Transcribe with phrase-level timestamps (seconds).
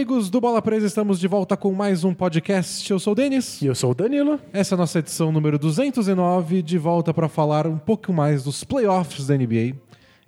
[0.00, 2.90] Amigos do Bola Presa, estamos de volta com mais um podcast.
[2.90, 3.60] Eu sou o Denis.
[3.60, 4.40] E eu sou o Danilo.
[4.50, 8.64] Essa é a nossa edição número 209, de volta para falar um pouco mais dos
[8.64, 9.76] playoffs da NBA.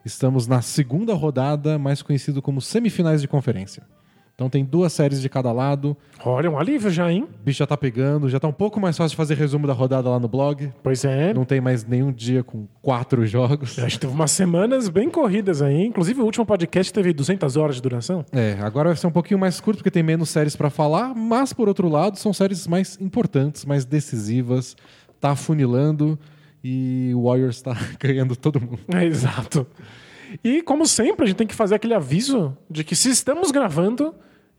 [0.05, 3.83] Estamos na segunda rodada, mais conhecido como semifinais de conferência.
[4.43, 5.97] Então tem duas séries de cada lado.
[6.25, 7.29] Olha, um alívio já, hein?
[7.33, 9.73] O bicho já tá pegando, já tá um pouco mais fácil de fazer resumo da
[9.73, 10.69] rodada lá no blog.
[10.83, 11.33] Pois é.
[11.33, 13.79] Não tem mais nenhum dia com quatro jogos.
[13.79, 15.87] A gente teve umas semanas bem corridas aí.
[15.87, 18.27] Inclusive, o último podcast teve 200 horas de duração.
[18.33, 21.53] É, agora vai ser um pouquinho mais curto porque tem menos séries para falar, mas
[21.53, 24.77] por outro lado, são séries mais importantes, mais decisivas.
[25.21, 26.19] Tá afunilando
[26.65, 28.81] e o Warriors tá ganhando todo mundo.
[28.93, 29.65] É, exato.
[30.43, 34.15] E, como sempre, a gente tem que fazer aquele aviso de que se estamos gravando,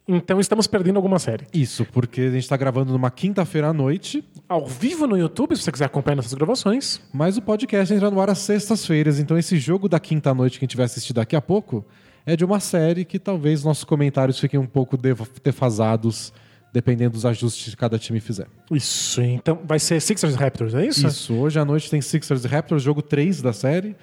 [0.08, 1.46] então estamos perdendo alguma série.
[1.54, 5.64] Isso, porque a gente tá gravando numa quinta-feira à noite, Ao vivo no YouTube, se
[5.64, 7.00] você quiser acompanhar nossas gravações.
[7.14, 10.68] mas o podcast entra no ar às sextas-feiras, então esse jogo da quinta-noite que a
[10.68, 11.86] gente vai assistir daqui a pouco
[12.26, 16.34] é de uma série que talvez nossos comentários fiquem um pouco def- defasados,
[16.74, 18.48] dependendo dos ajustes que cada time fizer.
[18.72, 21.06] Isso, então vai ser Sixers Raptors, é isso?
[21.08, 23.96] Isso, hoje à noite tem Sixers e Raptors, jogo 3 da série.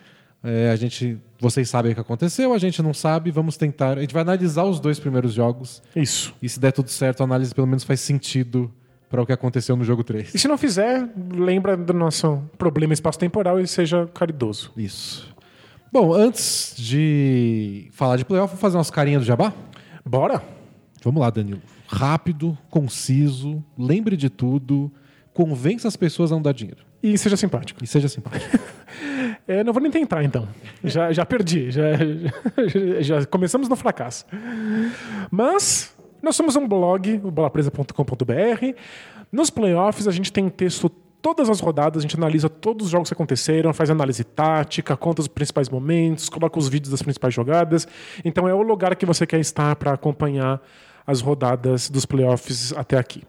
[0.43, 3.97] É, a gente, vocês sabem o que aconteceu, a gente não sabe, vamos tentar.
[3.97, 6.35] A gente vai analisar os dois primeiros jogos Isso.
[6.43, 8.71] e se der tudo certo, a análise pelo menos faz sentido
[9.09, 10.35] para o que aconteceu no jogo 3.
[10.35, 14.71] E se não fizer, lembra do nosso problema espaço-temporal e seja caridoso.
[14.77, 15.35] Isso.
[15.93, 19.53] Bom, antes de falar de playoff, vou fazer umas carinhas do Jabá?
[20.05, 20.41] Bora?
[21.03, 21.61] Vamos lá, Danilo.
[21.89, 24.93] Rápido, conciso, lembre de tudo,
[25.35, 26.85] convença as pessoas a não dar dinheiro.
[27.03, 27.83] E seja simpático.
[27.83, 28.59] E seja simpático.
[29.47, 30.47] É, não vou nem tentar, então.
[30.85, 31.71] Já, já perdi.
[31.71, 31.83] Já,
[32.67, 34.25] já, já começamos no fracasso.
[35.31, 38.77] Mas nós somos um blog, o bolapresa.com.br.
[39.33, 40.89] Nos playoffs, a gente tem texto
[41.21, 45.21] todas as rodadas, a gente analisa todos os jogos que aconteceram, faz análise tática, conta
[45.21, 47.87] os principais momentos, coloca os vídeos das principais jogadas.
[48.25, 50.61] Então é o lugar que você quer estar para acompanhar
[51.07, 53.23] as rodadas dos playoffs até aqui.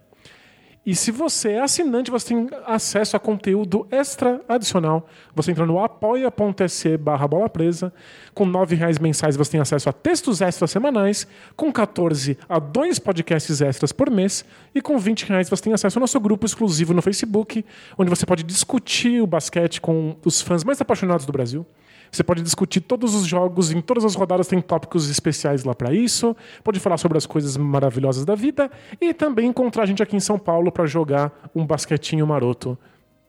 [0.83, 5.07] E se você é assinante, você tem acesso a conteúdo extra adicional.
[5.35, 7.93] Você entra no apoia.se barra bola presa.
[8.33, 11.27] Com R$ reais mensais você tem acesso a textos extras semanais.
[11.55, 14.43] Com 14 a dois podcasts extras por mês.
[14.73, 17.63] E com 20 reais você tem acesso ao nosso grupo exclusivo no Facebook,
[17.95, 21.63] onde você pode discutir o basquete com os fãs mais apaixonados do Brasil.
[22.11, 25.93] Você pode discutir todos os jogos, em todas as rodadas tem tópicos especiais lá para
[25.93, 26.35] isso.
[26.63, 30.19] Pode falar sobre as coisas maravilhosas da vida e também encontrar a gente aqui em
[30.19, 32.77] São Paulo para jogar um basquetinho maroto.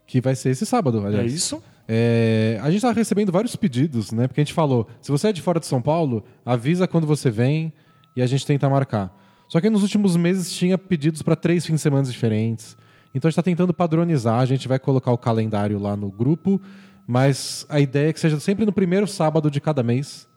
[0.07, 1.33] que vai ser esse sábado, aliás.
[1.33, 1.63] É isso?
[1.87, 4.27] É, a gente está recebendo vários pedidos, né?
[4.27, 7.31] Porque a gente falou, se você é de fora de São Paulo, avisa quando você
[7.31, 7.73] vem
[8.17, 9.17] e a gente tenta marcar.
[9.49, 12.77] Só que nos últimos meses tinha pedidos para três fins de semana diferentes.
[13.15, 16.61] Então a gente está tentando padronizar, a gente vai colocar o calendário lá no grupo,
[17.07, 20.29] mas a ideia é que seja sempre no primeiro sábado de cada mês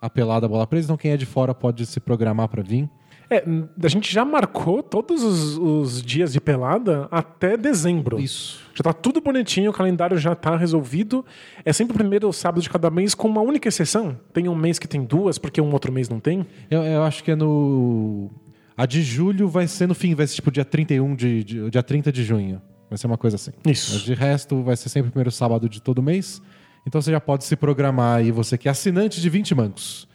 [0.00, 0.86] a pelada bola presa.
[0.86, 2.88] Então quem é de fora pode se programar para vir.
[3.28, 3.44] É,
[3.82, 8.20] a gente já marcou todos os, os dias de pelada até dezembro.
[8.20, 8.60] Isso.
[8.72, 11.24] Já tá tudo bonitinho, o calendário já tá resolvido.
[11.64, 14.16] É sempre o primeiro sábado de cada mês, com uma única exceção.
[14.32, 16.46] Tem um mês que tem duas, porque um outro mês não tem.
[16.70, 18.30] Eu, eu acho que é no.
[18.76, 21.82] A de julho vai ser no fim, vai ser tipo dia 31 de, de dia
[21.82, 22.62] 30 de junho.
[22.88, 23.50] Vai ser uma coisa assim.
[23.66, 23.94] Isso.
[23.94, 26.40] Mas de resto, vai ser sempre o primeiro sábado de todo mês.
[26.86, 30.06] Então você já pode se programar aí, você que é assinante de 20 mancos.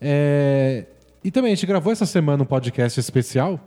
[0.00, 0.86] É,
[1.22, 3.60] E também a gente gravou essa semana um podcast especial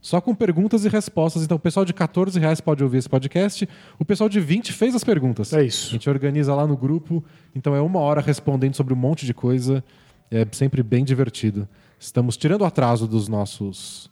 [0.00, 1.42] só com perguntas e respostas.
[1.42, 3.68] Então o pessoal de 14 reais pode ouvir esse podcast.
[3.98, 5.52] O pessoal de 20 fez as perguntas.
[5.52, 5.90] É A isso.
[5.90, 7.24] gente organiza lá no grupo.
[7.54, 9.82] Então é uma hora respondendo sobre um monte de coisa.
[10.30, 11.68] É sempre bem divertido.
[11.98, 14.08] Estamos tirando o atraso dos nossos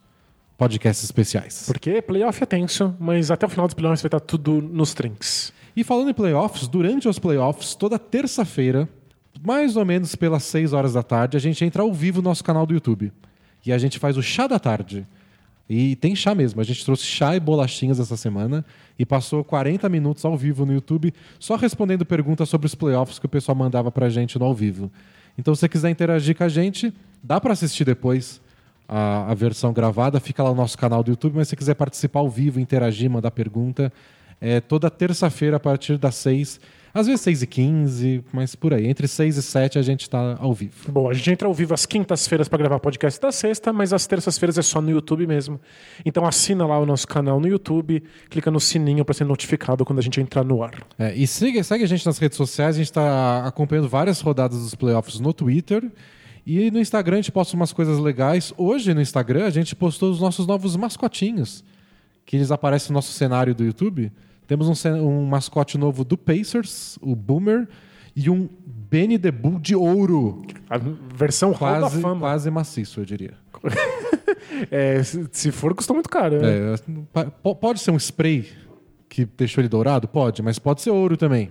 [0.56, 1.64] podcasts especiais.
[1.66, 5.52] Porque playoff é tenso, mas até o final dos playoffs vai estar tudo nos trinks.
[5.76, 8.88] E falando em playoffs, durante os playoffs, toda terça-feira,
[9.42, 12.44] mais ou menos pelas 6 horas da tarde, a gente entra ao vivo no nosso
[12.44, 13.12] canal do YouTube.
[13.66, 15.06] E a gente faz o chá da tarde.
[15.68, 16.60] E tem chá mesmo.
[16.60, 18.64] A gente trouxe chá e bolachinhas essa semana
[18.98, 23.26] e passou 40 minutos ao vivo no YouTube só respondendo perguntas sobre os playoffs que
[23.26, 24.92] o pessoal mandava pra gente no ao vivo.
[25.36, 26.92] Então, se você quiser interagir com a gente,
[27.22, 28.40] dá pra assistir depois
[28.88, 32.20] a, a versão gravada, fica lá no nosso canal do YouTube, mas se quiser participar
[32.20, 33.92] ao vivo, interagir, mandar pergunta,
[34.40, 36.60] é toda terça-feira a partir das 6,
[36.94, 38.86] às vezes 6 e 15, mas por aí.
[38.86, 40.92] Entre 6 e 7 a gente tá ao vivo.
[40.92, 44.06] Bom, a gente entra ao vivo às quintas-feiras para gravar podcast da sexta, mas às
[44.06, 45.60] terças-feiras é só no YouTube mesmo.
[46.04, 49.98] Então assina lá o nosso canal no YouTube, clica no sininho para ser notificado quando
[49.98, 50.86] a gente entrar no ar.
[50.96, 54.60] É, e segue, segue a gente nas redes sociais, a gente está acompanhando várias rodadas
[54.60, 55.82] dos playoffs no Twitter.
[56.46, 58.52] E no Instagram a gente posta umas coisas legais.
[58.56, 61.64] Hoje no Instagram a gente postou os nossos novos mascotinhos,
[62.26, 64.12] que eles aparecem no nosso cenário do YouTube.
[64.46, 67.66] Temos um, um mascote novo do Pacers, o Boomer,
[68.14, 70.42] e um Benny the Bull de ouro.
[70.68, 70.78] A
[71.14, 73.34] versão Hall da Quase, quase maciço, eu diria.
[74.70, 76.40] É, se, for, custa muito caro.
[76.40, 76.74] né?
[76.74, 78.48] É, pode ser um spray
[79.08, 80.06] que deixou ele dourado?
[80.06, 81.50] Pode, mas pode ser ouro também.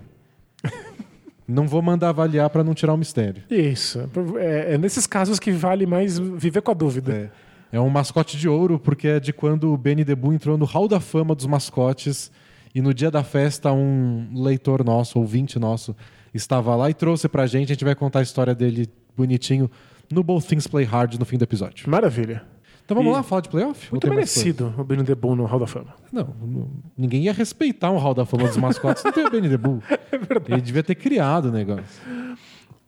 [1.47, 3.43] não vou mandar avaliar pra não tirar o mistério.
[3.49, 4.09] Isso.
[4.37, 7.31] É, é nesses casos que vale mais viver com a dúvida.
[7.71, 7.77] É.
[7.77, 10.87] É um mascote de ouro, porque é de quando o Benny Debu entrou no Hall
[10.87, 12.31] da Fama dos mascotes.
[12.75, 15.95] E no dia da festa, um leitor nosso, ouvinte nosso,
[16.33, 17.71] estava lá e trouxe pra gente.
[17.71, 18.87] A gente vai contar a história dele
[19.17, 19.69] bonitinho
[20.11, 21.89] no Both Things Play Hard no fim do episódio.
[21.89, 22.52] Maravilha.
[22.85, 23.91] Então vamos E- lá falar de playoff?
[23.91, 25.95] Muito merecido o Benny Debon no Hall da Fama.
[26.11, 29.03] Não, não- ninguém ia respeitar um Hall da Fama dos mascotes.
[29.03, 29.81] não tem o Benny Debu.
[30.11, 30.51] É verdade.
[30.53, 31.83] Ele devia ter criado o negócio.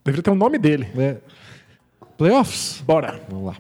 [0.04, 0.88] Deveria ter o nome dele.
[0.98, 1.18] É.
[2.18, 2.82] Playoffs?
[2.86, 3.20] Bora.
[3.30, 3.56] Vamos lá.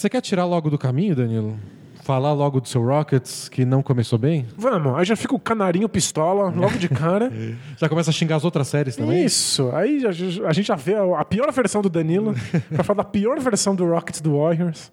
[0.00, 1.58] Você quer tirar logo do caminho, Danilo?
[2.02, 4.46] Falar logo do seu Rockets, que não começou bem?
[4.56, 7.30] Vamos, aí já fica o canarinho pistola logo de cara.
[7.76, 9.22] Já começa a xingar as outras séries também?
[9.22, 12.34] Isso, aí a, a gente já vê a, a pior versão do Danilo,
[12.74, 14.90] pra falar da pior versão do Rockets do Warriors.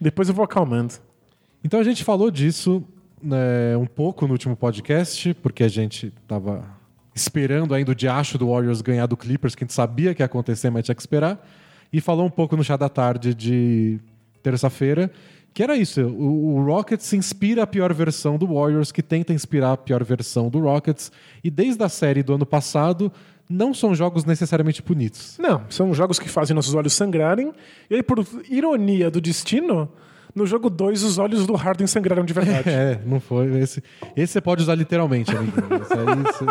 [0.00, 0.94] Depois eu vou acalmando.
[1.62, 2.82] Então a gente falou disso
[3.22, 6.64] né, um pouco no último podcast, porque a gente tava
[7.14, 10.26] esperando ainda o diacho do Warriors ganhar do Clippers, que a gente sabia que ia
[10.26, 11.46] acontecer, mas tinha que esperar.
[11.92, 14.00] E falou um pouco no chá da tarde de
[14.50, 15.10] terça-feira,
[15.52, 16.00] que era isso.
[16.02, 20.48] O, o Rockets inspira a pior versão do Warriors, que tenta inspirar a pior versão
[20.48, 21.12] do Rockets.
[21.44, 23.12] E desde a série do ano passado,
[23.48, 25.36] não são jogos necessariamente bonitos.
[25.38, 27.52] Não, são jogos que fazem nossos olhos sangrarem.
[27.90, 29.88] E aí, por ironia do destino,
[30.38, 32.68] no jogo 2 os olhos do Harden sangraram de verdade.
[32.70, 33.58] É, não foi.
[33.60, 33.82] Esse,
[34.16, 35.82] esse você pode usar literalmente, amiguinho.
[35.82, 36.44] Esse aí, você-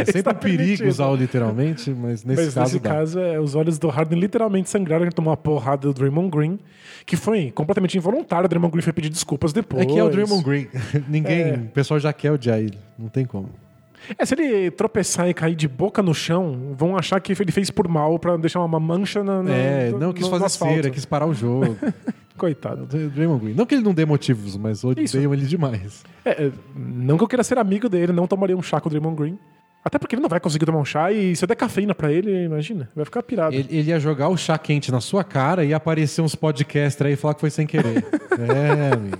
[0.00, 0.88] é sempre tá um perigo permitido.
[0.88, 2.90] usar o literalmente, mas nesse Mas caso nesse dá.
[2.90, 5.02] caso, é, os olhos do Harden literalmente sangraram.
[5.04, 6.58] Ele tomou uma porrada do Draymond Green,
[7.04, 8.46] que foi completamente involuntário.
[8.46, 9.82] O Draymond Green foi pedir desculpas depois.
[9.82, 10.68] É que é o Draymond Green.
[11.08, 11.54] Ninguém, É.
[11.56, 12.78] o pessoal já quer odiar ele.
[12.98, 13.48] Não tem como.
[14.18, 17.70] É, se ele tropeçar e cair de boca no chão, vão achar que ele fez
[17.70, 20.46] por mal pra deixar uma mancha na, na, é, no- não quis no- fazer no
[20.46, 20.74] asfalto.
[20.74, 21.76] cera, quis parar o jogo.
[22.36, 22.86] Coitado.
[22.86, 23.54] Draymond Green.
[23.54, 25.16] Não que ele não dê motivos, mas odeiam Isso.
[25.18, 26.02] ele demais.
[26.24, 28.90] É, é, não que eu queira ser amigo dele, não tomaria um chá com o
[28.90, 29.38] Draymond Green.
[29.84, 32.10] Até porque ele não vai conseguir tomar um chá e se eu der cafeína pra
[32.12, 33.54] ele, imagina, vai ficar pirado.
[33.54, 37.12] Ele, ele ia jogar o chá quente na sua cara e aparecer uns podcasters aí
[37.14, 38.04] e falar que foi sem querer.
[38.38, 39.18] é, amigo.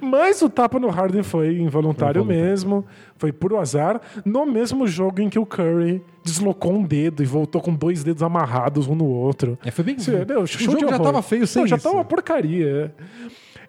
[0.00, 2.84] Mas o tapa no Harden foi involuntário mesmo,
[3.16, 4.00] foi puro azar.
[4.24, 8.22] No mesmo jogo em que o Curry deslocou um dedo e voltou com dois dedos
[8.22, 9.58] amarrados um no outro.
[9.64, 9.98] É, foi bem.
[9.98, 11.00] Sim, não, o jogo já horror.
[11.00, 11.82] tava feio sem Não, já isso.
[11.84, 12.94] tava uma porcaria.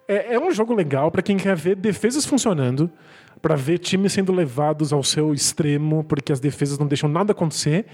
[0.06, 2.90] É, é um jogo legal pra quem quer ver defesas funcionando,
[3.40, 7.86] pra ver times sendo levados ao seu extremo, porque as defesas não deixam nada acontecer.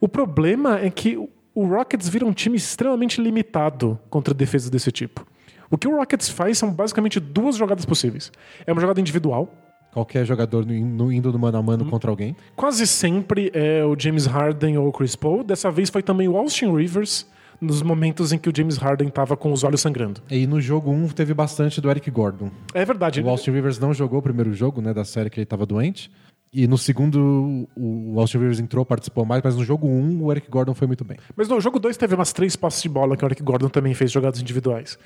[0.00, 1.16] O problema é que
[1.54, 5.26] o Rockets vira um time extremamente limitado contra defesas desse tipo.
[5.70, 8.32] O que o Rockets faz são basicamente duas jogadas possíveis.
[8.66, 9.52] É uma jogada individual,
[9.90, 12.36] Qualquer jogador no, no- indo no mano a mano contra alguém.
[12.54, 15.42] quase sempre é o James Harden ou o Chris Paul.
[15.42, 17.26] Dessa vez foi também o Austin Rivers,
[17.60, 20.20] nos momentos em que o James Harden estava com os olhos sangrando.
[20.30, 22.50] E no jogo 1 teve bastante do Eric Gordon.
[22.74, 23.20] É verdade.
[23.22, 26.10] O Austin Rivers não jogou o primeiro jogo, né, da série que ele estava doente.
[26.52, 30.50] E no segundo, o Austin Rivers entrou, participou mais, mas no jogo 1, o Eric
[30.50, 31.18] Gordon foi muito bem.
[31.36, 33.92] Mas no jogo 2 teve umas três passes de bola que o Eric Gordon também
[33.92, 34.98] fez jogadas individuais.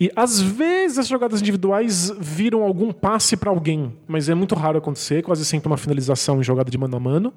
[0.00, 4.78] E às vezes as jogadas individuais viram algum passe pra alguém, mas é muito raro
[4.78, 7.34] acontecer, quase sempre uma finalização em jogada de mano a mano.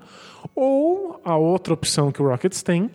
[0.56, 2.90] Ou a outra opção que o Rockets tem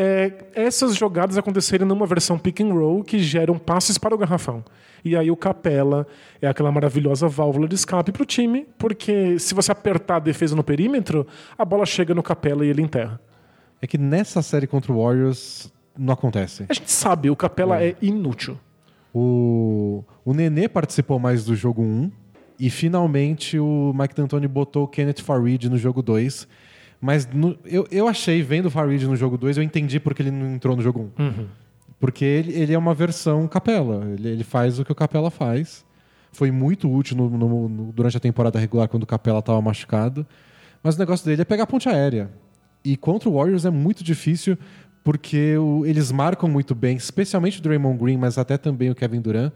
[0.00, 4.64] é essas jogadas acontecerem numa versão pick and roll que geram passes para o garrafão.
[5.04, 6.06] E aí o Capela
[6.40, 10.62] é aquela maravilhosa válvula de escape pro time, porque se você apertar a defesa no
[10.62, 11.26] perímetro,
[11.56, 13.20] a bola chega no Capela e ele enterra.
[13.82, 16.64] É que nessa série contra o Warriors não acontece.
[16.68, 18.56] A gente sabe, o Capela é, inútil.
[19.12, 22.10] O, o Nenê participou mais do jogo 1
[22.60, 26.46] e finalmente o Mike D'Antoni botou o Kenneth Farid no jogo 2.
[27.00, 30.30] Mas no- eu, eu achei, vendo o Farid no jogo 2, eu entendi porque ele
[30.30, 31.46] não entrou no jogo 1.
[32.00, 34.04] Porque ele, ele é uma versão capela.
[34.12, 35.84] Ele, ele faz o que o capela faz.
[36.32, 40.26] Foi muito útil no- no- no- durante a temporada regular quando o capela estava machucado.
[40.82, 42.30] Mas o negócio dele é pegar a ponte aérea.
[42.84, 44.56] E contra o Warriors é muito difícil
[45.02, 49.20] porque o- eles marcam muito bem, especialmente o Draymond Green, mas até também o Kevin
[49.20, 49.52] Durant,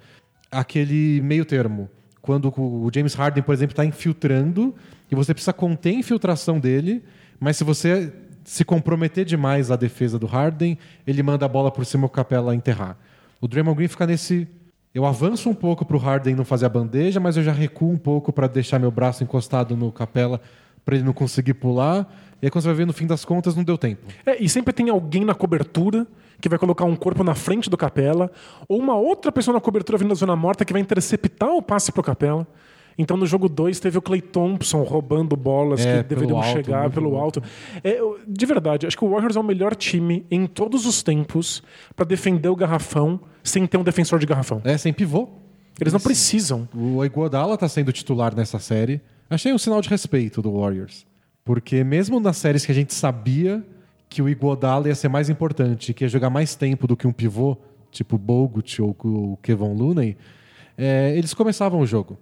[0.50, 1.88] aquele meio termo.
[2.20, 4.75] Quando o James Harden, por exemplo, está infiltrando
[5.11, 7.02] e você precisa conter a infiltração dele,
[7.42, 8.12] mas se você
[8.44, 12.54] se comprometer demais à defesa do Harden, ele manda a bola por cima o Capela
[12.54, 12.96] enterrar.
[13.40, 14.46] O Draymond Green fica nesse.
[14.94, 17.90] Eu avanço um pouco para o Harden não fazer a bandeja, mas eu já recuo
[17.90, 20.40] um pouco para deixar meu braço encostado no Capela
[20.84, 22.08] pra ele não conseguir pular.
[22.40, 24.06] E aí quando você vai ver, no fim das contas, não deu tempo.
[24.25, 26.06] É, e sempre tem alguém na cobertura
[26.40, 28.30] que vai colocar um corpo na frente do Capela,
[28.68, 31.90] ou uma outra pessoa na cobertura vindo da zona morta que vai interceptar o passe
[31.90, 32.46] pro Capela.
[32.99, 36.82] Então no jogo 2 teve o Clay Thompson roubando bolas É, que deveriam alto, chegar
[36.82, 37.42] muito pelo alto.
[37.82, 41.62] É, de verdade, acho que o Warriors é o melhor time em todos os tempos
[41.96, 44.61] pra defender o garrafão sem ter um defensor de garrafão.
[44.64, 45.28] É, sem pivô.
[45.80, 46.68] Eles não precisam.
[46.75, 49.00] O Iguodala tá sendo titular nessa série.
[49.28, 51.06] Achei um sinal de respeito do Warriors.
[51.44, 53.64] Porque mesmo nas séries que a gente sabia
[54.08, 57.12] que o Iguodala ia ser mais importante, que ia jogar mais tempo do que um
[57.12, 57.56] pivô,
[57.90, 60.16] tipo Bogut ou o Kevon Looney,
[60.76, 62.18] é, eles começavam o jogo.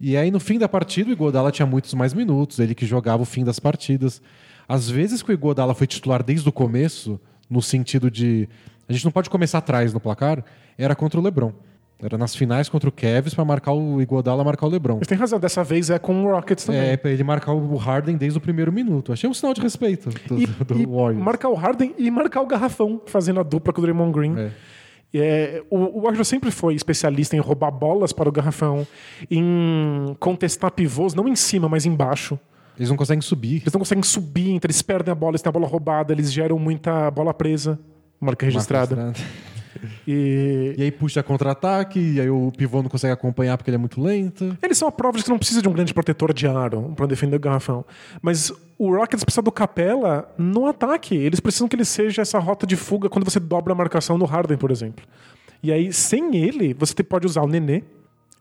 [0.00, 3.22] E aí, no fim da partida, o Iguodala tinha muitos mais minutos, ele que jogava
[3.22, 4.22] o fim das partidas.
[4.68, 8.48] Às vezes que o Iguodala foi titular desde o começo, no sentido de
[8.88, 10.44] a gente não pode começar atrás no placar,
[10.76, 11.52] era contra o LeBron.
[12.00, 14.98] Era nas finais contra o Cavs para marcar o Iguodala marcar o LeBron.
[14.98, 16.80] Mas tem razão, dessa vez é com o Rockets também.
[16.80, 19.12] É, pra ele marcar o Harden desde o primeiro minuto.
[19.12, 21.24] Achei um sinal de respeito do, e, do e Warriors.
[21.24, 24.38] marcar o Harden e marcar o garrafão, fazendo a dupla com o Draymond Green.
[24.38, 24.50] É.
[25.14, 28.86] É, o, o sempre foi especialista em roubar bolas para o garrafão,
[29.30, 32.38] em contestar pivôs, não em cima, mas embaixo.
[32.76, 33.62] Eles não conseguem subir.
[33.62, 36.32] Eles não conseguem subir, então eles perdem a bola, eles têm a bola roubada, eles
[36.32, 37.78] geram muita bola presa,
[38.20, 38.94] marca registrada.
[38.94, 39.57] Marca registrada.
[40.06, 43.78] E E aí puxa contra-ataque, e aí o pivô não consegue acompanhar porque ele é
[43.78, 44.56] muito lento.
[44.62, 47.06] eles são a prova de que não precisa de um grande protetor de aro para
[47.06, 47.84] defender o garrafão.
[48.22, 51.16] Mas o Rockets precisa do Capela no ataque.
[51.16, 54.24] Eles precisam que ele seja essa rota de fuga quando você dobra a marcação no
[54.24, 55.04] Harden, por exemplo.
[55.62, 57.82] E aí, sem ele, você pode usar o Nenê.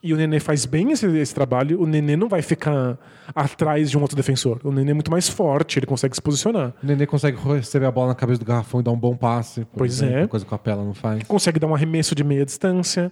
[0.01, 1.81] E o Nenê faz bem esse, esse trabalho.
[1.81, 2.97] O Nenê não vai ficar
[3.33, 4.59] atrás de um outro defensor.
[4.63, 6.73] O Nenê é muito mais forte, ele consegue se posicionar.
[6.83, 9.65] O Nenê consegue receber a bola na cabeça do garrafão e dar um bom passe.
[9.75, 10.27] Pois exemplo, é.
[10.27, 11.23] Coisa que o Capela não faz.
[11.23, 13.11] Consegue dar um arremesso de meia distância.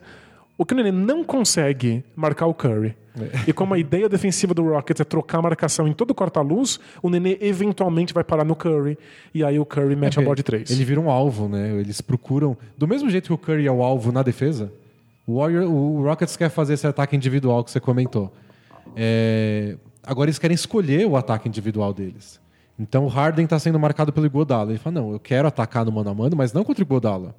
[0.58, 2.96] O que o Nenê não consegue marcar o Curry.
[3.48, 7.10] E como a ideia defensiva do Rockets é trocar a marcação em todo corta-luz, o
[7.10, 8.98] Nenê eventualmente vai parar no Curry.
[9.34, 10.70] E aí o Curry mete a bola de três.
[10.70, 11.78] Ele vira um alvo, né?
[11.80, 12.58] Eles procuram.
[12.78, 14.72] Do mesmo jeito que o Curry é o alvo na defesa,
[15.26, 18.32] o, Warrior, o Rockets quer fazer esse ataque individual que você comentou.
[18.96, 22.40] É, Agora eles querem escolher o ataque individual deles.
[22.78, 24.72] Então o Harden está sendo marcado pelo Iguodala.
[24.72, 27.36] Ele fala: não, eu quero atacar no mano a mano, mas não contra o Iguodala.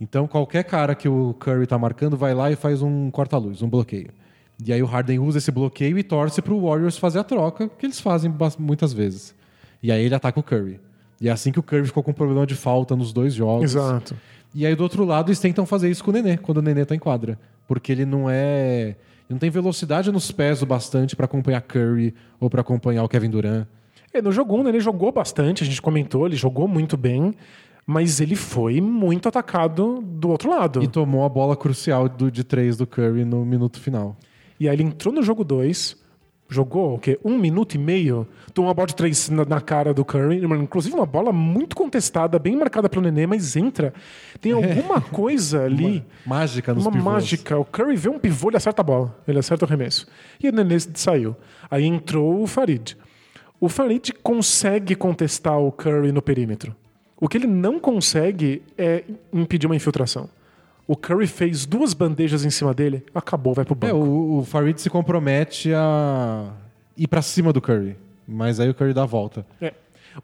[0.00, 3.68] Então qualquer cara que o Curry está marcando vai lá e faz um corta-luz, um
[3.68, 4.10] bloqueio.
[4.64, 7.68] E aí o Harden usa esse bloqueio e torce para o Warriors fazer a troca,
[7.68, 9.34] que eles fazem muitas vezes.
[9.82, 10.80] E aí ele ataca o Curry.
[11.20, 13.74] E é assim que o Curry ficou com problema de falta nos dois jogos.
[13.74, 14.16] Exato.
[14.54, 16.84] E aí do outro lado eles tentam fazer isso com o Nenê, quando o Nenê
[16.84, 17.38] tá em quadra.
[17.66, 18.96] Porque ele não é.
[19.28, 23.08] Ele não tem velocidade nos pés o bastante para acompanhar Curry ou para acompanhar o
[23.08, 23.66] Kevin Durant.
[24.12, 27.34] É, no jogo 1 ele jogou bastante, a gente comentou, ele jogou muito bem,
[27.86, 30.82] mas ele foi muito atacado do outro lado.
[30.82, 34.16] E tomou a bola crucial do, de três do Curry no minuto final.
[34.58, 35.96] E aí ele entrou no jogo 2,
[36.48, 37.18] jogou o quê?
[37.24, 40.94] Um minuto e meio, tomou uma bola de três na, na cara do Curry, inclusive
[40.94, 43.92] uma bola muito contestada, bem marcada pelo Nenê, mas entra.
[44.40, 47.12] Tem alguma coisa ali, Mágica nos uma pivôs.
[47.12, 47.58] mágica.
[47.58, 50.06] O Curry vê um pivô, ele acerta a bola, ele acerta o arremesso.
[50.42, 51.36] E o Nenê saiu.
[51.70, 52.96] Aí entrou o Farid.
[53.60, 56.74] O Farid consegue contestar o Curry no perímetro.
[57.20, 59.02] O que ele não consegue é
[59.32, 60.28] impedir uma infiltração.
[60.88, 63.94] O Curry fez duas bandejas em cima dele, acabou, vai pro banco.
[63.94, 66.50] É, o, o Farid se compromete a
[66.96, 67.94] ir para cima do Curry.
[68.26, 69.46] Mas aí o Curry dá a volta.
[69.60, 69.72] É.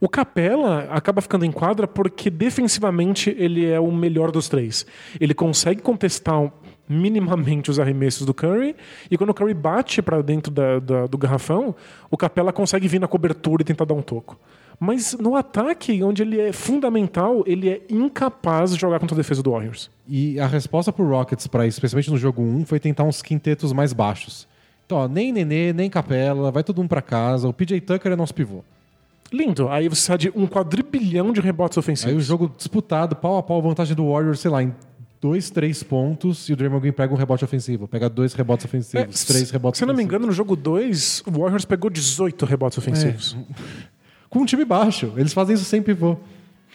[0.00, 4.84] O Capela acaba ficando em quadra porque defensivamente ele é o melhor dos três.
[5.20, 6.50] Ele consegue contestar
[6.88, 8.74] minimamente os arremessos do Curry
[9.10, 11.74] e quando o Curry bate para dentro da- da- do garrafão,
[12.10, 14.38] o Capela consegue vir na cobertura e tentar dar um toco.
[14.78, 19.42] Mas no ataque, onde ele é fundamental, ele é incapaz de jogar contra a defesa
[19.42, 19.90] do Warriors.
[20.08, 23.72] E a resposta pro Rockets para isso, especialmente no jogo 1, foi tentar uns quintetos
[23.72, 24.46] mais baixos.
[24.84, 27.48] Então, ó, nem Nenê, nem Capela, vai todo mundo para casa.
[27.48, 28.62] O PJ Tucker é nosso pivô.
[29.32, 29.68] Lindo.
[29.68, 32.16] Aí você sai de um quadrilhão de rebotes Aí ofensivos.
[32.22, 34.74] o jogo disputado, pau a pau, vantagem do Warriors, sei lá, em
[35.20, 37.88] dois, três pontos, e o Draymond Green pega um rebote ofensivo.
[37.88, 40.14] Pega dois rebotes ofensivos, É, três rebotes Se eu não me ofensivos.
[40.16, 43.34] engano, no jogo 2, o Warriors pegou 18 rebotes ofensivos.
[44.34, 45.12] Com um time baixo.
[45.16, 46.16] Eles fazem isso sem pivô.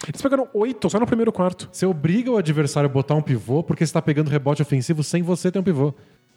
[0.08, 1.68] Eles pegaram 8 só no primeiro quarto.
[1.70, 5.22] Você obriga o adversário a botar um pivô porque você tá pegando rebote ofensivo sem
[5.22, 5.92] você ter um pivô.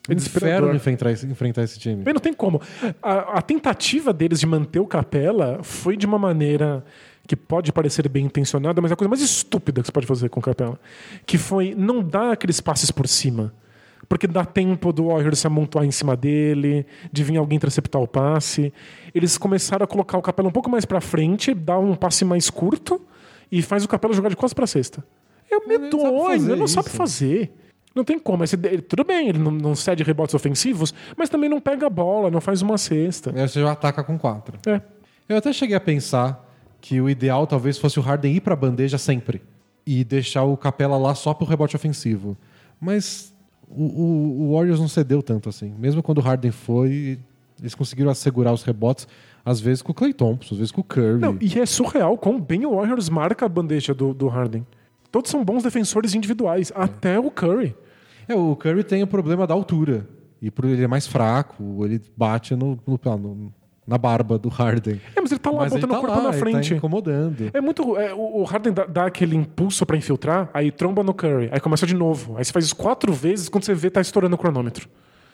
[0.10, 0.58] É Desesperador.
[0.58, 2.04] inferno enfrentar esse, enfrentar esse time.
[2.04, 2.62] Bem, não tem como.
[3.02, 6.84] A, a tentativa deles de manter o Capela foi de uma maneira
[7.26, 10.28] que pode parecer bem intencionada, mas é a coisa mais estúpida que você pode fazer
[10.28, 10.78] com o Capela.
[11.26, 13.54] Que foi não dar aqueles passes por cima.
[14.14, 18.08] Porque dá tempo do Warriors se amontoar em cima dele, de vir alguém interceptar o
[18.08, 18.72] passe.
[19.14, 22.48] Eles começaram a colocar o Capela um pouco mais pra frente, dar um passe mais
[22.48, 23.02] curto
[23.52, 25.04] e faz o Capela jogar de costas pra cesta.
[25.52, 27.52] É medonho, ele não sabe fazer.
[27.96, 28.44] Não tem como.
[28.44, 31.90] Esse- ele- tudo bem, ele não, não cede rebotes ofensivos, mas também não pega a
[31.90, 33.32] bola, não faz uma cesta.
[33.36, 34.60] Aí você já ataca com quatro.
[34.68, 34.80] É.
[35.28, 36.48] Eu até cheguei a pensar
[36.80, 39.42] que o ideal talvez fosse o Harden ir pra bandeja sempre
[39.88, 42.38] e deixar o Capela lá só pro rebote ofensivo.
[42.80, 43.33] Mas
[43.76, 45.74] o, o- o Warriors não cedeu tanto assim.
[45.78, 47.20] Mesmo quando o Harden foi,
[47.60, 49.08] eles conseguiram assegurar os rebotes,
[49.46, 51.20] às vezes com o Clay Thompson, às vezes com o Curry.
[51.20, 54.66] Não, e é surreal quão bem o Warriors marca a bandeja do, do Harden.
[55.12, 57.76] Todos são bons defensores individuais, até o Curry.
[58.28, 60.08] É, o Curry tem o problema da altura.
[60.42, 63.54] E por ele é mais fraco, ele bate no, no- no-
[63.86, 65.00] na barba do Harden.
[65.16, 66.70] É, mas ele tá lá Mas botando tá o corpo lá, na ele frente.
[66.70, 67.52] tá incomodando.
[67.54, 67.98] É muito.
[67.98, 71.86] é, o Harden dá, dá aquele impulso pra infiltrar, aí tromba no Curry, aí começa
[71.86, 72.38] de novo.
[72.38, 74.88] Aí você faz isso quatro vezes, quando você vê, tá estourando o cronômetro.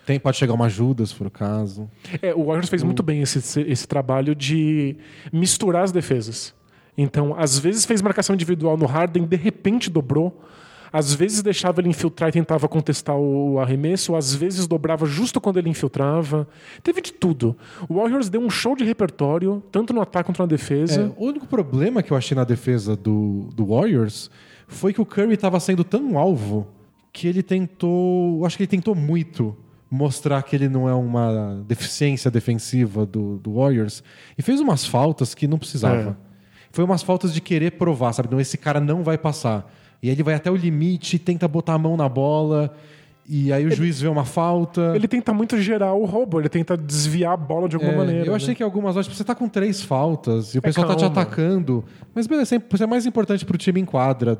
[0.05, 1.87] Tem, pode chegar uma ajuda, se for o caso.
[2.21, 4.97] É, o Warriors fez muito bem esse, esse, esse trabalho de
[5.31, 6.55] misturar as defesas.
[6.97, 10.43] Então, às vezes fez marcação individual no Harden, de repente dobrou.
[10.91, 15.57] Às vezes deixava ele infiltrar e tentava contestar o arremesso, às vezes dobrava justo quando
[15.57, 16.47] ele infiltrava.
[16.83, 17.55] Teve de tudo.
[17.87, 21.13] O Warriors deu um show de repertório, tanto no ataque quanto na É, defesa.
[21.17, 24.31] o único problema que eu achei na defesa do, do Warriors
[24.67, 26.67] foi que o Curry estava sendo tão alvo
[27.13, 28.39] que ele tentou.
[28.39, 29.55] eu Acho que ele tentou muito
[29.91, 34.03] mostrar que ele não é uma deficiência defensiva do, do Warriors
[34.37, 36.15] e fez umas faltas que não precisava.
[36.25, 36.29] É.
[36.71, 38.29] Foi umas faltas de querer provar, sabe?
[38.31, 39.67] Não, esse cara não vai passar.
[40.01, 42.73] E aí ele vai até o limite, tenta botar a mão na bola,
[43.27, 44.93] e aí o juiz vê uma falta.
[44.95, 48.25] Ele tenta muito gerar o roubo, ele tenta desviar a bola de alguma É, maneira.
[48.25, 48.55] Eu achei né?
[48.55, 51.11] que algumas horas, tipo, você tá com três faltas e o pessoal tá te calma.
[51.21, 51.83] atacando.
[52.15, 54.37] Mas beleza, sempre- isso é mais importante pro time em quadra.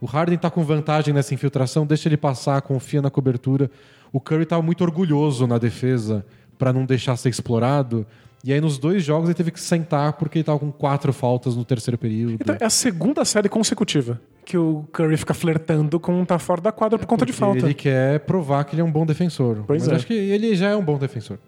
[0.00, 3.70] O Harden tá com vantagem nessa infiltração, deixa ele passar, confia na cobertura.
[4.12, 6.24] O Curry tava muito orgulhoso na defesa
[6.58, 8.06] pra não deixar ser explorado.
[8.44, 11.56] E aí nos dois jogos ele teve que sentar porque ele tava com quatro faltas
[11.56, 12.34] no terceiro período.
[12.34, 16.72] Então, é a segunda série consecutiva que o Curry fica flertando com tá fora da
[16.72, 17.58] quadra por conta de falta.
[17.58, 19.62] Ele Ele, quer provar que ele é um bom defensor.
[19.66, 19.96] Pois Mas é.
[19.96, 21.38] acho que ele já é um bom defensor.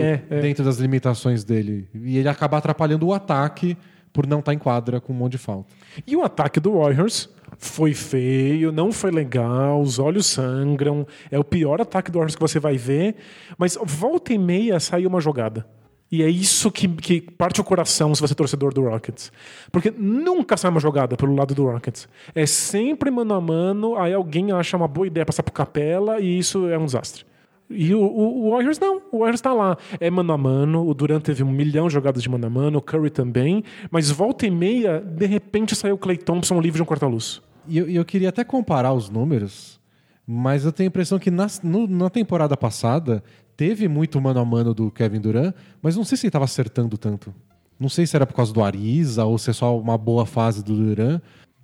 [0.00, 0.40] é, é.
[0.40, 1.86] Dentro das limitações dele.
[1.94, 3.76] E ele acaba atrapalhando o ataque
[4.10, 5.68] por não estar em quadra com um monte de falta.
[6.06, 11.06] E o ataque do Warriors foi feio, não foi legal, os olhos sangram.
[11.30, 13.16] É o pior ataque do Warriors que você vai ver.
[13.58, 15.66] Mas volta e meia saiu uma jogada.
[16.12, 19.32] E é isso que, que parte o coração se você é torcedor do Rockets.
[19.72, 22.08] Porque nunca sai uma jogada pelo lado do Rockets.
[22.34, 26.38] É sempre mano a mano, aí alguém acha uma boa ideia passar pro capela e
[26.38, 27.24] isso é um desastre.
[27.70, 29.76] E o, o- o Warriors não, o Warriors tá lá.
[29.98, 32.78] É mano a mano, o Durant teve um milhão de jogadas de mano a mano,
[32.78, 36.82] o Curry também, mas volta e meia, de repente saiu o Clay Thompson livre de
[36.82, 37.40] um corta-luz.
[37.66, 39.80] E eu, eu queria até comparar os números,
[40.26, 43.24] mas eu tenho a impressão que no- na temporada passada
[43.56, 46.96] teve muito mano a mano do Kevin Durant, mas não sei se ele estava acertando
[46.98, 47.34] tanto.
[47.78, 50.62] Não sei se era por causa do Ariza ou se é só uma boa fase
[50.64, 51.20] do Durant.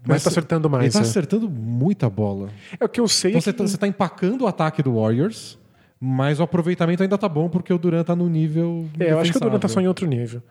[0.07, 1.03] Mas tá acertando mais, Ele tá é.
[1.03, 2.48] acertando muita bola.
[2.79, 3.31] É o que eu sei.
[3.33, 5.59] Então é você que- tá, empacando o ataque do Warriors,
[6.00, 8.87] mas o aproveitamento ainda tá bom porque o Durant tá no nível.
[8.98, 10.42] É, eu acho que o Durant tá só em outro nível.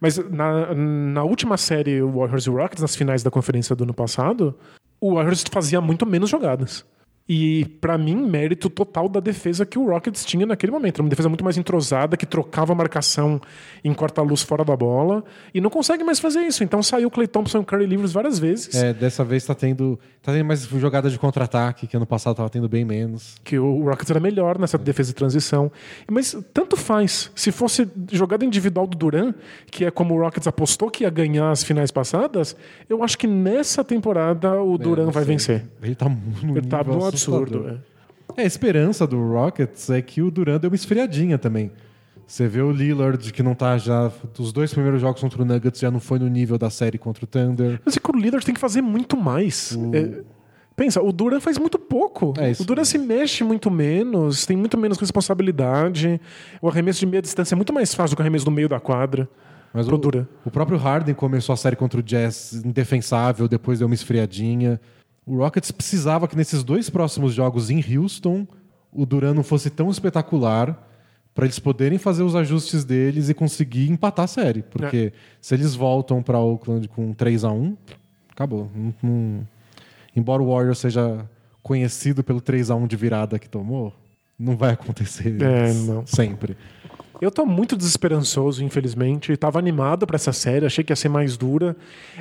[0.00, 4.54] Mas na, na última série Warriors e Rockets, nas finais da conferência do ano passado,
[5.00, 6.84] o Warriors fazia muito menos jogadas.
[7.32, 10.96] E, pra mim, mérito total da defesa que o Rockets tinha naquele momento.
[10.96, 13.40] Era uma defesa muito mais entrosada, que trocava a marcação
[13.84, 15.22] em corta-luz fora da bola.
[15.54, 16.64] E não consegue mais fazer isso.
[16.64, 18.74] Então saiu o Clay Thompson e o Curry livres várias vezes.
[18.74, 22.50] É, dessa vez tá tendo, tá tendo mais jogada de contra-ataque, que ano passado tava
[22.50, 23.36] tendo bem menos.
[23.44, 25.70] que o Rockets era melhor nessa defesa de transição.
[26.10, 27.30] Mas tanto faz.
[27.36, 29.32] Se fosse jogada individual do Duran,
[29.70, 32.56] que é como o Rockets apostou que ia ganhar as finais passadas,
[32.88, 35.32] eu acho que nessa temporada o Duran É, não vai sei.
[35.34, 35.66] vencer.
[35.80, 36.94] Ele tá no Ele tá nível
[37.28, 37.68] absurdo.
[37.68, 37.90] é.
[38.36, 41.70] É, a esperança do Rockets é que o Durant deu uma esfriadinha também.
[42.26, 44.10] Você vê o Lillard, que não tá já.
[44.38, 47.24] Os dois primeiros jogos contra o Nuggets já não foi no nível da série contra
[47.24, 47.80] o Thunder.
[47.84, 49.76] Mas é que o líder tem que fazer muito mais.
[49.92, 50.22] É,
[50.76, 52.32] pensa, o Duran faz muito pouco.
[52.38, 56.20] É o Duran se mexe muito menos, tem muito menos responsabilidade.
[56.62, 58.68] O arremesso de meia distância é muito mais fácil do que o arremesso do meio
[58.68, 59.28] da quadra.
[59.74, 60.00] Mas o,
[60.44, 64.80] o próprio Harden começou a série contra o Jazz indefensável, depois deu uma esfriadinha.
[65.30, 68.46] O Rockets precisava que nesses dois próximos jogos em Houston
[68.92, 70.88] o Durant não fosse tão espetacular
[71.32, 74.62] para eles poderem fazer os ajustes deles e conseguir empatar a série.
[74.62, 77.76] Porque se eles voltam para Oakland com 3 a 1
[78.32, 78.68] acabou.
[78.74, 79.48] Não- não-
[80.16, 81.24] Embora o Warriors seja
[81.62, 83.92] conhecido pelo 3 a 1 de virada que tomou,
[84.36, 86.04] não vai acontecer É, não.
[86.04, 86.56] sempre.
[87.20, 89.36] Eu tô muito desesperançoso, infelizmente.
[89.36, 91.76] Tava animado pra essa série, achei que ia ser mais dura.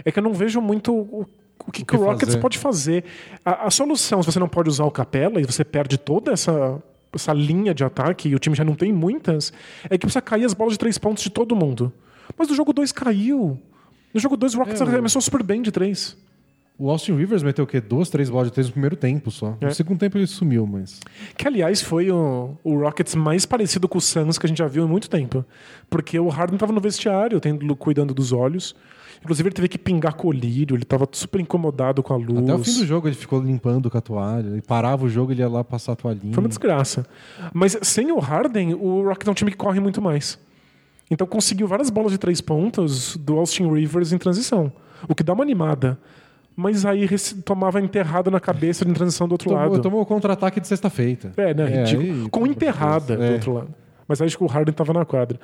[0.05, 1.25] É que eu não vejo muito o,
[1.69, 2.39] o que, O que o Rockets fazer.
[2.41, 3.03] pode fazer.
[3.45, 6.81] A, a solução, se você não pode usar o Capela e você perde toda essa,
[7.13, 9.53] essa linha de ataque e o time já não tem muitas,
[9.85, 11.91] é que precisa cair as bolas de três pontos de todo mundo.
[12.37, 13.59] Mas no jogo 2 caiu.
[14.13, 16.17] No jogo 2 o Rockets É, arremessou super bem de três.
[16.77, 17.81] O Austin Rivers meteu o quê?
[17.81, 19.57] Duas, três bolas de três no primeiro tempo só.
[19.59, 19.65] É.
[19.65, 21.01] No segundo tempo ele sumiu, mas.
[21.35, 24.67] Que, aliás, foi o, o Rockets mais parecido com o Suns que a gente já
[24.67, 25.43] viu em muito tempo.
[25.89, 28.73] Porque o Harden tava no vestiário, tendo, cuidando dos olhos.
[29.21, 32.39] Inclusive, ele teve que pingar colírio, ele tava super incomodado com a luz.
[32.43, 34.47] Até o fim do jogo ele ficou limpando com a toalha.
[34.47, 36.33] Ele parava o jogo ele ia lá passar a toalhinha.
[36.33, 37.05] Foi uma desgraça.
[37.53, 40.39] Mas sem o Harden, o Rockets é um time que corre muito mais.
[41.11, 44.71] Então conseguiu várias bolas de três pontos do Austin Rivers em transição.
[45.07, 45.97] O que dá uma animada.
[46.55, 47.07] Mas aí
[47.45, 49.81] tomava enterrada na cabeça em transição do outro Tomou, lado.
[49.81, 51.31] tomou o contra-ataque de sexta-feita.
[51.37, 51.63] É, né?
[51.71, 52.23] É, ridículo.
[52.23, 53.31] aí- Com enterrada do É.
[53.33, 53.69] outro lado.
[54.07, 55.39] Mas acho que o Harden tava na quadra.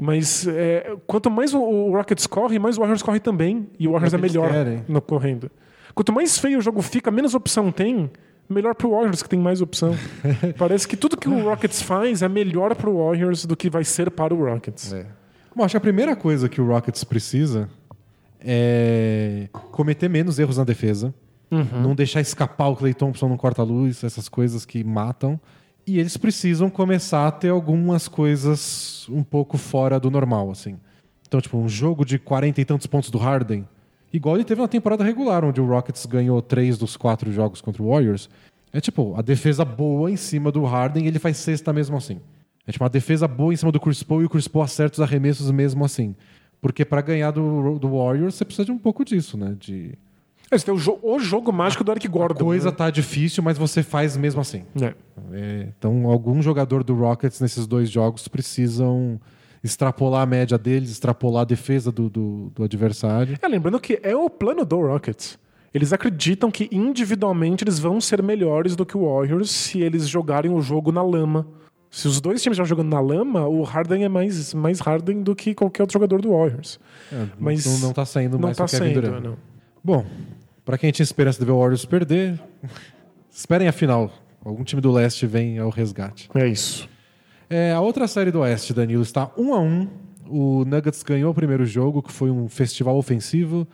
[0.00, 3.68] Mas é, quanto mais o, o Rockets corre, mais o Warriors corre também.
[3.78, 4.84] E o Warriors é melhor querem.
[4.86, 5.50] no correndo.
[5.94, 8.10] Quanto mais feio o jogo fica, menos opção tem,
[8.48, 9.96] melhor pro Warriors, que tem mais opção.
[10.58, 14.10] Parece que tudo que o Rockets faz é melhor pro Warriors do que vai ser
[14.10, 14.92] para o Rockets.
[14.92, 15.06] É.
[15.54, 17.70] Bom, acho que a primeira coisa que o Rockets precisa
[18.38, 21.14] é cometer menos erros na defesa.
[21.50, 25.40] Não deixar escapar o Clay Thompson no corta-luz, essas coisas que matam.
[25.86, 30.76] E eles precisam começar a ter algumas coisas um pouco fora do normal, assim.
[31.26, 33.66] Então, tipo, um jogo de 40 e tantos pontos do Harden,
[34.12, 37.82] igual ele teve na temporada regular, onde o Rockets ganhou três dos quatro jogos contra
[37.82, 38.28] o Warriors.
[38.72, 42.20] É tipo, a defesa boa em cima do Harden e ele faz sexta mesmo assim.
[42.66, 44.94] É tipo uma defesa boa em cima do Chris Paul e o Chris Paul acerta
[44.94, 46.16] os arremessos mesmo assim.
[46.60, 49.54] Porque pra ganhar do, do Warriors você precisa de um pouco disso, né?
[49.58, 49.96] De
[50.50, 52.44] Esse tem o, jo- o jogo mágico do Eric Gordon.
[52.44, 52.76] coisa né?
[52.76, 54.64] tá difícil, mas você faz mesmo assim.
[54.80, 54.94] É.
[55.32, 59.20] É, então, algum jogador do Rockets nesses dois jogos precisam
[59.64, 63.36] extrapolar a média deles, extrapolar a defesa do, do, do adversário.
[63.42, 65.36] É, lembrando que é o plano do Rockets.
[65.74, 70.50] Eles acreditam que individualmente eles vão ser melhores do que o Warriors se eles jogarem
[70.52, 71.46] o jogo na lama.
[71.90, 75.34] Se os dois times já jogando na lama, o Harden é mais, mais Harden do
[75.34, 76.78] que qualquer outro jogador do Warriors.
[77.12, 79.22] É, Mas não, não tá saindo Não mais tá com o Kevin sendo, Durant.
[79.24, 79.36] não.
[79.84, 80.04] Bom,
[80.66, 82.38] pra quem tinha esperança de ver o Warriors perder,
[83.30, 84.12] esperem a final.
[84.44, 86.28] Algum time do leste vem ao resgate.
[86.34, 86.88] É isso.
[87.48, 89.88] É, a outra série do Oeste, Danilo, está 1 a 1
[90.28, 93.66] O Nuggets ganhou o primeiro jogo, que foi um festival ofensivo.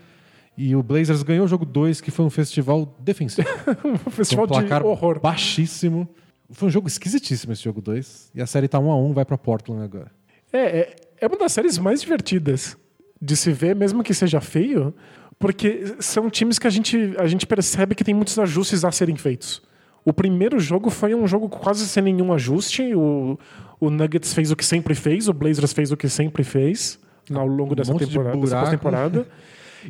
[0.57, 3.49] E o Blazers ganhou o jogo 2, que foi um festival defensivo.
[3.85, 5.19] Um Com festival um placar de horror.
[5.19, 6.07] baixíssimo.
[6.51, 8.31] Foi um jogo esquisitíssimo esse jogo 2.
[8.35, 10.11] E a série tá 1 a 1 vai pra Portland agora.
[10.53, 12.77] É, é, é uma das séries mais divertidas
[13.21, 14.95] de se ver, mesmo que seja feio,
[15.43, 19.17] porque são times que a gente, a gente percebe que tem muitos ajustes a serem
[19.17, 19.61] feitos.
[20.05, 22.95] O primeiro jogo foi um jogo quase sem nenhum ajuste.
[22.95, 23.37] O,
[23.81, 26.97] o Nuggets fez o que sempre fez, o Blazers fez o que sempre fez
[27.35, 28.67] ao longo dessa Um monte de temporada, dessa buraco.
[28.67, 29.27] pós-temporada.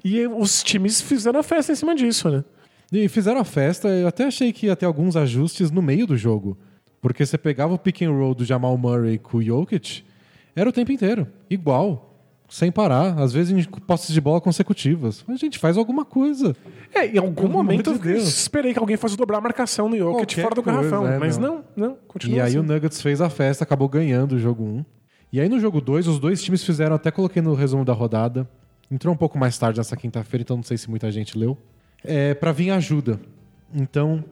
[0.03, 2.43] E os times fizeram a festa em cima disso, né?
[2.91, 6.17] E fizeram a festa, eu até achei que ia ter alguns ajustes no meio do
[6.17, 6.57] jogo.
[7.03, 10.03] Porque você pegava o pick and roll do Jamal Murray com o Jokic,
[10.57, 12.12] era o tempo inteiro, igual,
[12.53, 15.25] sem parar, às vezes em posses de bola consecutivas.
[15.27, 16.55] Mas, gente, faz alguma coisa.
[16.95, 20.39] É, em algum momento de eu esperei que alguém fosse dobrar a marcação no Jokic
[20.39, 21.07] fora do coisa, garrafão.
[21.07, 21.65] é, mas não.
[21.75, 22.59] não, não, continua E aí assim.
[22.59, 24.85] o Nuggets fez a festa, acabou ganhando o jogo 1.
[25.33, 28.47] E aí no jogo 2, os dois times fizeram, até coloquei no resumo da rodada,
[28.91, 31.57] entrou um pouco mais tarde nessa quinta-feira, então não sei se muita gente leu,
[32.05, 33.19] é, para vir ajuda.
[33.75, 34.23] Então,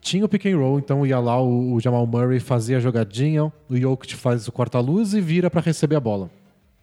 [0.00, 3.52] tinha o pick and roll, então ia lá o, o Jamal Murray fazia a jogadinha,
[3.68, 6.30] o Jokic faz o corta-luz e vira para receber a bola.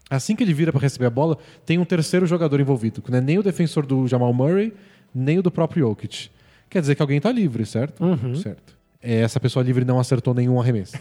[0.10, 3.18] Assim que ele vira para receber a bola, tem um terceiro jogador envolvido, que não
[3.18, 4.74] é nem o defensor do Jamal Murray,
[5.14, 6.30] nem o do próprio Jokic.
[6.70, 8.04] Quer dizer que alguém tá livre, certo?
[8.36, 8.76] Certo.
[9.02, 10.98] É, Essa pessoa livre não acertou nenhum arremesso.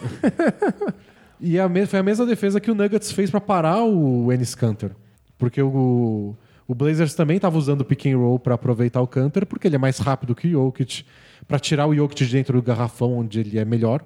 [1.40, 4.92] e a foi a mesma defesa que o Nuggets fez para parar o Ennis Cantor.
[5.36, 6.34] Porque o,
[6.66, 9.76] o Blazers também estava usando o pick and roll para aproveitar o Cantor, porque ele
[9.76, 11.04] é mais rápido que o Jokic,
[11.46, 14.04] para tirar o Jokic de dentro do garrafão onde ele é melhor.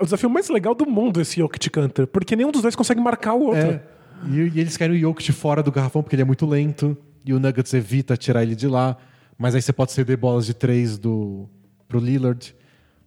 [0.00, 3.00] O desafio mais legal do mundo é esse Jokic Cantor, porque nenhum dos dois consegue
[3.00, 3.60] marcar o outro.
[3.60, 3.82] É.
[4.26, 6.96] E, e eles querem o Jokic fora do garrafão porque ele é muito lento.
[7.24, 8.96] E o Nuggets evita tirar ele de lá.
[9.36, 11.48] Mas aí você pode ceder bolas de três do,
[11.86, 12.54] pro Lillard.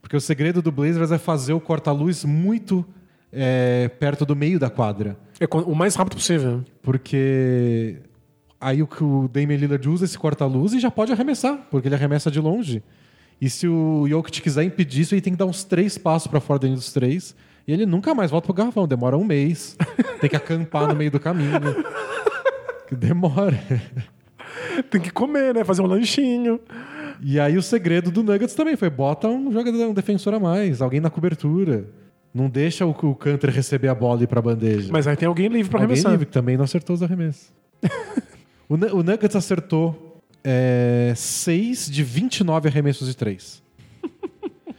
[0.02, 2.86] Porque o segredo do Blazers é fazer o corta-luz muito
[3.32, 5.18] é, perto do meio da quadra.
[5.40, 6.64] É o mais rápido possível.
[6.82, 7.98] Porque
[8.60, 11.96] aí o que o Damian Lillard usa esse corta-luz e já pode arremessar, porque ele
[11.96, 12.84] arremessa de longe.
[13.40, 16.40] E se o Jokic quiser impedir isso, ele tem que dar uns três passos para
[16.40, 17.36] fora dentro dos três.
[17.68, 19.78] E ele nunca mais volta pro garrafão, demora um mês.
[20.20, 21.60] tem que acampar no meio do caminho.
[22.88, 23.58] Que demora.
[24.90, 25.64] Tem que comer, né?
[25.64, 26.60] Fazer um lanchinho.
[27.22, 30.82] E aí o segredo do Nuggets também foi bota um jogador, um defensor a mais,
[30.82, 31.88] alguém na cobertura.
[32.34, 34.90] Não deixa o, o Cantor receber a bola e ir pra bandeja.
[34.92, 36.12] Mas aí tem alguém livre pra Alguém arremessar.
[36.12, 37.52] livre, que também não acertou os arremessos.
[38.68, 43.62] o, o Nuggets acertou é, 6 de 29 arremessos de 3.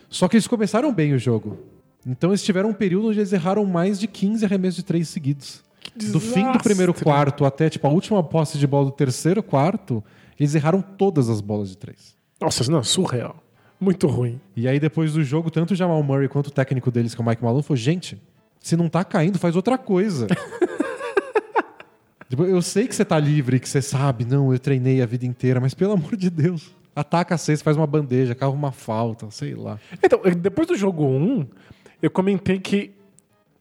[0.09, 1.59] Só que eles começaram bem o jogo.
[2.07, 5.62] Então eles tiveram um período onde eles erraram mais de 15 arremessos de 3 seguidos.
[6.11, 10.03] Do fim do primeiro quarto até tipo a última posse de bola do terceiro quarto,
[10.38, 12.17] eles erraram todas as bolas de três.
[12.41, 13.37] Nossa, não, surreal.
[13.79, 14.41] Muito ruim.
[14.57, 17.25] E aí depois do jogo, tanto o Jamal Murray quanto o técnico deles, que é
[17.25, 18.21] o Mike Malone, falou: gente,
[18.61, 20.29] se não tá caindo, faz outra coisa.
[22.33, 25.27] Tipo, eu sei que você tá livre, que você sabe, não, eu treinei a vida
[25.27, 29.31] inteira, mas pelo amor de Deus, ataca a cesta, faz uma bandeja, cava uma falta,
[29.31, 29.79] sei lá.
[30.03, 31.47] Então, depois do jogo 1,
[32.03, 32.93] eu comentei que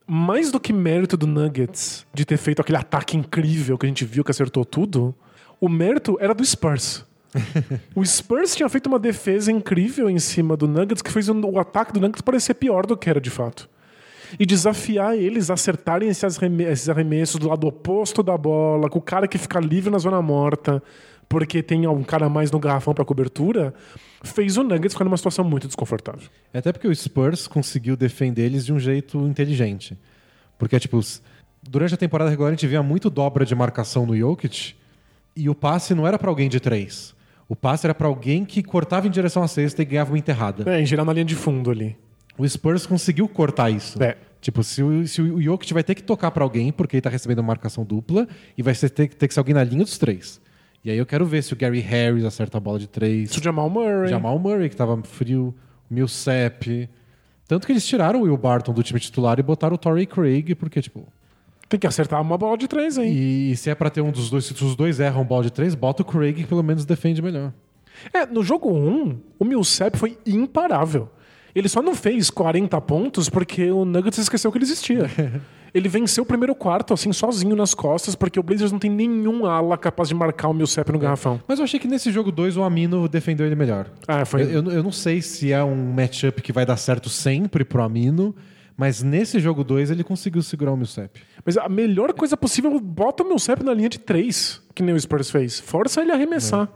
[0.06, 4.04] mais do que mérito do Nuggets de ter feito aquele ataque incrível que a gente
[4.04, 5.14] viu que acertou tudo,
[5.60, 7.06] o mérito era do Spurs.
[7.94, 11.92] o Spurs tinha feito uma defesa incrível em cima do Nuggets que fez o ataque
[11.92, 13.70] do Nuggets parecer pior do que era de fato.
[14.38, 19.28] E desafiar eles a acertarem esses arremessos do lado oposto da bola, com o cara
[19.28, 20.82] que fica livre na zona morta,
[21.32, 23.72] porque tem um cara mais no garrafão para cobertura,
[24.22, 26.28] fez o Nuggets ficar numa situação muito desconfortável.
[26.52, 29.96] É Até porque o Spurs conseguiu defender eles de um jeito inteligente.
[30.58, 31.00] Porque, tipo,
[31.62, 34.74] durante a temporada regular a gente via muito dobra de marcação no Jokic
[35.34, 37.14] e o passe não era pra alguém de três.
[37.48, 40.70] O passe era pra alguém que cortava em direção à cesta e ganhava uma enterrada.
[40.70, 41.96] É, em geral na linha de fundo ali.
[42.36, 44.02] O Spurs conseguiu cortar isso.
[44.02, 44.18] É.
[44.38, 47.08] Tipo, se o, se o Jokic vai ter que tocar pra alguém porque ele tá
[47.08, 50.42] recebendo uma marcação dupla e vai ter, ter que ser alguém na linha dos três.
[50.84, 53.30] E aí eu quero ver se o Gary Harris acerta a bola de três.
[53.30, 54.08] Isso o Jamal Murray.
[54.08, 55.54] Jamal Murray, que tava frio,
[55.90, 56.88] o Millsap.
[57.46, 60.54] Tanto que eles tiraram o Will Barton do time titular e botaram o Torrey Craig,
[60.54, 61.06] porque, tipo.
[61.68, 63.12] Tem que acertar uma bola de três, hein?
[63.12, 65.74] E, se é pra ter um dos dois, se os dois erram bola de três,
[65.74, 67.52] bota o Craig que pelo menos defende melhor.
[68.12, 71.08] É, no jogo 1, o Millsap foi imparável.
[71.54, 75.08] Ele só não fez 40 pontos porque o Nuggets esqueceu que ele existia.
[75.74, 79.46] ele venceu o primeiro quarto, assim, sozinho nas costas, porque o Blazers não tem nenhum
[79.46, 81.40] ala capaz de marcar o Millsap no garrafão.
[81.48, 83.86] Mas eu achei que nesse jogo 2 o Amino defendeu ele melhor.
[84.06, 84.42] Ah, foi.
[84.42, 87.82] Eu, eu- eu não sei se é um matchup que vai dar certo sempre pro
[87.82, 88.34] Amino,
[88.76, 91.20] mas nesse jogo 2 ele conseguiu segurar o Millsap.
[91.44, 95.00] Mas a melhor coisa possível, bota o Millsap na linha de três, que nem o
[95.00, 95.58] Spurs fez.
[95.60, 96.68] Força ele a arremessar.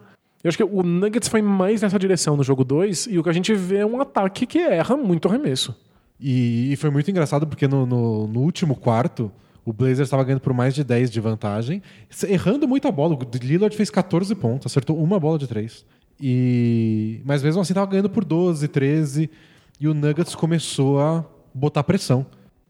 [0.45, 3.29] Eu acho que o Nuggets foi mais nessa direção no jogo 2, e o que
[3.29, 5.75] a gente vê é um ataque que erra muito arremesso.
[6.19, 9.31] E, e foi muito engraçado porque no, no- no último quarto,
[9.65, 11.83] o Blazers estava ganhando por mais de 10 de vantagem,
[12.29, 13.15] errando muita bola.
[13.15, 15.85] O Lillard fez 14 pontos, acertou uma bola de 3.
[16.21, 17.21] E...
[17.25, 19.31] Mas mesmo assim estava ganhando por 12, 13.
[19.79, 22.25] E o Nuggets começou a botar pressão.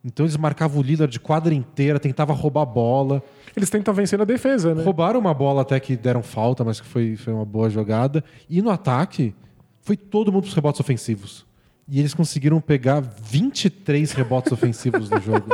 [0.04, 3.22] Então eles marcavam o Lillard de quadra inteira, tentava roubar a bola.
[3.56, 4.82] Eles tentam vencer na defesa, né?
[4.84, 8.22] Roubaram uma bola até que deram falta, mas que foi, foi uma boa jogada.
[8.48, 9.34] E no ataque,
[9.82, 11.44] foi todo mundo para os rebotes ofensivos.
[11.88, 15.48] E eles conseguiram pegar 23 rebotes ofensivos no jogo.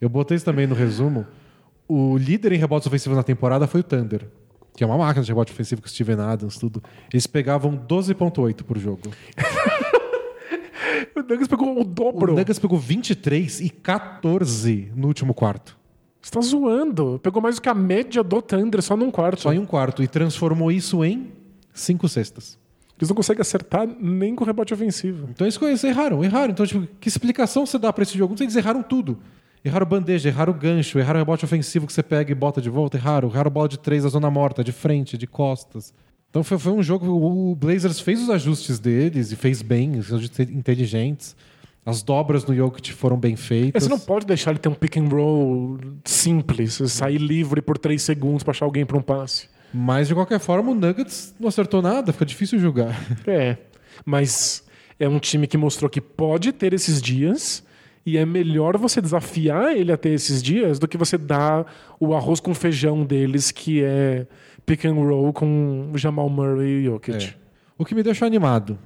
[0.00, 1.26] Eu botei isso também no resumo.
[1.86, 4.28] O líder em rebotes ofensivos na temporada foi o Thunder,
[4.76, 6.82] que é uma máquina de rebote ofensivo com o Steven Adams, tudo.
[7.12, 9.02] Eles pegavam 12,8 por jogo.
[11.14, 12.34] O Nuggets pegou o O dobro.
[12.34, 15.76] Nuggets pegou 23 e 14 no último quarto.
[16.20, 17.18] Você tá zoando.
[17.22, 19.42] Pegou mais do que a média do Thunder só num quarto.
[19.42, 20.02] Só em um quarto.
[20.02, 21.32] E transformou isso em
[21.72, 22.58] cinco cestas.
[23.00, 25.26] Eles não conseguem acertar nem com rebote ofensivo.
[25.30, 26.52] Então eles, eles erraram, erraram.
[26.52, 28.32] Então, tipo, que explicação você dá pra esse jogo?
[28.32, 29.18] Não sei, Eles erraram tudo.
[29.64, 33.28] Erraram bandeja, erraram gancho, erraram rebote ofensivo que você pega e bota de volta, erraram.
[33.28, 35.92] Erraram bola de três da zona morta, de frente, de costas.
[36.30, 37.06] Então foi, foi um jogo.
[37.08, 41.34] O Blazers fez os ajustes deles e fez bem, os ajustes inteligentes.
[41.84, 43.82] As dobras no Jokic foram bem É, feitas.
[43.82, 48.02] Você não pode deixar ele ter um pick and roll simples, sair livre por três
[48.02, 49.48] segundos pra achar alguém pra um passe.
[49.72, 52.94] Mas de qualquer forma, o Nuggets não acertou nada, fica difícil julgar.
[53.26, 53.56] É,
[54.04, 54.64] mas
[54.98, 57.64] é um time que mostrou que pode ter esses dias
[58.04, 61.66] e é melhor você desafiar ele a ter esses dias do que você dar
[61.98, 64.26] o arroz com feijão deles, que é
[64.64, 67.24] pick and roll com Jamal Murray e Jokic.
[67.26, 67.34] É.
[67.78, 68.78] O que me deixou animado.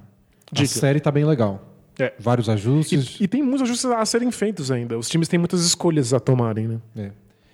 [0.51, 0.67] A Diga.
[0.67, 1.73] série tá bem legal.
[1.97, 2.13] É.
[2.19, 3.17] Vários ajustes.
[3.19, 4.97] E, e tem muitos ajustes a serem feitos ainda.
[4.97, 6.79] Os times têm muitas escolhas a tomarem, né?
[6.95, 7.11] É.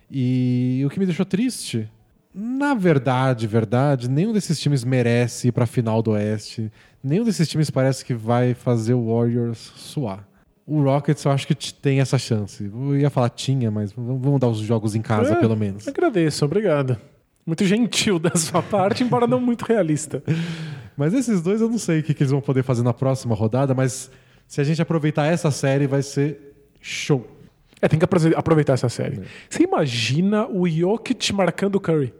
[0.10, 1.90] E o que me deixou triste,
[2.34, 6.72] na verdade, verdade, nenhum desses times merece ir pra final do Oeste.
[7.04, 10.28] Nenhum desses times parece que vai fazer o Warriors suar.
[10.66, 12.64] O Rockets eu acho que tem essa chance.
[12.74, 15.88] Eu ia falar tinha, mas vamos dar os jogos em casa, É, pelo menos.
[15.88, 16.98] Agradeço, obrigado.
[17.46, 20.24] Muito gentil da sua parte, embora não muito realista.
[20.96, 23.34] Mas esses dois eu não sei o que, que eles vão poder fazer na próxima
[23.36, 24.10] rodada, mas
[24.48, 27.28] se a gente aproveitar essa série, vai ser show.
[27.82, 29.22] É, tem que aprove- aproveitar essa série.
[29.50, 32.14] Você imagina o Jokic marcando o Curry?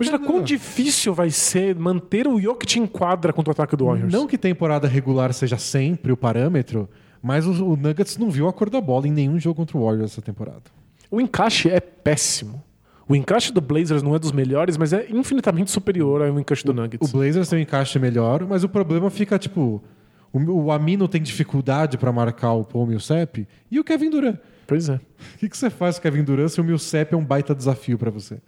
[0.00, 4.12] Imagina quão difícil vai ser manter o Jokic em quadra contra o ataque do Warriors.
[4.12, 6.88] Não que temporada regular seja sempre o parâmetro,
[7.20, 9.84] mas o, o Nuggets não viu a cor da bola em nenhum jogo contra o
[9.84, 10.62] Warriors essa temporada.
[11.10, 12.62] O encaixe é péssimo.
[13.08, 16.72] O encaixe do Blazers não é dos melhores, mas é infinitamente superior ao encaixe do
[16.72, 17.10] O Nuggets.
[17.10, 19.82] Blazers tem um encaixe melhor, mas o problema fica, tipo,
[20.32, 23.48] O, o Amino tem dificuldade para marcar o Paul Millsap.
[23.70, 24.36] E o Kevin Durant?
[24.66, 25.00] Pois é.
[25.34, 27.54] O que, que você faz com o Kevin Durant se o Millsap é um baita
[27.54, 28.38] desafio para você?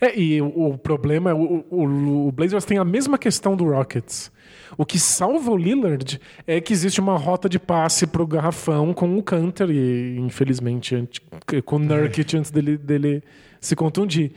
[0.00, 3.64] É, e o, o problema é o, o, o Blazers tem a mesma questão do
[3.70, 4.30] Rockets.
[4.76, 9.16] O que salva o Lillard é que existe uma rota de passe pro garrafão com
[9.18, 11.08] o Canter e, infelizmente,
[11.64, 13.22] com o Nurkic antes dele, dele
[13.60, 14.32] se contundir.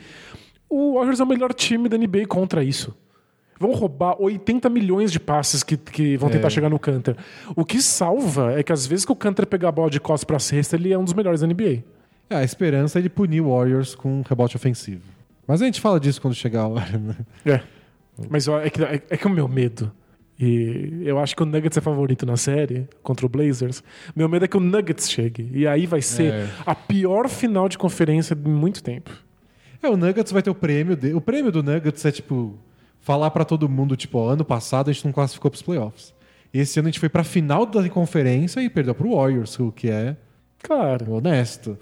[0.70, 2.96] O Warriors é o melhor time da NBA contra isso.
[3.60, 6.50] Vão roubar 80 milhões de passes que, que vão tentar É.
[6.50, 7.16] chegar no Canter.
[7.56, 10.24] O que salva é que às vezes que o Canter pegar a bola de costas
[10.24, 11.84] pra cesta, ele é um dos melhores da NBA.
[12.30, 15.02] É, a esperança é de punir o Warriors com um rebote ofensivo.
[15.52, 17.16] Mas a gente fala disso quando chegar a hora, né?
[17.46, 17.62] É.
[18.30, 19.92] Mas ó, é que, é, é que o meu medo.
[20.40, 23.84] E eu acho que o Nuggets é favorito na série contra o Blazers.
[24.16, 25.52] Meu medo é que o Nuggets chegue.
[25.54, 26.48] E aí vai ser É.
[26.66, 29.12] a pior final de conferência de muito tempo.
[29.84, 31.16] É, o Nuggets vai ter o prêmio dele.
[31.16, 32.58] O prêmio do Nuggets é, tipo,
[33.02, 36.14] falar pra todo mundo, tipo, ó, ano passado a gente não classificou pros playoffs.
[36.54, 39.90] Esse ano a gente foi pra final da conferência e perdeu pro Warriors, o que
[39.90, 40.16] é
[40.64, 41.12] Claro.
[41.14, 41.78] honesto.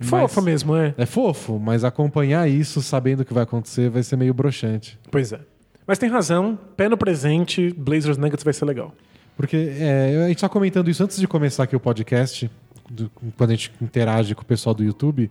[0.00, 0.94] Fofa Mas- mesmo, é.
[0.98, 4.98] É fofo, mas acompanhar isso sabendo o que vai acontecer vai ser meio broxante.
[5.10, 5.40] Pois é.
[5.86, 6.58] Mas tem razão.
[6.76, 8.92] Pé no presente, Blazers Nuggets vai ser legal.
[9.36, 12.50] Porque é, a gente tá comentando isso antes de começar aqui o podcast,
[12.90, 15.30] do- quando a gente interage com o pessoal do YouTube,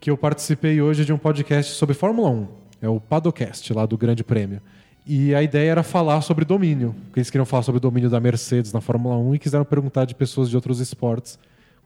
[0.00, 2.48] que eu participei hoje de um podcast sobre Fórmula 1.
[2.82, 4.60] É o Padocast, lá do Grande Prêmio.
[5.06, 6.94] E a ideia era falar sobre domínio.
[7.06, 10.04] Porque eles queriam falar sobre o domínio da Mercedes na Fórmula 1 e quiseram perguntar
[10.04, 11.38] de pessoas de outros esportes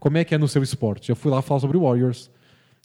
[0.05, 1.09] como é que é no seu esporte.
[1.09, 2.31] Eu fui lá falar sobre o Warriors.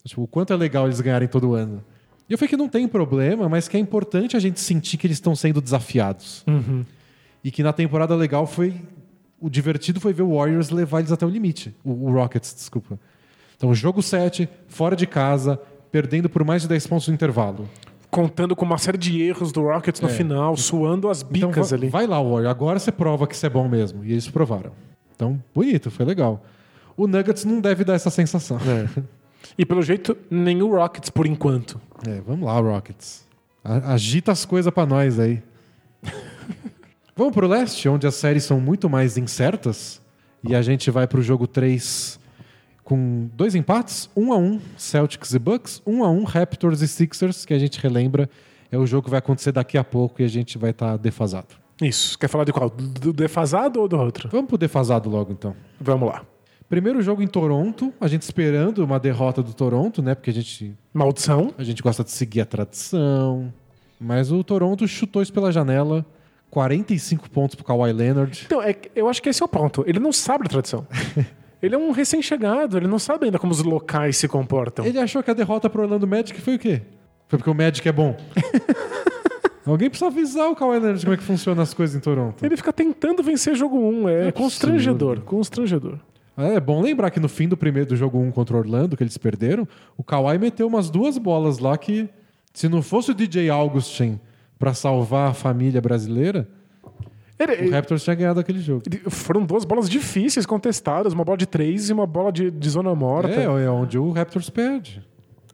[0.05, 1.83] Tipo, o quanto é legal eles ganharem todo ano.
[2.29, 5.05] E eu falei que não tem problema, mas que é importante a gente sentir que
[5.05, 6.45] eles estão sendo desafiados.
[7.43, 8.73] E que na temporada legal foi.
[9.37, 11.75] O divertido foi ver o Warriors levar eles até o limite.
[11.83, 12.97] O, o Rockets, desculpa.
[13.57, 15.59] Então, jogo 7, fora de casa,
[15.91, 17.67] perdendo por mais de 10 pontos no intervalo.
[18.09, 20.11] Contando com uma série de erros do Rockets no É.
[20.13, 21.89] final, suando as Então, bicas va- ali.
[21.89, 22.47] vai lá, Warriors.
[22.49, 24.03] Agora você prova que isso é bom mesmo.
[24.05, 24.71] E eles provaram.
[25.15, 26.41] Então, bonito, foi legal.
[26.99, 28.57] O Nuggets não deve dar essa sensação.
[28.57, 29.03] É.
[29.57, 31.79] E pelo jeito, nem o Rockets por enquanto.
[32.05, 33.25] É, vamos lá, Rockets.
[33.63, 35.41] Agita as coisas pra nós aí.
[37.15, 40.01] vamos pro leste, onde as séries são muito mais incertas.
[40.43, 42.19] E a gente vai pro jogo 3
[42.83, 47.45] com dois empates, 1 a 1 Celtics e Bucks, 1 a 1 Raptors e Sixers,
[47.45, 48.29] que a gente relembra
[48.69, 51.55] é o jogo que vai acontecer daqui a pouco e a gente vai estar defasado.
[51.81, 52.19] Isso.
[52.19, 52.69] Quer falar de qual?
[52.69, 54.27] Do defasado ou do outro?
[54.29, 55.55] Vamos pro defasado logo então.
[55.79, 56.25] Vamos lá.
[56.69, 60.13] Primeiro jogo em Toronto, a gente esperando uma derrota do Toronto, né?
[60.13, 61.51] Porque a gente Maldição.
[61.57, 63.51] A gente gosta de seguir a tradição.
[63.99, 66.05] Mas o Toronto chutou isso pela janela.
[66.51, 68.43] 45 pontos pro Kawhi Leonard.
[68.45, 69.83] Então, é, eu acho que esse é o ponto.
[69.87, 70.85] Ele não sabe a tradição.
[71.61, 74.85] ele é um recém-chegado, ele não sabe ainda como os locais se comportam.
[74.85, 76.81] Ele achou que a derrota pro Orlando Magic foi o quê?
[77.27, 78.15] Foi porque o Magic é bom.
[79.65, 82.43] Alguém precisa avisar o Kawhi Leonard como é que funciona as coisas em Toronto.
[82.43, 84.09] Ele fica tentando vencer jogo 1.
[84.09, 84.33] É, absurdo.
[84.33, 85.21] constrangedor.
[85.21, 85.99] Constrangedor.
[86.39, 89.03] É bom lembrar que no fim do primeiro do jogo 1 contra o Orlando, que
[89.03, 92.07] eles perderam, o Kawhi meteu umas duas bolas lá que,
[92.53, 94.19] se não fosse o DJ Augustin
[94.57, 96.47] pra salvar a família brasileira,
[97.37, 98.83] Ele- o Raptors tinha ganhado aquele jogo.
[99.09, 102.93] foram duas bolas difíceis contestadas, uma bola de três e uma bola de, de zona
[102.93, 103.29] morta.
[103.29, 105.01] É, é onde o Raptors perde.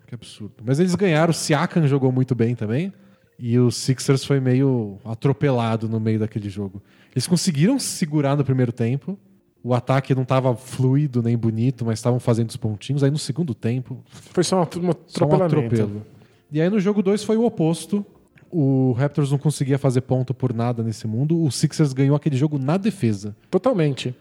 [0.07, 0.55] Que absurdo.
[0.65, 2.91] Mas eles ganharam, o Siakam jogou muito bem também.
[3.37, 6.81] E o Sixers foi meio atropelado no meio daquele jogo.
[7.13, 9.19] Eles conseguiram se segurar no primeiro tempo.
[9.65, 13.03] O ataque não estava fluido nem bonito, mas estavam fazendo os pontinhos.
[13.03, 13.97] Aí no segundo tempo,
[14.31, 16.05] Foi só um, atropelo.
[16.51, 18.05] E aí no jogo 2 foi o oposto.
[18.51, 21.43] O Raptors não conseguia fazer ponto por nada nesse mundo.
[21.43, 23.35] O Sixers ganhou aquele jogo na defesa.
[23.49, 24.15] Totalmente.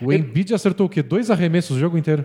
[0.00, 1.02] O Embiid acertou o quê?
[1.02, 2.24] Dois arremessos o jogo inteiro.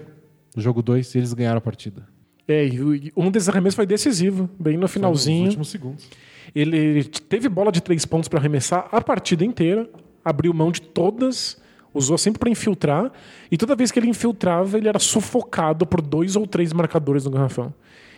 [0.55, 2.07] No jogo 2, e eles ganharam a partida.
[2.47, 5.39] É, e um desses arremessos foi decisivo, bem no finalzinho.
[5.39, 6.09] Nos últimos segundos.
[6.55, 9.89] Ele teve bola de três pontos para arremessar a partida inteira,
[10.23, 11.61] abriu mão de todas,
[11.95, 13.11] usou sempre para infiltrar,
[13.49, 17.31] e toda vez que ele infiltrava, ele era sufocado por dois ou três marcadores no
[17.31, 17.73] garrafão.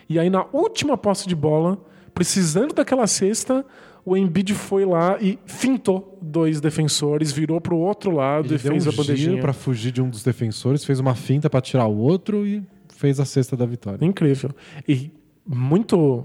[0.10, 1.78] E aí, na última posse de bola,
[2.14, 3.66] precisando daquela cesta,
[4.04, 8.58] o Embiid foi lá e fintou dois defensores, virou para o outro lado Ele e
[8.58, 9.42] fez um a bandejinha.
[9.42, 13.20] pra fugir de um dos defensores, fez uma finta pra tirar o outro e fez
[13.20, 14.04] a cesta da vitória.
[14.04, 14.52] Incrível.
[14.88, 15.12] E
[15.46, 16.24] muito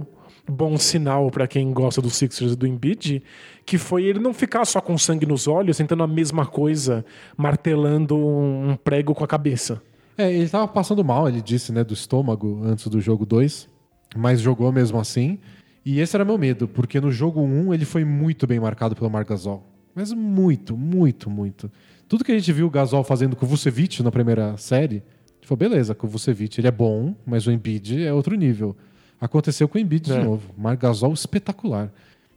[0.48, 3.22] bom sinal para quem gosta do Sixers e do Embiid,
[3.64, 7.04] que foi ele não ficar só com sangue nos olhos, tentando a mesma coisa,
[7.36, 9.80] martelando um prego com a cabeça.
[10.16, 13.68] É, ele tava passando mal, ele disse, né, do estômago antes do jogo 2,
[14.16, 15.38] mas jogou mesmo assim.
[15.84, 18.94] E esse era meu medo, porque no jogo 1 um, ele foi muito bem marcado
[18.94, 19.66] pelo Marc Gasol.
[19.94, 21.70] Mas muito, muito, muito.
[22.08, 25.02] Tudo que a gente viu o Gasol fazendo com o Vucevic na primeira série,
[25.42, 28.76] falou, beleza, com o Vucevic ele é bom, mas o Embiid é outro nível.
[29.20, 30.18] Aconteceu com o Embiid É.
[30.18, 30.52] de novo.
[30.56, 31.92] Marc Gasol espetacular.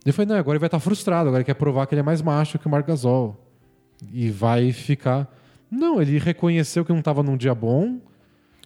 [0.06, 2.04] Ele foi, não, agora ele vai estar frustrado, agora ele quer provar que ele é
[2.04, 3.36] mais macho que o Marc Gasol.
[4.14, 5.34] E vai ficar.
[5.72, 7.98] Não, ele reconheceu que não estava num dia bom.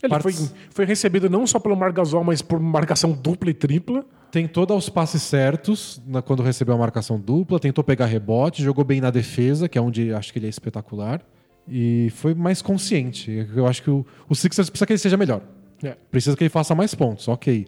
[0.01, 4.05] Ele Partes- foi, foi recebido não só pelo Margasol, mas por marcação dupla e tripla.
[4.31, 8.83] Tentou dar os passes certos na- quando recebeu a marcação dupla, tentou pegar rebote, jogou
[8.85, 11.21] bem na defesa, que é onde acho que ele é espetacular.
[11.67, 13.47] E foi mais consciente.
[13.55, 15.41] Eu acho que o, o Sixers precisa que ele seja melhor.
[15.83, 15.95] É.
[16.11, 17.67] Precisa que ele faça mais pontos, ok.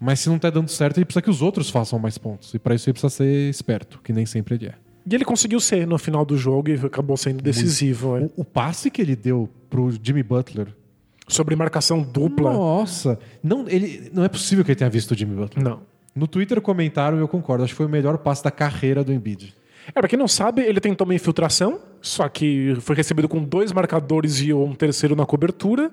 [0.00, 2.54] Mas se não tá dando certo, ele precisa que os outros façam mais pontos.
[2.54, 4.74] E para isso ele precisa ser esperto, que nem sempre ele é.
[5.10, 8.16] E ele conseguiu ser no final do jogo e acabou sendo decisivo.
[8.16, 8.20] é.
[8.22, 10.68] O, o passe que ele deu pro Jimmy Butler.
[11.28, 12.52] Sobre marcação dupla.
[12.52, 13.18] Nossa!
[13.42, 15.62] Não, ele, não é possível que ele tenha visto o Jimmy Butler.
[15.64, 15.82] Não.
[16.14, 17.62] No Twitter comentaram e eu concordo.
[17.62, 19.54] Acho que foi o melhor passe da carreira do Embiid.
[19.88, 23.72] É, pra quem não sabe, ele tentou uma infiltração, só que foi recebido com dois
[23.72, 25.90] marcadores e um terceiro na cobertura.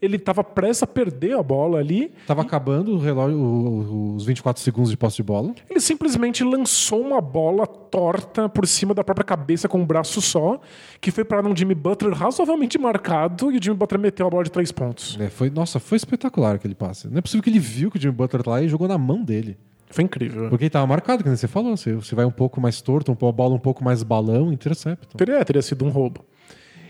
[0.00, 2.12] Ele tava prestes a perder a bola ali.
[2.26, 5.54] Tava acabando o relógio, os 24 segundos de posse de bola.
[5.70, 10.60] Ele simplesmente lançou uma bola torta por cima da própria cabeça com um braço só,
[11.00, 14.42] que foi para um Jimmy Butler razoavelmente marcado e o Jimmy Butler meteu a bola
[14.42, 15.16] de três pontos.
[15.20, 17.06] É, foi, nossa, foi espetacular aquele passe.
[17.06, 18.98] Não é possível que ele viu que o Jimmy Butler tá lá e jogou na
[18.98, 19.56] mão dele.
[19.92, 20.48] Foi incrível.
[20.48, 21.76] Porque ele tava marcado, que nem você falou.
[21.76, 25.16] Você, você vai um pouco mais torto, um a bola um pouco mais balão, intercepta.
[25.16, 26.24] Teria, teria sido um roubo.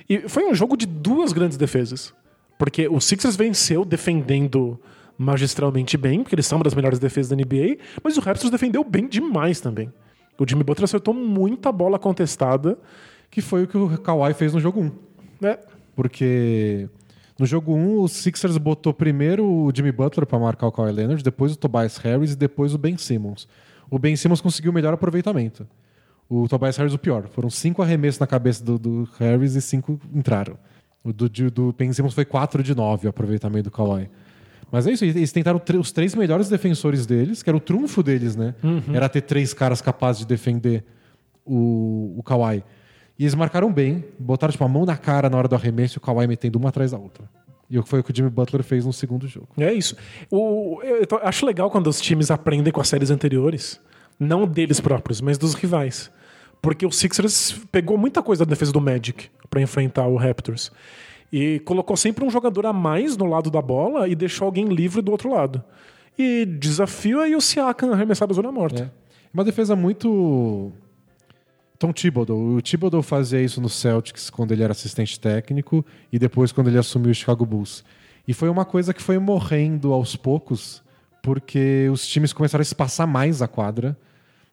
[0.08, 2.14] E foi um jogo de duas grandes defesas.
[2.56, 4.80] Porque o Sixers venceu defendendo
[5.18, 8.82] magistralmente bem, porque eles são uma das melhores defesas da NBA, mas o Raptors defendeu
[8.84, 9.92] bem demais também.
[10.38, 12.78] O Jimmy Butler acertou muita bola contestada.
[13.30, 14.90] Que foi o que o Kawhi fez no jogo 1.
[15.40, 15.58] Né?
[15.96, 16.88] Porque
[17.42, 21.24] no jogo 1, o Sixers botou primeiro o Jimmy Butler para marcar o Kawhi Leonard,
[21.24, 23.48] depois o Tobias Harris e depois o Ben Simmons.
[23.90, 25.66] O Ben Simmons conseguiu o melhor aproveitamento.
[26.28, 27.26] O Tobias Harris o pior.
[27.26, 30.56] Foram cinco arremessos na cabeça do, do Harris e cinco entraram.
[31.02, 34.08] O do, do Ben Simmons foi 4 de 9 o aproveitamento do Kawhi.
[34.70, 38.36] Mas é isso, eles tentaram os três melhores defensores deles, que era o trunfo deles,
[38.36, 38.54] né?
[38.94, 40.84] Era ter três caras capazes de defender
[41.44, 42.62] o, o Kawhi.
[43.18, 45.98] E eles marcaram bem, botaram tipo, a mão na cara na hora do arremesso e
[45.98, 47.24] o Kawhi metendo uma atrás da outra.
[47.70, 49.48] E foi o que o Jimmy Butler fez no segundo jogo.
[49.56, 49.96] É isso.
[50.30, 53.80] O, eu, acho legal quando os times aprendem com as séries anteriores,
[54.20, 56.10] não deles próprios, mas dos rivais.
[56.60, 60.70] Porque o Sixers pegou muita coisa da defesa do Magic para enfrentar o Raptors.
[61.32, 65.00] E colocou sempre um jogador a mais no lado da bola e deixou alguém livre
[65.00, 65.64] do outro lado.
[66.18, 68.82] E desafio aí o Siakam arremessar da zona morta.
[68.84, 68.90] É.
[69.32, 70.70] Uma defesa muito.
[71.82, 72.38] Tom Thibodeau.
[72.38, 76.78] O Thibodeau fazia isso no Celtics quando ele era assistente técnico e depois quando ele
[76.78, 77.82] assumiu o Chicago Bulls.
[78.26, 80.80] E foi uma coisa que foi morrendo aos poucos
[81.20, 83.98] porque os times começaram a espaçar mais a quadra.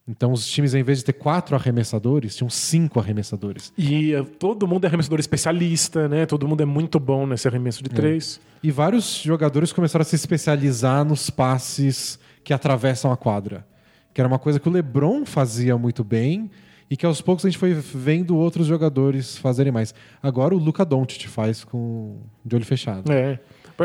[0.07, 3.71] Então os times, em vez de ter quatro arremessadores, tinham cinco arremessadores.
[3.77, 6.25] E eh, todo mundo é arremessador especialista, né?
[6.25, 8.41] Todo mundo é muito bom nesse arremesso de três.
[8.63, 13.67] E vários jogadores começaram a se especializar nos passes que atravessam a quadra.
[14.15, 16.49] Que era uma coisa que o LeBron fazia muito bem
[16.89, 19.93] e que aos poucos a gente foi vendo outros jogadores fazerem mais.
[20.21, 23.11] Agora o Luca Doncic faz com de olho fechado.
[23.11, 23.39] É.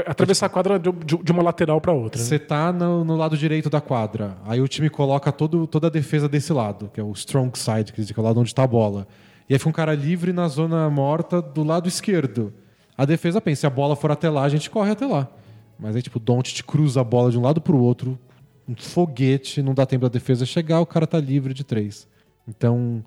[0.07, 2.21] Atravessar a quadra de, uma lateral para outra.
[2.21, 2.27] né?
[2.27, 5.91] Você tá no, no lado direito da quadra, aí o time coloca todo, toda a
[5.91, 8.67] defesa desse lado, que é o strong side, que é o lado onde está a
[8.67, 9.07] bola.
[9.49, 12.53] E aí fica um cara livre na zona morta do lado esquerdo.
[12.97, 15.29] A defesa pensa, se a bola for até lá, a gente corre até lá.
[15.79, 18.19] Mas aí, tipo, o Doncic cruza a bola de um lado pro outro,
[18.67, 22.09] um foguete, não dá tempo da defesa chegar, o cara tá livre de três.
[22.47, 23.05] Então,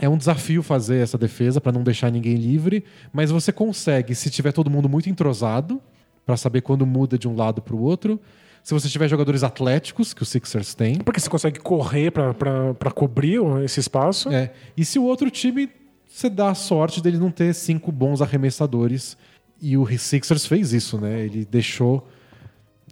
[0.00, 4.30] é um desafio fazer essa defesa para não deixar ninguém livre, mas você consegue se
[4.30, 5.80] tiver todo mundo muito entrosado,
[6.26, 8.18] para saber quando muda de um lado para o outro.
[8.62, 10.94] Se você tiver jogadores atléticos, que o Sixers tem.
[10.96, 14.30] Porque você consegue correr para cobrir esse espaço.
[14.30, 14.52] É.
[14.74, 15.68] E se o outro time,
[16.08, 19.18] você dá a sorte dele não ter cinco bons arremessadores.
[19.60, 21.20] E o Sixers fez isso, né?
[21.20, 22.08] Ele deixou,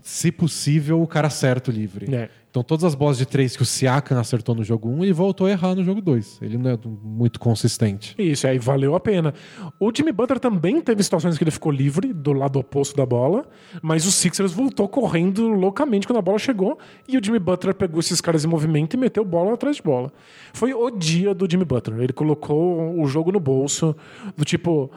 [0.03, 2.15] se possível, o cara certo livre.
[2.15, 2.29] É.
[2.53, 5.47] Então todas as bolas de três que o Siakam acertou no jogo 1, ele voltou
[5.47, 6.41] a errar no jogo 2.
[6.43, 8.15] Ele não é muito consistente.
[8.19, 9.33] Isso, aí valeu a pena.
[9.81, 13.49] O Jimmy Butler também teve situações que ele ficou livre do lado oposto da bola,
[13.81, 16.79] mas o Sixers voltou correndo loucamente quando a bola chegou
[17.09, 20.13] e o Jimmy Butler pegou esses caras em movimento e meteu bola atrás de bola.
[20.53, 22.01] Foi o dia do Jimmy Butler.
[22.01, 23.97] Ele colocou o jogo no bolso,
[24.37, 24.91] do tipo.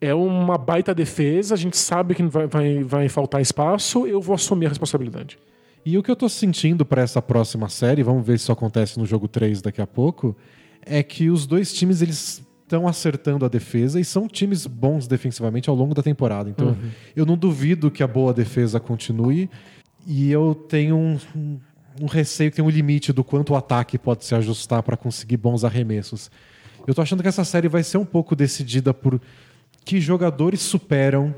[0.00, 4.34] É uma baita defesa, a gente sabe que vai, vai, vai faltar espaço, eu vou
[4.34, 5.38] assumir a responsabilidade.
[5.84, 8.98] E o que eu tô sentindo para essa próxima série, vamos ver se isso acontece
[8.98, 10.36] no jogo 3 daqui a pouco,
[10.82, 15.68] é que os dois times eles estão acertando a defesa e são times bons defensivamente
[15.68, 16.48] ao longo da temporada.
[16.48, 16.74] Então,
[17.14, 19.50] eu não duvido que a boa defesa continue
[20.06, 21.60] e eu tenho um, um-
[22.00, 25.36] um receio que tem um limite do quanto o ataque pode se ajustar para conseguir
[25.36, 26.30] bons arremessos.
[26.86, 29.20] Eu tô achando que essa série vai ser um pouco decidida por
[29.84, 31.32] que jogadores superam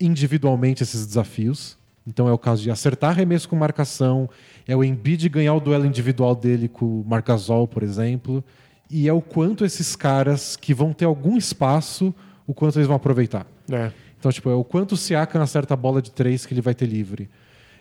[0.00, 1.76] individualmente esses desafios.
[2.06, 4.28] Então é o caso de acertar arremesso com marcação,
[4.66, 8.42] é o Embiid ganhar o duelo individual dele com o Marcasol, por exemplo,
[8.90, 12.12] e é o quanto esses caras que vão ter algum espaço,
[12.46, 13.46] o quanto eles vão aproveitar.
[13.70, 13.90] É.
[14.18, 16.74] Então, tipo, é o quanto o Siakam acerta a bola de três que ele vai
[16.74, 17.28] ter livre.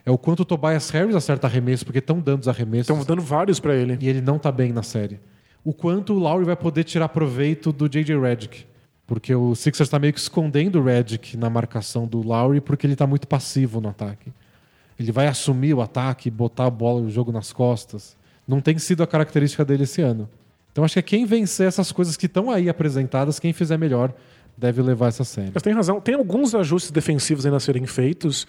[0.05, 3.21] É o quanto o Tobias Harris acerta arremesso, porque estão dando os arremessos Estão dando
[3.21, 3.97] vários pra ele.
[4.01, 5.19] e ele não tá bem na série.
[5.63, 8.19] O quanto o Lowry vai poder tirar proveito do J.J.
[8.19, 8.65] Redick.
[9.11, 12.95] Porque o Sixers tá meio que escondendo o Redick na marcação do Lowry porque ele
[12.95, 14.31] tá muito passivo no ataque.
[14.97, 18.15] Ele vai assumir o ataque, botar a bola, o jogo nas costas.
[18.47, 20.29] Não tem sido a característica dele esse ano.
[20.71, 24.13] Então acho que é quem vencer essas coisas que estão aí apresentadas, quem fizer melhor,
[24.57, 25.51] deve levar essa série.
[25.53, 25.99] Mas tem razão.
[25.99, 28.47] Tem alguns ajustes defensivos ainda a serem feitos.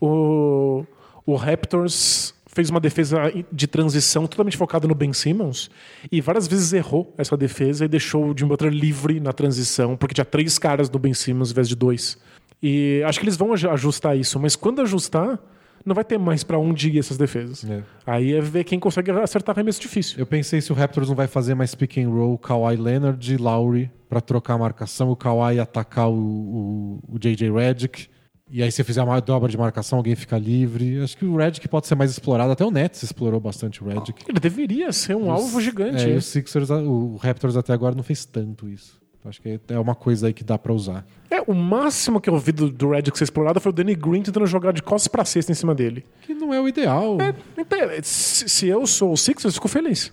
[0.00, 0.86] O,
[1.26, 5.70] o Raptors fez uma defesa de transição totalmente focada no Ben Simmons
[6.10, 10.12] e várias vezes errou essa defesa e deixou o Jim Butler livre na transição, porque
[10.12, 12.18] tinha três caras no Ben Simmons ao invés de dois.
[12.60, 15.38] E acho que eles vão aj- ajustar isso, mas quando ajustar,
[15.86, 17.64] não vai ter mais pra onde ir essas defesas.
[17.64, 17.80] É.
[18.04, 20.18] Aí é ver quem consegue acertar arremesso difícil.
[20.18, 23.36] Eu pensei se o Raptors não vai fazer mais pick and roll, Kawhi Leonard e
[23.36, 28.08] Lowry pra trocar a marcação, o Kawhi atacar o, o, o JJ Redick.
[28.50, 31.02] E aí se fizer uma dobra de marcação, alguém fica livre.
[31.02, 32.50] Acho que o Redick pode ser mais explorado.
[32.50, 34.24] Até o Nets explorou bastante o Redick.
[34.26, 36.10] Ele deveria ser um alvo gigante.
[36.10, 38.98] É, o Sixers, o Raptors até agora não fez tanto isso.
[39.24, 41.04] Acho que é uma coisa aí que dá pra usar.
[41.30, 44.22] É, o máximo que eu vi do, do Redick ser explorado foi o Danny Green
[44.22, 46.04] tentando jogar de costas pra cesta em cima dele.
[46.22, 47.18] Que não é o ideal.
[47.56, 50.10] Então, se, se eu sou o Sixers, eu fico feliz.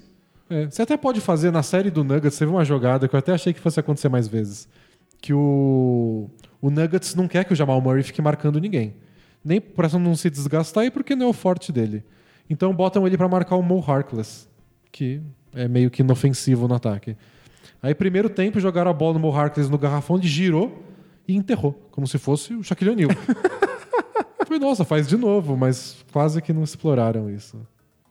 [0.50, 3.32] É, você até pode fazer na série do Nuggets, teve uma jogada que eu até
[3.32, 4.68] achei que fosse acontecer mais vezes.
[5.22, 6.30] Que o,
[6.66, 8.96] o Nuggets não quer que o Jamal Murray fique marcando ninguém.
[9.44, 12.04] Nem pra não se desgastar e porque não é o forte dele.
[12.50, 14.48] Então botam ele pra marcar o Mo Harkless,
[14.92, 15.22] que
[15.54, 17.16] é meio que inofensivo no ataque.
[17.84, 20.84] Aí, primeiro tempo, jogaram a bola no Mo Harkless no garrafão, ele girou
[21.28, 23.12] e enterrou, como se fosse o Shaquille O'Neal.
[24.48, 27.60] Foi, nossa, faz de novo, mas quase que não exploraram isso.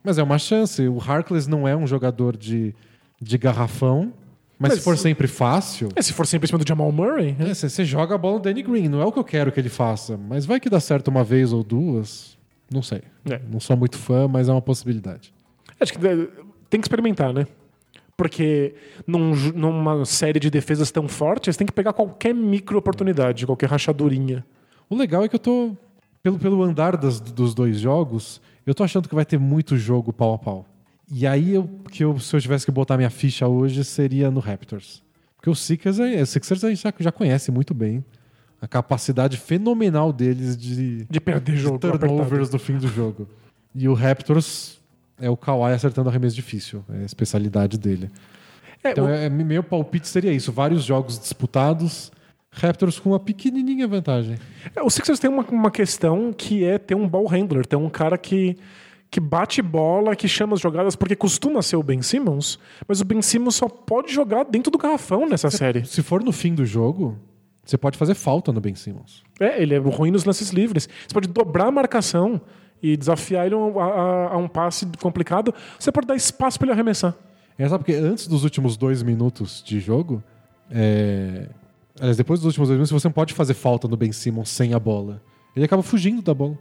[0.00, 0.86] Mas é uma chance.
[0.86, 2.72] O Harkless não é um jogador de,
[3.20, 4.12] de garrafão,
[4.58, 7.32] mas, Mas- se for sempre fácil, É, se for sempre em cima do Jamal Murray,
[7.38, 7.50] né?
[7.50, 8.88] é, você você joga a bola no Danny Green.
[8.88, 11.24] Não é o que eu quero que ele faça, mas vai que dá certo uma
[11.24, 12.36] vez ou duas.
[12.72, 13.02] Não sei.
[13.28, 13.40] É.
[13.50, 15.32] Não sou muito fã, mas é uma possibilidade.
[15.80, 16.16] acho que é,
[16.70, 17.46] tem que experimentar, né?
[18.16, 18.74] Porque
[19.06, 24.44] num numa série de defesas tão fortes, tem que pegar qualquer micro oportunidade, qualquer rachadurinha.
[24.88, 25.76] O legal é que eu tô.
[26.22, 30.10] Pelo, pelo andar das- dos dois jogos, eu tô achando que vai ter muito jogo
[30.12, 30.64] pau a pau.
[31.16, 34.40] E aí, eu, que eu, se eu tivesse que botar minha ficha hoje, seria no
[34.40, 35.00] Raptors.
[35.36, 38.04] Porque o Sixers, é- o Sixers a gente já, já conhece muito bem.
[38.60, 41.78] A capacidade fenomenal deles de, De perder de jogo.
[41.78, 43.28] turnovers no fim do jogo.
[43.74, 44.80] E o Raptors
[45.20, 46.82] é o Kawhi acertando arremesso difícil.
[46.90, 48.10] É a especialidade dele.
[48.82, 50.50] É, Então, o- é, meu palpite seria isso.
[50.50, 52.10] Vários jogos disputados.
[52.50, 54.36] Raptors com uma pequenininha vantagem.
[54.74, 57.90] É, O Sixers tem uma, uma questão que é ter um ball handler, ter um
[57.90, 58.56] cara que,
[59.14, 62.58] que bate bola, que chama as jogadas, porque costuma ser o Ben Simmons,
[62.88, 65.84] mas o Ben Simmons só pode jogar dentro do garrafão nessa série.
[65.84, 67.16] Se for no fim do jogo,
[67.64, 69.22] você pode fazer falta no Ben Simmons.
[69.38, 70.88] É, ele é ruim nos lances livres.
[71.06, 72.40] Você pode dobrar a marcação
[72.82, 75.54] e desafiar ele a, a- a um passe complicado.
[75.78, 77.14] Você pode dar espaço para ele arremessar.
[77.56, 80.20] É, sabe porque antes dos últimos dois minutos de jogo,
[80.70, 81.48] é...
[82.00, 84.74] aliás, depois dos últimos dois minutos, você não pode fazer falta no Ben Simmons sem
[84.74, 85.22] a bola.
[85.54, 86.58] Ele acaba fugindo da bola.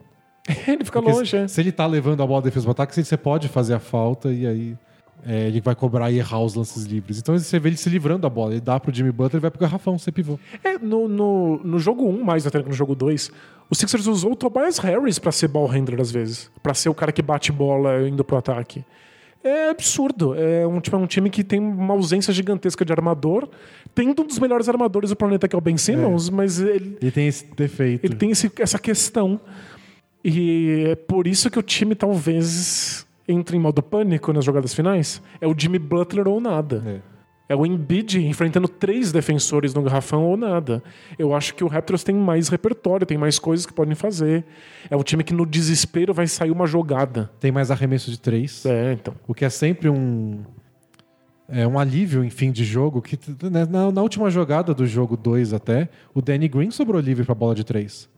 [0.67, 1.29] ele fica Porque longe.
[1.29, 1.47] se, é.
[1.47, 4.45] se ele tá levando a bola defesa pro ataque, você pode fazer a falta e
[4.45, 4.77] aí
[5.25, 7.17] é, ele vai cobrar e errar os lances livres.
[7.19, 8.51] Então você vê ele se livrando da bola.
[8.51, 10.37] Ele dá pro Jimmy Butler e vai pro garrafão, ser pivô.
[10.63, 13.31] É, no, no, no jogo 1, mais até que no jogo 2,
[13.69, 16.51] o Sixers usou o Tobias Harris pra ser ball handler às vezes.
[16.61, 18.83] Pra ser o cara que bate bola indo pro ataque.
[19.45, 20.35] É absurdo.
[20.35, 23.47] É um, tipo, é um time que tem uma ausência gigantesca de armador,
[23.95, 27.11] tendo um dos melhores armadores do planeta, que é o Ben Simmons, mas ele, Ele
[27.11, 28.05] tem esse defeito.
[28.05, 29.39] ele tem esse- essa questão.
[30.23, 35.21] E é por isso que o time talvez entre em modo pânico nas jogadas finais.
[35.39, 36.83] É o Jimmy Butler ou nada.
[36.85, 37.13] É.
[37.49, 40.81] É o Embiid enfrentando três defensores no garrafão ou nada.
[41.19, 44.45] Eu acho que o Raptors tem mais repertório, tem mais coisas que podem fazer.
[44.89, 47.29] É um time que no desespero vai sair uma jogada.
[47.39, 48.65] Tem mais arremesso de três.
[48.65, 49.13] É, então.
[49.27, 50.41] O que é sempre um.
[51.49, 53.01] É um alívio em fim de jogo.
[53.01, 53.19] que
[53.49, 57.35] né, na, na última jogada do jogo 2 até, o Danny Green sobrou livre pra
[57.35, 58.09] bola de três.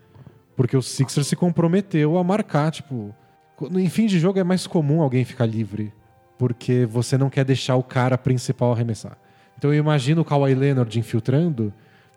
[0.55, 3.13] Porque o Sixers se comprometeu a marcar, tipo.
[3.71, 5.93] Em fim de jogo é mais comum alguém ficar livre.
[6.37, 9.17] Porque você não quer deixar o cara principal arremessar.
[9.57, 11.73] Então eu imagino o Kawhi Leonard infiltrando,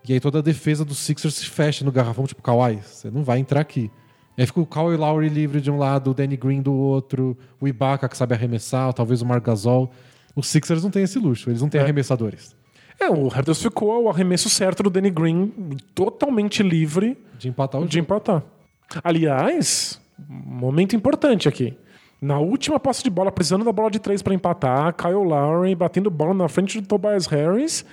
[0.08, 3.22] e aí toda a defesa do Sixers se fecha no garrafão, tipo, Kawhi, você não
[3.22, 3.90] vai entrar aqui.
[4.36, 7.66] Aí fica o Kawhi Lowry livre de um lado, o Danny Green do outro, o
[7.68, 9.90] Ibaka que sabe arremessar, talvez o Marc Gasol.
[10.34, 11.84] Os Sixers não têm esse luxo, eles não têm É.
[11.84, 12.56] arremessadores.
[13.00, 15.52] É, o Raptors ficou ao arremesso certo do Danny Green,
[15.94, 18.42] totalmente livre De empatar o de empatar.
[19.04, 21.74] Aliás, momento importante aqui.
[22.20, 26.10] Na última posse de bola, precisando da bola de três para empatar, Kyle Lowry batendo
[26.10, 27.84] bola na frente do Tobias Harris.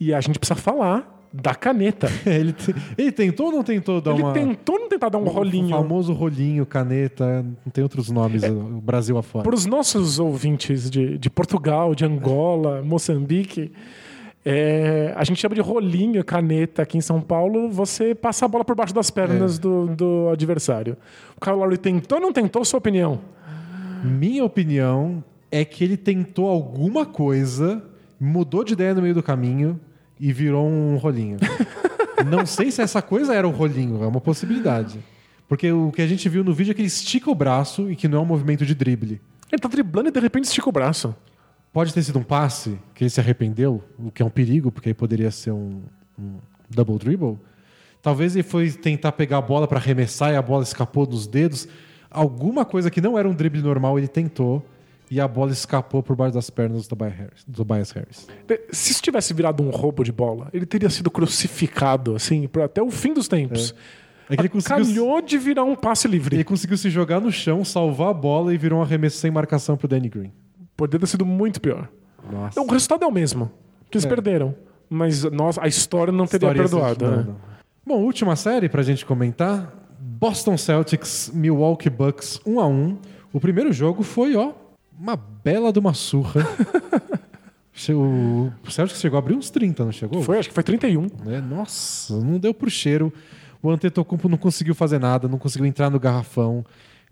[0.00, 2.08] E a gente precisa falar da caneta.
[2.26, 4.32] ele, te- ele tentou ou não tentou dar Ele uma.
[4.32, 5.68] tentou não tentar dar um O rolinho.
[5.68, 8.50] famoso rolinho, caneta, não tem outros nomes, É.
[8.50, 9.44] o Brasil afora.
[9.44, 13.70] Para os nossos ouvintes de, de Portugal, de Angola, Moçambique,
[14.50, 17.68] é, a gente chama de rolinho, caneta aqui em São Paulo.
[17.70, 19.60] Você passa a bola por baixo das pernas É.
[19.60, 20.96] do, do adversário.
[21.36, 22.64] O Kyle Lowry tentou ou não tentou?
[22.64, 23.20] Sua opinião?
[24.02, 27.82] Minha opinião é que ele tentou alguma coisa,
[28.18, 29.78] mudou de ideia no meio do caminho
[30.18, 31.36] e virou um rolinho.
[32.26, 34.98] não sei se essa coisa era o rolinho, é uma possibilidade.
[35.46, 37.96] Porque o que a gente viu no vídeo é que ele estica o braço e
[37.96, 39.20] que não é um movimento de drible.
[39.52, 41.14] Ele tá driblando e de repente estica o braço.
[41.78, 44.88] Pode ter sido um passe que ele se arrependeu, o que é um perigo, porque
[44.88, 45.80] aí poderia ser um,
[46.18, 47.38] um double dribble.
[48.02, 51.68] Talvez ele foi tentar pegar a bola para arremessar e a bola escapou dos dedos.
[52.10, 54.66] Alguma coisa que não era um drible normal ele tentou
[55.08, 57.44] e a bola escapou por baixo das pernas do Tobias Harris.
[57.46, 58.26] Do Tobias Harris.
[58.72, 62.82] Se isso tivesse virado um roubo de bola, ele teria sido crucificado, assim, por até
[62.82, 63.72] o fim dos tempos.
[64.28, 66.34] É que ele conseguiu, Calhou de virar um passe livre.
[66.34, 69.76] ele conseguiu se jogar no chão, salvar a bola e virou um arremesso sem marcação
[69.76, 70.32] pro Danny Green.
[70.78, 71.88] Poderia ter sido muito pior.
[72.32, 72.60] Nossa.
[72.60, 73.50] O resultado é o mesmo.
[73.90, 74.08] Que eles É.
[74.08, 74.54] perderam.
[74.88, 77.10] Mas nossa, a história não teria História perdoado.
[77.10, 77.24] né?
[77.26, 77.36] não.
[77.84, 79.74] Bom, última série pra gente comentar.
[79.98, 82.96] Boston Celtics, Milwaukee Bucks 1 a 1.
[83.32, 84.52] O primeiro jogo foi, ó,
[84.98, 86.40] uma bela de uma surra.
[87.94, 90.20] O Celtics chegou a abrir uns 30, não chegou?
[90.22, 91.06] Foi, acho que foi 31.
[91.24, 91.40] Né?
[91.40, 93.12] Nossa, não deu pro cheiro.
[93.62, 96.64] O Antetokounmpo não conseguiu fazer nada, não conseguiu entrar no garrafão.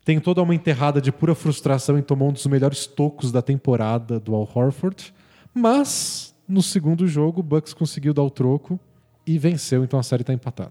[0.06, 4.20] Tentou dar uma enterrada de pura frustração e tomou um dos melhores tocos da temporada
[4.20, 5.12] do Al Horford.
[5.52, 8.78] Mas, no segundo jogo, o Bucks conseguiu dar o troco
[9.26, 10.70] e venceu, então a série tá empatada.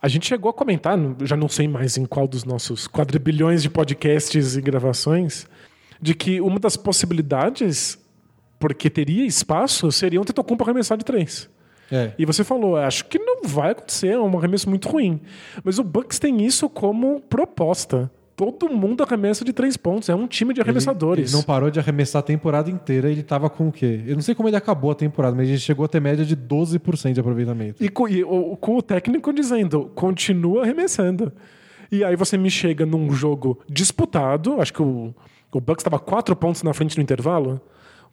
[0.00, 3.70] A gente chegou a comentar, já não sei mais em qual dos nossos quadrilhões de
[3.70, 5.46] podcasts e gravações,
[5.98, 7.98] de que uma das possibilidades,
[8.58, 11.48] porque teria espaço, seria um Tetocumpo arremessar de três.
[11.90, 12.12] É.
[12.18, 15.18] E você falou, acho que não vai acontecer, é um arremesso muito ruim.
[15.64, 18.10] Mas o Bucks tem isso como proposta.
[18.36, 21.30] Todo mundo arremessa de três pontos, é um time de arremessadores.
[21.30, 24.02] Ele não parou de arremessar a temporada inteira, ele tava com o quê?
[24.06, 26.36] Eu não sei como ele acabou a temporada, mas ele chegou a ter média de
[26.36, 27.82] 12% de aproveitamento.
[27.82, 31.32] E, com, e o- com o técnico dizendo, continua arremessando.
[31.90, 35.14] E aí você me chega num jogo disputado, acho que o,
[35.52, 37.58] o Bucks estava quatro pontos na frente no intervalo,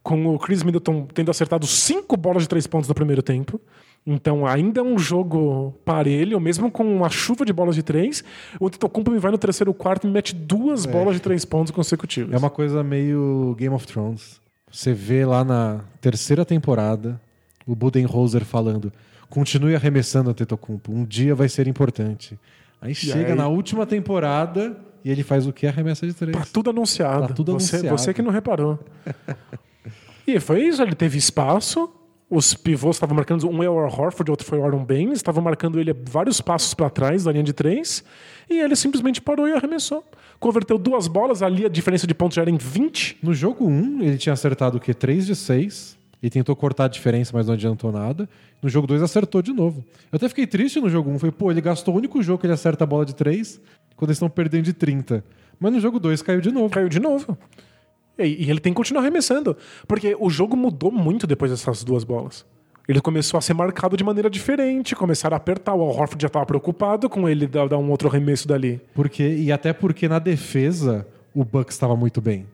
[0.03, 3.59] com o Chris Middleton tendo acertado cinco bolas de três pontos no primeiro tempo.
[4.05, 8.21] Então ainda é um jogo parelho, mesmo com uma chuva de bolas de três.
[8.59, 11.71] O Antetokounmpo me vai no terceiro quarto e me mete duas bolas de três pontos
[11.71, 12.33] consecutivas.
[12.33, 14.41] É uma coisa meio Game of Thrones.
[14.69, 17.19] Você vê lá na terceira temporada
[17.65, 18.91] o Budenholzer falando:
[19.29, 22.37] continue arremessando a Tetocumpo, um dia vai ser importante.
[22.81, 24.75] Aí chega aí- na última temporada
[25.05, 25.65] e ele faz o que?
[25.65, 26.35] Arremessa de três.
[26.35, 27.27] Tá tudo anunciado.
[27.29, 27.97] Tá tudo você, anunciado.
[27.97, 28.77] você que não reparou.
[30.27, 31.89] e foi isso, ele teve espaço.
[32.29, 35.79] Os pivôs estavam marcando, um é o Horford, outro foi o Aaron Baines, estavam marcando
[35.79, 38.03] ele vários passos para trás da linha de três,
[38.49, 40.03] e ele simplesmente parou e arremessou.
[40.39, 43.19] Converteu duas bolas, ali a diferença de pontos já era em 20.
[43.21, 44.93] No jogo 1, ele tinha acertado o quê?
[44.93, 45.97] 3 de 6.
[46.23, 48.27] Ele tentou cortar a diferença, mas não adiantou nada.
[48.61, 49.83] No jogo 2, acertou de novo.
[50.11, 51.19] Eu até fiquei triste no jogo 1.
[51.19, 53.59] Falei, pô, ele gastou o único jogo que ele acerta a bola de 3,
[53.95, 55.23] quando eles estão perdendo de 30.
[55.59, 56.69] Mas no jogo 2 caiu de novo.
[56.69, 57.37] Caiu de novo.
[58.17, 59.57] E, e ele tem que continuar arremessando,
[59.87, 62.45] porque o jogo mudou muito depois dessas duas bolas.
[62.87, 65.73] Ele começou a ser marcado de maneira diferente, começaram a apertar.
[65.73, 68.81] O Al Horford já estava preocupado com ele dar, dar um outro arremesso dali.
[68.93, 72.45] Porque, e até porque na defesa o Bucks estava muito bem.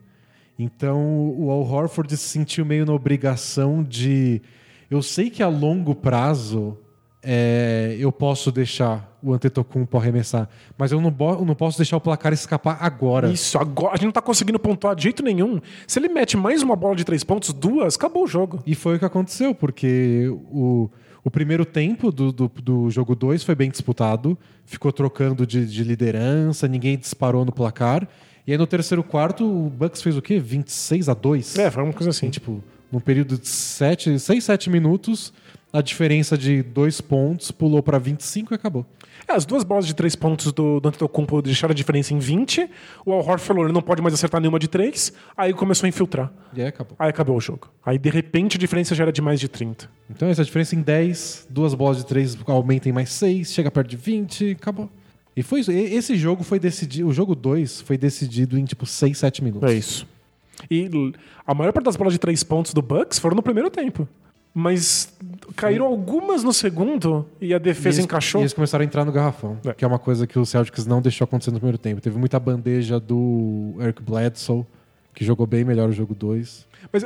[0.56, 4.40] Então o Al Horford se sentiu meio na obrigação de.
[4.88, 6.78] Eu sei que a longo prazo
[7.22, 10.48] é, eu posso deixar o Antetokounmpo arremessar,
[10.78, 13.30] mas eu não, eu não posso deixar o placar escapar agora.
[13.30, 15.60] Isso, agora a gente não tá conseguindo pontuar de jeito nenhum.
[15.86, 18.62] Se ele mete mais uma bola de três pontos, duas, acabou o jogo.
[18.66, 20.88] E foi o que aconteceu, porque o,
[21.22, 25.84] o primeiro tempo do, do, do jogo 2 foi bem disputado, ficou trocando de, de
[25.84, 28.08] liderança, ninguém disparou no placar.
[28.46, 30.38] E aí no terceiro quarto, o Bucks fez o quê?
[30.38, 31.58] 26 a 2?
[31.58, 32.30] É, foi uma coisa assim.
[32.30, 35.32] Tipo, num período de 7, 6, 7 minutos,
[35.72, 38.84] a diferença de dois pontos pulou para 25 e acabou.
[39.28, 42.68] É, as duas bolas de três pontos do, do Antetokounmpo deixaram a diferença em 20.
[43.06, 45.12] O Al Horford falou, ele não pode mais acertar nenhuma de três.
[45.36, 46.32] Aí começou a infiltrar.
[46.54, 46.96] E aí acabou.
[46.98, 47.68] Aí acabou o jogo.
[47.84, 49.88] Aí, de repente, a diferença já era de mais de 30.
[50.08, 53.88] Então essa diferença em 10, duas bolas de 3 aumenta em mais 6, chega perto
[53.88, 54.88] de 20, acabou.
[55.36, 55.70] E foi isso.
[55.70, 57.08] E- Esse jogo foi decidido.
[57.08, 59.70] O jogo 2 foi decidido em tipo 6, 7 minutos.
[59.70, 60.06] É isso.
[60.70, 60.90] E
[61.46, 64.08] a maior parte das bolas de três pontos do Bucks foram no primeiro tempo.
[64.52, 65.12] Mas
[65.56, 68.40] caíram algumas no segundo e a E defesa eles, encaixou.
[68.40, 69.72] e eles começaram a entrar no garrafão, É.
[69.72, 72.00] que é uma coisa que o Celtics não deixou acontecer no primeiro tempo.
[72.00, 74.64] Teve muita bandeja do Eric Bledsoe,
[75.14, 76.66] que jogou bem melhor o jogo 2.
[76.92, 77.04] Mas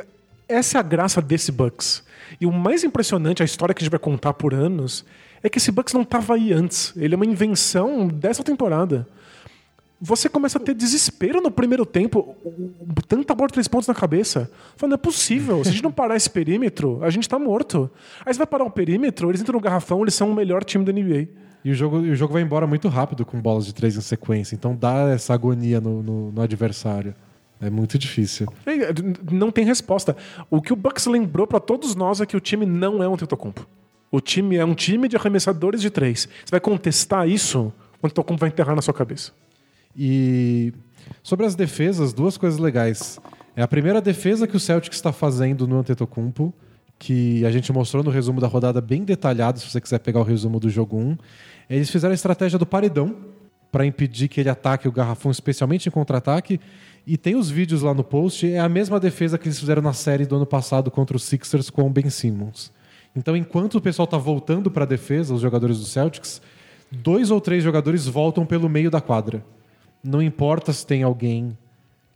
[0.49, 2.03] essa é a graça desse Bucks.
[2.41, 5.05] E o mais impressionante, a história que a gente vai contar por anos,
[5.43, 6.93] é que esse Bucks não estava aí antes.
[6.97, 9.07] Ele é uma invenção dessa temporada.
[10.01, 12.37] Você começa a ter desespero no primeiro tempo,
[13.09, 14.51] tanta bola de três pontos na cabeça.
[14.77, 17.91] Falando, não é possível, se a gente não parar esse perímetro, a gente tá morto.
[18.27, 20.85] Aí você vai parar o perímetro, eles entram no garrafão, eles são o melhor time
[20.85, 21.29] da NBA.
[21.65, 24.55] E o jogo, o jogo vai embora muito rápido com bolas de três em sequência,
[24.55, 27.15] então dá essa agonia no, no- no adversário.
[27.61, 28.47] É muito difícil.
[28.67, 30.15] É, d- Não tem resposta.
[30.51, 33.17] O que o Bucks lembrou pra todos nós é que o time não é um
[33.17, 33.67] Tetocumpo.
[34.11, 36.29] O time é um time de arremessadores de três.
[36.45, 37.73] Você vai contestar isso,
[38.03, 39.33] o Tetocumpo vai enterrar na sua cabeça.
[39.97, 40.73] E
[41.23, 43.21] sobre as defesas, duas coisas legais.
[43.57, 46.53] É a primeira defesa que o Celtic está fazendo no Antetokounmpo,
[46.99, 50.25] que a gente mostrou no resumo da rodada bem detalhado, se você quiser pegar o
[50.25, 51.17] resumo do jogo 1.
[51.71, 53.17] Eles fizeram a estratégia do paredão
[53.71, 56.61] para impedir que ele ataque o garrafão, especialmente em contra-ataque.
[57.07, 59.93] E tem os vídeos lá no post, é a mesma defesa que eles fizeram na
[59.93, 62.73] série do ano passado contra os Sixers com o Ben Simmons.
[63.15, 66.41] Então, enquanto o pessoal está voltando para a defesa, os jogadores do Celtics,
[66.91, 69.45] dois ou três jogadores voltam pelo meio da quadra.
[70.05, 71.57] Não importa se tem alguém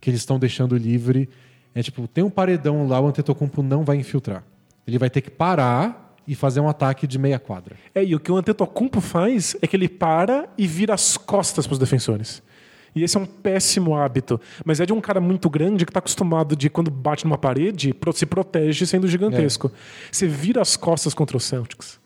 [0.00, 1.28] que eles estão deixando livre.
[1.74, 4.44] É tipo, tem um paredão lá, o Antetokounmpo não vai infiltrar.
[4.86, 7.76] Ele vai ter que parar e fazer um ataque de meia quadra.
[7.94, 11.66] É, e o que o Antetokounmpo faz é que ele para e vira as costas
[11.66, 12.42] pros defensores.
[12.94, 14.40] E esse é um péssimo hábito.
[14.64, 17.94] Mas é de um cara muito grande que tá acostumado de, quando bate numa parede,
[18.14, 19.72] se protege sendo gigantesco.
[20.10, 22.00] Você vira as costas contra o Celtics.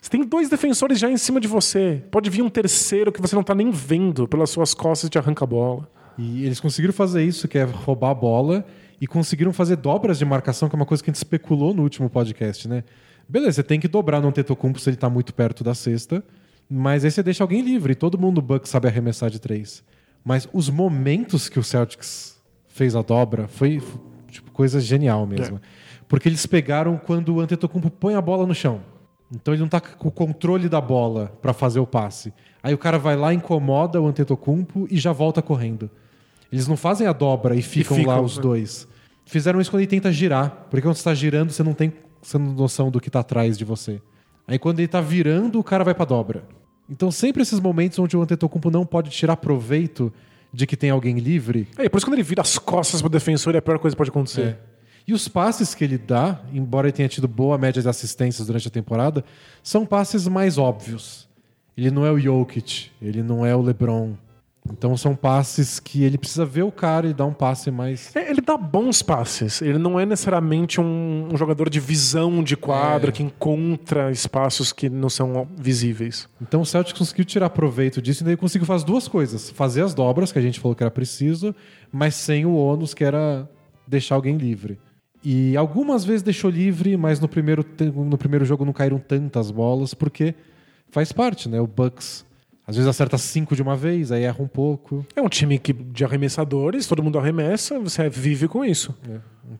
[0.00, 2.02] Você tem dois defensores já em cima de você.
[2.10, 5.18] Pode vir um terceiro que você não tá nem vendo pelas suas costas e te
[5.18, 5.88] arranca a bola.
[6.16, 8.64] E eles conseguiram fazer isso, que é roubar a bola,
[9.00, 11.82] e conseguiram fazer dobras de marcação, que é uma coisa que a gente especulou no
[11.82, 12.84] último podcast, né?
[13.28, 16.24] Beleza, você tem que dobrar no Antetokounmpo se ele tá muito perto da cesta,
[16.68, 17.92] mas aí você deixa alguém livre.
[17.92, 19.84] e Todo mundo do Bucks sabe arremessar de três.
[20.24, 22.38] Mas os momentos que o Celtics
[22.68, 23.82] fez a dobra foi
[24.28, 25.60] tipo, coisa genial mesmo.
[26.08, 28.80] Porque eles pegaram quando o Antetokounmpo põe a bola no chão.
[29.34, 32.32] Então ele não tá com o controle da bola para fazer o passe.
[32.62, 35.88] Aí o cara vai lá, incomoda o Antetokounmpo e já volta correndo.
[36.52, 38.42] Eles não fazem a dobra e ficam, ficam, lá os né?
[38.42, 38.88] dois.
[39.24, 40.66] Fizeram isso quando ele tenta girar.
[40.68, 43.20] Porque quando você tá girando, você não tem você não tem noção do que tá
[43.20, 44.00] atrás de você.
[44.46, 46.42] Aí quando ele tá virando, o cara vai pra dobra.
[46.88, 50.12] Então sempre esses momentos onde o Antetokounmpo não pode tirar proveito
[50.52, 53.08] de que tem alguém livre, É, e por isso quando ele vira as costas pro
[53.08, 54.40] defensor é a pior coisa que pode acontecer.
[54.42, 54.58] é.
[55.06, 58.68] E os passes que ele dá, embora ele tenha tido boa média de assistências durante
[58.68, 59.24] a temporada,
[59.62, 61.28] são passes mais óbvios.
[61.76, 64.14] Ele não é o Jokic, ele não é o LeBron.
[64.70, 68.14] Então são passes que ele precisa ver o cara e dar um passe mais.
[68.14, 69.62] É, Ele dá bons passes.
[69.62, 73.12] Ele não é necessariamente um, um jogador de visão de quadra É.
[73.12, 76.28] que encontra espaços que não são visíveis.
[76.42, 79.94] Então o Celtics conseguiu tirar proveito disso e daí conseguiu fazer duas coisas: fazer as
[79.94, 81.54] dobras, que a gente falou que era preciso,
[81.90, 83.48] mas sem o ônus, que era
[83.88, 84.78] deixar alguém livre.
[85.22, 87.64] E algumas vezes deixou livre, mas no primeiro,
[87.94, 90.34] no primeiro jogo não caíram tantas bolas, porque
[90.90, 91.60] faz parte, né?
[91.60, 92.24] O Bucks
[92.66, 95.04] às vezes acerta cinco de uma vez, aí erra um pouco.
[95.16, 98.94] É um time que, de arremessadores, todo mundo arremessa, você vive com isso.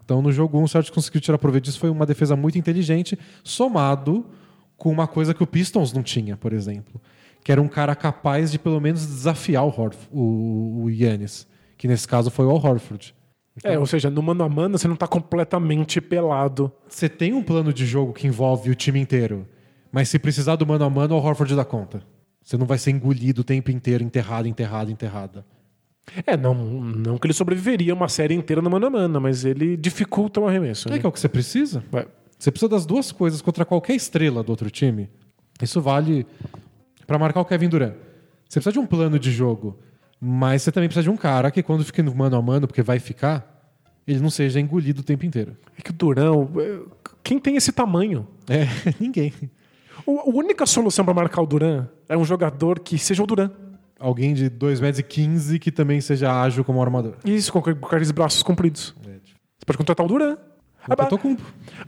[0.04, 3.18] Então no jogo 1 o Celtics conseguiu tirar proveito disso, foi uma defesa muito inteligente,
[3.42, 4.24] somado
[4.76, 7.00] com uma coisa que o Pistons não tinha, por exemplo.
[7.42, 10.90] Que era um cara capaz de pelo menos desafiar o, Horf- o, o
[11.76, 13.14] que nesse caso foi o Al Horford.
[13.62, 16.72] É, ou seja, no mano a mano você não tá completamente pelado.
[16.88, 19.46] Você tem um plano de jogo que envolve o time inteiro,
[19.92, 22.02] mas se precisar do mano a mano, o Horford dá conta.
[22.42, 25.44] Você não vai ser engolido o tempo inteiro, enterrado, enterrado, enterrada.
[26.26, 29.76] É, não, não que ele sobreviveria uma série inteira no mano a mano, mas ele
[29.76, 30.88] dificulta o arremesso.
[30.88, 30.98] É né?
[30.98, 31.84] que é o que você precisa.
[31.90, 32.06] Vai.
[32.38, 35.10] Você precisa das duas coisas contra qualquer estrela do outro time.
[35.62, 36.26] Isso vale
[37.06, 37.92] pra marcar o Kevin Durant.
[38.48, 39.78] Você precisa de um plano de jogo,
[40.18, 42.82] mas você também precisa de um cara que quando fica no mano a mano, porque
[42.82, 43.49] vai ficar,
[44.12, 45.56] ele não seja engolido o tempo inteiro.
[45.78, 46.78] É que o Durão, é,
[47.22, 48.26] quem tem esse tamanho?
[48.48, 48.66] É,
[49.00, 49.32] ninguém.
[50.06, 53.50] O- A única solução para marcar o Duran é um jogador que seja o Duran.
[53.98, 57.14] Alguém de 2,15 metros e que também seja ágil como armador.
[57.24, 58.94] Isso, com com aqueles braços compridos.
[59.06, 60.36] É, tipo, Você pode contratar o Duran.
[60.98, 61.36] Eu tô com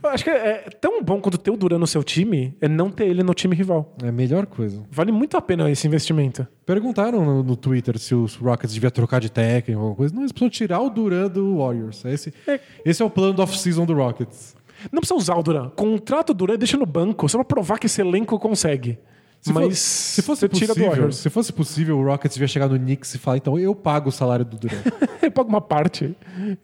[0.03, 2.67] Eu acho que é, é tão bom quando ter o Duran no seu time é
[2.67, 3.95] não ter ele no time rival.
[4.03, 4.83] é a melhor coisa.
[4.91, 6.47] Vale muito a pena esse investimento.
[6.65, 10.13] Perguntaram no, no Twitter se os Rockets deviam trocar de técnico ou alguma coisa.
[10.13, 12.03] Não, eles precisam tirar o Duran do Warriors.
[12.05, 12.59] Esse, É.
[12.85, 14.55] esse é o plano do off-season do Rockets.
[14.91, 15.69] Não precisa usar o Duran.
[15.69, 18.97] Contrata o Duran e deixa no banco, só pra provar que esse elenco consegue.
[19.43, 23.13] Se Mas for- se fosse possível, se fosse possível, o Rockets devia chegar no Knicks
[23.13, 24.85] e falar, então eu pago o salário do Durant.
[25.21, 26.15] Eu pago uma parte,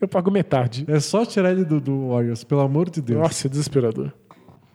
[0.01, 0.84] eu pago metade.
[0.88, 3.19] é só tirar ele do, do Warriors, pelo amor de Deus.
[3.21, 4.11] Nossa, é desesperador.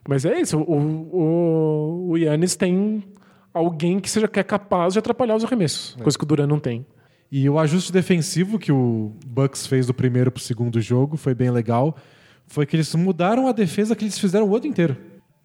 [0.09, 0.81] Mas é isso, o,
[1.13, 3.05] o, o Yannis tem
[3.53, 6.59] alguém que seja que é capaz de atrapalhar os arremessos, coisa que o Duran não
[6.59, 6.85] tem.
[7.31, 11.51] E o ajuste defensivo que o Bucks fez do primeiro pro segundo jogo foi bem
[11.51, 11.97] legal.
[12.47, 14.97] Foi que eles mudaram a defesa que eles fizeram o ano inteiro.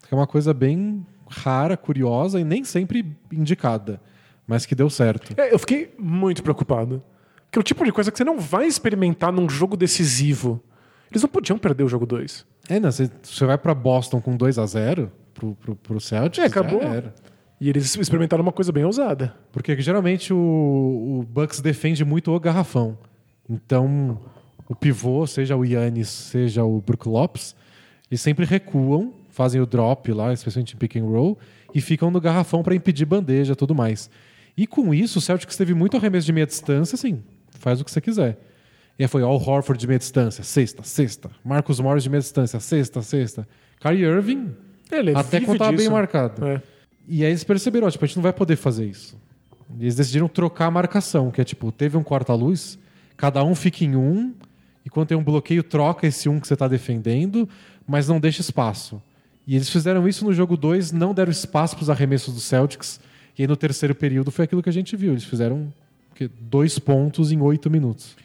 [0.08, 4.00] Que é uma coisa bem rara, curiosa e nem sempre indicada.
[4.46, 5.32] Mas que deu certo.
[5.40, 7.02] É, eu fiquei muito preocupado.
[7.50, 10.62] Que é o tipo de coisa que você não vai experimentar num jogo decisivo.
[11.10, 12.46] Eles não podiam perder o jogo 2.
[12.68, 16.44] É, não, você, você vai pra Boston com 2 a 0 pro, pro, pro Celtics.
[16.44, 16.80] É, acabou.
[17.60, 19.34] E eles experimentaram uma coisa bem ousada.
[19.52, 22.96] Porque geralmente o, o Bucks defende muito o garrafão.
[23.48, 24.20] Então,
[24.68, 27.56] o pivô, seja o Yannis, seja o Brook Lopes,
[28.08, 31.38] eles sempre recuam, fazem o drop lá, especialmente em pick and roll,
[31.74, 34.10] e ficam no garrafão para impedir bandeja e tudo mais.
[34.56, 37.22] E com isso, o Celtics teve muito arremesso de meia distância, assim,
[37.58, 38.38] faz o que você quiser.
[38.98, 41.30] E aí foi Al Horford de meia distância, sexta, sexta.
[41.42, 43.48] Marcus Morris de meia distância, sexta, sexta.
[43.80, 44.54] Kyrie Irving,
[44.92, 46.44] Ele até vive quando tava bem marcado.
[46.44, 46.62] É.
[47.08, 49.18] E aí eles perceberam, ó, tipo, a gente não vai poder fazer isso.
[49.78, 52.78] E eles decidiram trocar a marcação, que é tipo, teve um corta-luz,
[53.16, 54.34] cada um fica em um,
[54.84, 57.48] e quando tem um bloqueio, troca esse um que você está defendendo,
[57.86, 59.00] mas não deixa espaço.
[59.50, 63.00] E eles fizeram isso no jogo 2, não deram espaço para os arremessos do Celtics,
[63.36, 65.10] e aí no terceiro período foi aquilo que a gente viu.
[65.10, 65.72] Eles fizeram
[66.38, 68.16] dois pontos em oito minutos.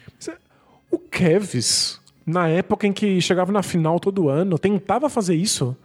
[0.91, 5.75] O Kevs, na época em que chegava na final todo ano, tentava fazer isso.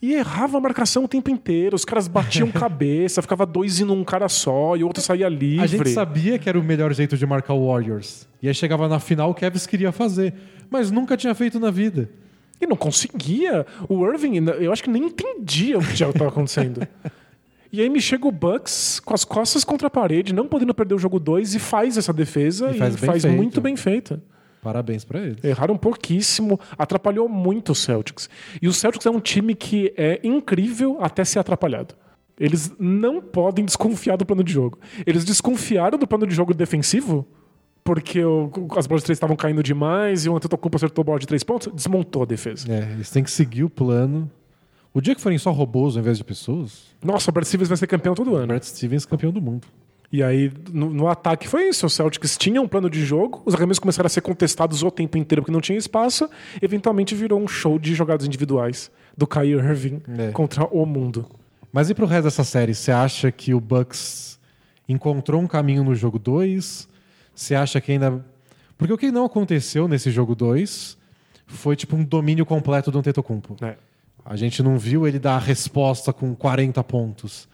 [0.00, 1.76] E errava a marcação o tempo inteiro.
[1.76, 5.62] Os caras batiam cabeça, ficava dois indo um cara só e o outro saía livre.
[5.62, 8.26] A gente sabia que era o melhor jeito de marcar o Warriors.
[8.40, 10.32] E aí chegava na final, o Kevs queria fazer,
[10.70, 12.08] mas nunca tinha feito na vida.
[12.60, 13.66] E não conseguia.
[13.88, 16.86] O Irving, eu acho que nem entendia o que já estava acontecendo.
[17.72, 20.94] e aí me chega o Bucks com as costas contra a parede, não podendo perder
[20.94, 23.36] o jogo 2 e faz essa defesa E e faz faz, bem feito.
[23.36, 24.22] muito bem feita.
[24.62, 25.44] Parabéns para eles.
[25.44, 28.28] Erraram pouquíssimo, atrapalhou muito o Celtics.
[28.60, 31.94] E o Celtics é um time que é incrível até ser atrapalhado.
[32.38, 34.78] Eles não podem desconfiar do plano de jogo.
[35.06, 37.26] Eles desconfiaram do plano de jogo defensivo
[37.86, 41.18] porque o- as bolas de três estavam caindo demais e o Antetokounmpo acertou a bola
[41.18, 42.70] de três pontos, desmontou a defesa.
[42.70, 44.30] É, eles têm que seguir o plano.
[44.92, 47.76] O dia que forem só robôs ao invés de pessoas, Nossa, o Brad Stevens vai
[47.78, 48.48] ser campeão todo ano.
[48.48, 49.66] Brad Stevens campeão do mundo.
[50.12, 51.84] E aí, no, no ataque foi isso.
[51.86, 55.18] O Celtics tinha um plano de jogo, os arremessos começaram a ser contestados o tempo
[55.18, 56.28] inteiro porque não tinha espaço.
[56.62, 60.30] Eventualmente virou um show de jogadas individuais do Kyrie Irving É.
[60.30, 61.26] contra o mundo.
[61.72, 62.72] Mas e pro resto dessa série?
[62.74, 64.38] Você acha que o Bucks
[64.88, 66.88] encontrou um caminho no jogo 2?
[67.36, 68.24] Você acha que ainda.
[68.78, 70.96] Porque o que não aconteceu nesse jogo 2
[71.46, 73.56] foi tipo um domínio completo do Antetokounmpo.
[73.62, 73.76] É.
[74.24, 77.46] A gente não viu ele dar a resposta com 40 pontos.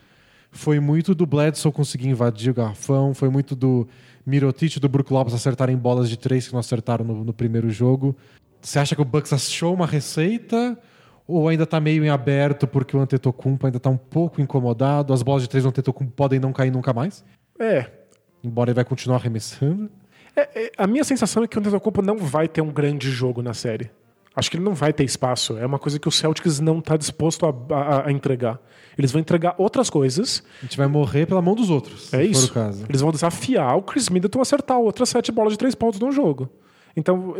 [0.51, 3.87] Foi muito do Bledsoe conseguir invadir o garrafão, foi muito do
[4.25, 7.69] Mirotic e do Brook Lopes acertarem bolas de três que não acertaram no, no primeiro
[7.71, 8.17] jogo.
[8.61, 10.79] Você acha que o Bucks achou uma receita
[11.27, 15.13] ou ainda tá meio em aberto porque o Antetokounmpo ainda tá um pouco incomodado?
[15.13, 17.25] As bolas de três do Antetokounmpo podem não cair nunca mais?
[17.59, 18.02] É.
[18.43, 19.91] Embora ele vai continuar arremessando.
[20.35, 23.43] É, é, A minha sensação é que o Antetokounmpo não vai ter um grande jogo
[23.43, 23.91] na série.
[24.35, 25.59] Acho que ele não vai ter espaço.
[25.59, 28.59] É uma coisa que o Celtics não está disposto a, a- a entregar.
[28.97, 30.43] Eles vão entregar outras coisas.
[30.61, 32.47] A gente vai morrer pela mão dos outros, É isso.
[32.89, 36.11] Eles vão desafiar o Chris Middleton a acertar outras sete bolas de três pontos no
[36.11, 36.49] jogo.
[36.97, 37.35] Então,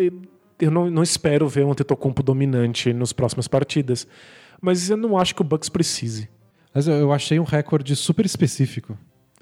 [0.61, 4.07] eu não, não espero ver um Antetokounmpo dominante nas próximas partidas.
[4.61, 6.29] Mas eu não acho que o Bucks precise.
[6.75, 8.97] Mas eu- eu achei um recorde super específico.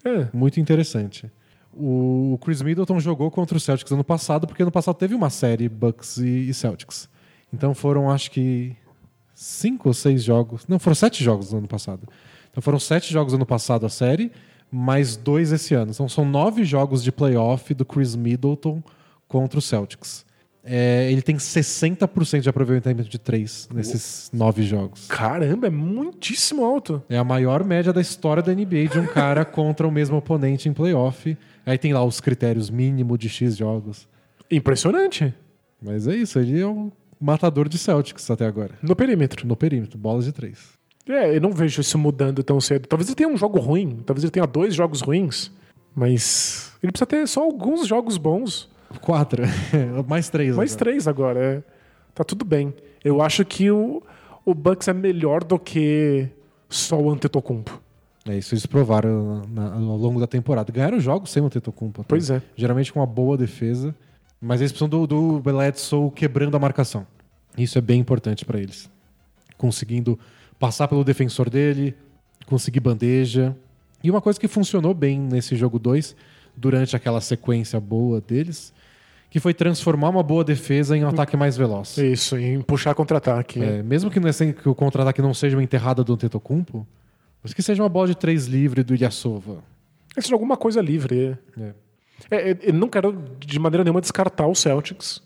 [0.04, 0.28] É.
[0.32, 1.30] Muito interessante.
[1.72, 5.68] O Chris Middleton jogou contra o Celtics ano passado, porque ano passado teve uma série
[5.68, 7.08] Bucks e Celtics.
[7.52, 8.76] Então foram, acho que,
[9.34, 10.66] cinco ou seis jogos.
[10.68, 12.08] Não, foram sete jogos no ano passado.
[12.50, 14.32] Então foram sete jogos ano passado a série,
[14.70, 15.92] mais dois esse ano.
[15.92, 18.82] Então são nove jogos de playoff do Chris Middleton
[19.28, 20.24] contra o Celtics.
[20.72, 25.08] É, ele tem 60% de aproveitamento de três nesses nove jogos.
[25.08, 27.02] Caramba, é muitíssimo alto.
[27.08, 30.68] É a maior média da história da NBA de um cara contra o mesmo oponente
[30.68, 31.36] em playoff.
[31.66, 34.06] Aí tem lá os critérios mínimo de X jogos.
[34.48, 35.34] Impressionante.
[35.82, 38.74] Mas é isso, ele é um matador de Celtics até agora.
[38.80, 39.48] No perímetro.
[39.48, 40.78] No perímetro, bolas de três.
[41.08, 42.86] É, eu não vejo isso mudando tão cedo.
[42.86, 45.50] Talvez ele tenha um jogo ruim, talvez ele tenha dois jogos ruins,
[45.96, 48.70] mas ele precisa ter só alguns jogos bons.
[49.00, 49.42] Quatro.
[50.08, 50.56] Mais três.
[50.56, 50.78] Mais agora.
[50.84, 51.40] três agora.
[51.40, 51.62] é.
[52.14, 52.74] Tá tudo bem.
[53.04, 54.02] Eu acho que o,
[54.44, 56.28] o Bucks é melhor do que
[56.68, 57.80] só o Antetokounmpo.
[58.28, 60.70] É isso, eles provaram na- ao longo da temporada.
[60.72, 62.02] Ganharam jogos sem o Antetokounmpo.
[62.02, 62.08] até.
[62.08, 62.42] Pois é.
[62.56, 63.94] Geralmente com uma boa defesa.
[64.40, 67.06] Mas eles precisam do, do Bledsoe quebrando a marcação.
[67.56, 68.90] Isso é bem importante para eles.
[69.56, 70.18] Conseguindo
[70.58, 71.94] passar pelo defensor dele,
[72.46, 73.56] conseguir bandeja.
[74.02, 76.16] E uma coisa que funcionou bem nesse jogo 2,
[76.56, 78.72] durante aquela sequência boa deles,
[79.30, 81.96] que foi transformar uma boa defesa em um ataque mais veloz.
[81.96, 83.62] Isso, em puxar contra-ataque.
[83.62, 86.84] É, mesmo que, não é que o contra-ataque não seja uma enterrada do Tetocumpo,
[87.42, 89.62] mas que seja uma bola de três livre do Ilyasova.
[90.16, 91.38] É seja alguma coisa livre.
[91.58, 91.74] É.
[92.28, 95.22] É, é, eu não quero de maneira nenhuma descartar o Celtics.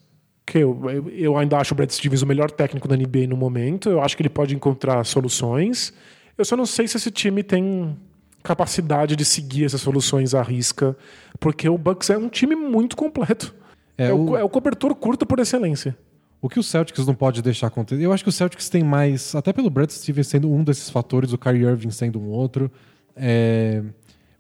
[0.47, 3.37] Que eu, eu, eu ainda acho o Brad Stevens o melhor técnico da NBA no
[3.37, 3.89] momento.
[3.89, 5.95] Eu acho que ele pode encontrar soluções.
[6.37, 7.97] Eu só não sei se esse time tem
[8.43, 10.95] capacidade de seguir essas soluções à risca,
[11.41, 13.55] porque o Bucks é um time muito completo.
[13.97, 15.97] É, É, o, o- é o cobertor curto por excelência.
[16.43, 18.03] O que o Celtics não pode deixar acontecer.
[18.03, 21.33] Eu acho que o Celtics tem mais, até pelo Brad Stevens sendo um desses fatores,
[21.33, 22.71] o Kyrie Irving sendo um outro.
[23.17, 23.83] é,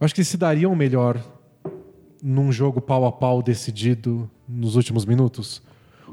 [0.00, 1.18] eu acho que eles se dariam melhor
[2.22, 5.62] num jogo pau a pau decidido nos últimos minutos.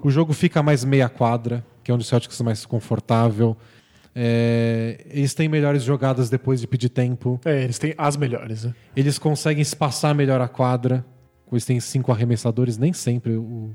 [0.04, 3.58] O jogo fica mais meia quadra, que é onde o Celtics é mais confortável.
[4.16, 7.40] É, eles têm melhores jogadas depois de pedir tempo.
[7.46, 8.66] É, eles têm as melhores.
[8.66, 8.74] Né?
[8.96, 11.06] Eles conseguem espaçar melhor a quadra.
[11.52, 13.34] Eles têm cinco arremessadores, nem sempre.
[13.34, 13.70] O,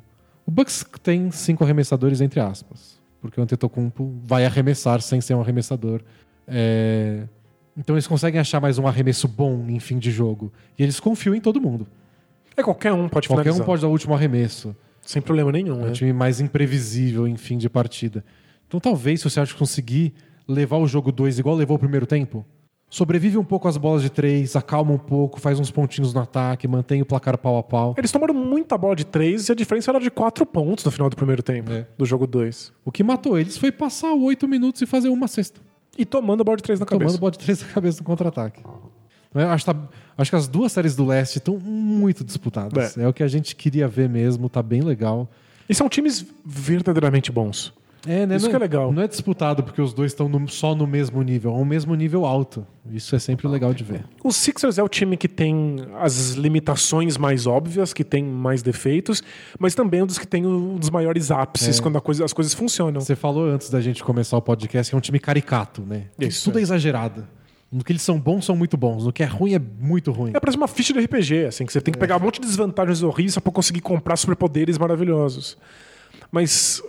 [0.47, 2.99] o Bucks tem cinco arremessadores, entre aspas.
[3.20, 6.01] Porque o Antetokounmpo vai arremessar sem ser um arremessador.
[6.47, 7.24] É,
[7.77, 10.53] Então eles conseguem achar mais um arremesso bom em fim de jogo.
[10.79, 11.87] E eles confiam em todo mundo.
[12.57, 14.74] É qualquer um pode Qualquer um pode dar o último arremesso.
[15.03, 15.81] Sem problema nenhum.
[15.81, 15.93] É um né?
[15.93, 18.24] time mais imprevisível em fim de partida.
[18.66, 20.14] Então talvez se o Celtics conseguir
[20.49, 22.45] levar o jogo 2 igual levou o primeiro tempo,
[22.89, 26.66] sobrevive um pouco às bolas de três, acalma um pouco, faz uns pontinhos no ataque,
[26.68, 27.95] mantém o placar pau a pau.
[27.99, 31.11] Eles tomaram muita bola de três e a diferença era de quatro pontos no final
[31.11, 31.87] do primeiro tempo, É.
[31.99, 32.72] do jogo dois.
[32.84, 35.61] O que matou eles foi passar oito minutos e fazer uma cesta.
[35.99, 37.07] E tomando a bola de três na cabeça.
[37.09, 38.61] Tomando bola de três na cabeça no contra-ataque.
[39.34, 42.97] Eu Acho, que tá- acho que as duas séries do leste estão muito disputadas.
[42.97, 43.07] É.
[43.07, 45.28] o que a gente queria ver mesmo, tá bem legal.
[45.68, 47.72] E são times verdadeiramente bons.
[48.07, 48.36] É, né?
[48.36, 48.92] Isso não, que é legal.
[48.92, 51.94] Não é disputado porque os dois estão no- só no mesmo nível, é um mesmo
[51.94, 52.66] nível alto.
[52.90, 54.04] Isso é sempre legal de ver.
[54.22, 59.22] O Sixers é o time que tem as limitações mais óbvias, que tem mais defeitos,
[59.59, 61.82] mas também é um dos que tem um dos maiores ápices É.
[61.82, 63.00] quando coisa- as coisas funcionam.
[63.00, 66.04] Você falou antes da gente começar o podcast que é um time caricato, né?
[66.18, 66.62] Isso, Tudo é é.
[66.62, 67.26] exagerado.
[67.72, 69.04] No que eles são bons, são muito bons.
[69.04, 70.30] No que é ruim, é muito ruim.
[70.32, 72.46] É parece uma ficha de RPG, assim, que você tem que pegar um monte de
[72.46, 75.59] desvantagens horríveis pra conseguir comprar superpoderes maravilhosos.
[76.30, 76.80] Mas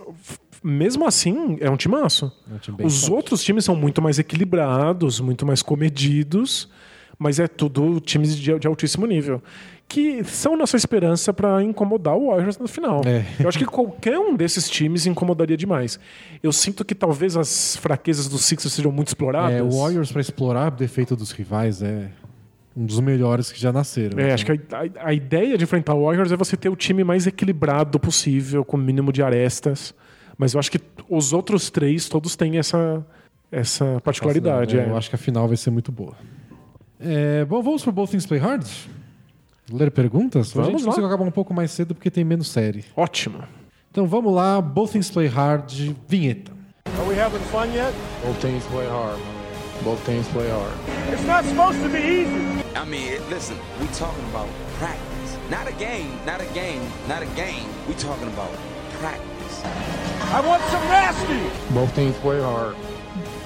[0.68, 2.32] mesmo assim, é um timaço.
[2.52, 3.14] É um time Os forte.
[3.14, 6.70] outros times são muito mais equilibrados, muito mais comedidos,
[7.18, 9.42] mas é tudo times de, de altíssimo nível.
[9.90, 13.02] Que são nossa esperança pra incomodar o Warriors no final.
[13.06, 13.26] É.
[13.42, 15.98] Eu acho que qualquer um desses times incomodaria demais.
[16.44, 19.54] Eu sinto que talvez as fraquezas do Sixers sejam muito exploradas.
[19.58, 22.10] É, o Warriors, pra explorar o defeito dos rivais, é
[22.76, 24.20] um dos melhores que já nasceram.
[24.20, 26.76] É, acho que a, a- a ideia de enfrentar o Warriors é você ter o
[26.76, 29.96] time mais equilibrado possível, com o mínimo de arestas.
[30.38, 30.80] Mas eu acho que
[31.10, 33.06] os outros três, todos têm essa,
[33.52, 34.78] essa particularidade.
[34.78, 34.90] É, é.
[34.90, 36.16] Eu acho que a final vai ser muito boa.
[37.00, 38.68] É, bom, vamos pro Both Things Play Hard?
[39.72, 40.54] Ler perguntas?
[40.54, 40.88] Vamos a gente lá.
[40.88, 42.86] consegue acabar um pouco mais cedo porque tem menos série.
[42.96, 43.44] Ótimo.
[43.92, 45.72] Então vamos lá, Both Things Play Hard,
[46.08, 46.58] vinheta.
[47.00, 47.94] Are we having fun yet?
[48.24, 49.20] Both teams play hard.
[49.84, 50.74] Both teams play hard.
[51.12, 52.64] It's not supposed to be easy.
[52.76, 54.48] I mean, listen, we talking about
[54.80, 55.38] practice.
[55.52, 57.68] Not a game, not a game, not a game.
[57.88, 58.50] We talking about
[59.00, 59.37] practice.
[59.64, 61.74] I want some nasty.
[61.74, 62.76] Both teams play hard.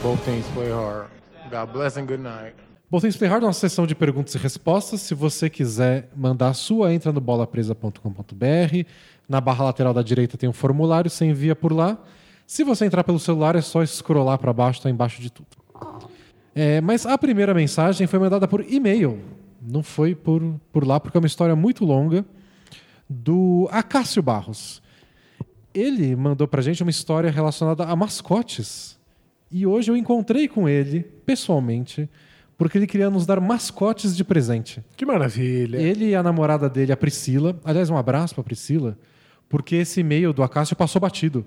[0.01, 1.07] Both teams play hard.
[1.51, 2.55] God bless and good night.
[2.91, 4.99] Both Things Play Hard é uma sessão de perguntas e respostas.
[4.99, 8.85] Se você quiser mandar a sua, entra no bolapresa.com.br.
[9.29, 11.97] Na barra lateral da direita tem um formulário, você envia por lá.
[12.45, 15.47] Se você entrar pelo celular, é só scrollar para baixo, está embaixo de tudo.
[16.53, 19.21] É, mas a primeira mensagem foi mandada por e-mail.
[19.61, 20.41] Não foi por,
[20.73, 22.25] por lá, porque é uma história muito longa.
[23.09, 24.80] Do Acácio Barros.
[25.73, 28.99] Ele mandou pra gente uma história relacionada a mascotes.
[29.51, 32.09] E hoje eu encontrei com ele, pessoalmente,
[32.57, 34.83] porque ele queria nos dar mascotes de presente.
[34.95, 35.77] Que maravilha.
[35.77, 37.59] Ele e a namorada dele, a Priscila.
[37.63, 38.97] Aliás, um abraço pra Priscila,
[39.49, 41.45] porque esse e-mail do Acácio passou batido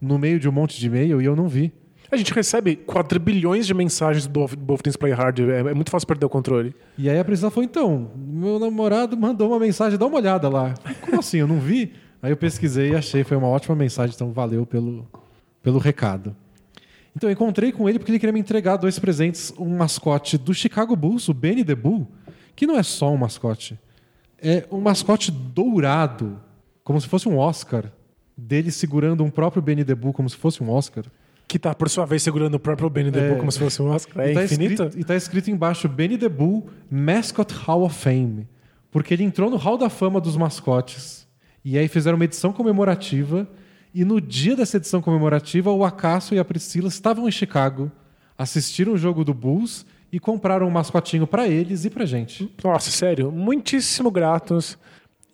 [0.00, 1.72] no meio de um monte de e-mail e eu não vi.
[2.10, 5.40] A gente recebe quadrilhões de mensagens do Both Teams Play Hard.
[5.40, 6.74] É, é muito fácil perder o controle.
[6.98, 10.74] E aí a Priscila falou: então, meu namorado mandou uma mensagem, dá uma olhada lá.
[11.00, 11.38] Como assim?
[11.38, 11.92] Eu não vi?
[12.22, 15.06] Aí eu pesquisei e achei, foi uma ótima mensagem, então valeu pelo,
[15.60, 16.36] pelo recado.
[17.16, 20.54] Então eu encontrei com ele porque ele queria me entregar dois presentes: um mascote do
[20.54, 22.06] Chicago Bulls, o Benny the Bull,
[22.54, 23.78] que não é só um mascote,
[24.40, 26.40] é um mascote dourado,
[26.84, 27.90] como se fosse um Oscar,
[28.36, 31.04] dele segurando um próprio Benny the Bull como se fosse um Oscar.
[31.48, 33.28] Que tá, por sua vez, segurando o próprio Benny the É.
[33.28, 34.24] Bull como se fosse um Oscar.
[34.24, 34.72] É e tá infinito?
[34.84, 38.48] Escrito, e tá escrito embaixo Benny the Bull Mascot Hall of Fame.
[38.90, 41.21] Porque ele entrou no Hall da Fama dos mascotes.
[41.64, 43.48] E aí fizeram uma edição comemorativa.
[43.94, 47.90] E no dia dessa edição comemorativa, o Acácio e a Priscila estavam em Chicago,
[48.38, 52.50] assistiram o jogo do Bulls e compraram um mascotinho pra eles e pra gente.
[52.62, 54.78] Nossa, sério, muitíssimo gratos.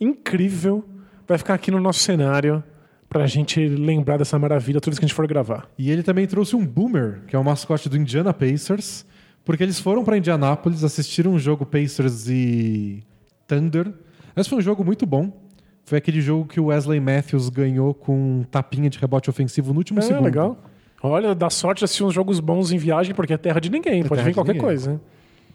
[0.01, 0.85] Incrível.
[1.27, 2.63] vai ficar aqui no nosso cenário
[3.09, 5.69] pra gente lembrar dessa maravilha toda vez que a gente for gravar.
[5.79, 9.05] E ele também trouxe um Boomer, que é o mascote do Indiana Pacers,
[9.45, 13.03] porque eles foram para Indianápolis, assistiram um jogo Pacers e
[13.47, 13.93] Thunder.
[14.37, 15.48] Esse foi um jogo muito bom.
[15.89, 19.79] Foi aquele jogo que o Wesley Matthews ganhou com um tapinha de rebote ofensivo no
[19.79, 20.25] último É, segundo.
[20.25, 20.59] legal.
[21.03, 24.03] Olha, dá sorte assistir uns jogos bons em viagem, porque é terra de ninguém.
[24.03, 24.67] Pode terra vir qualquer ninguém.
[24.67, 24.93] coisa.
[24.93, 25.01] né?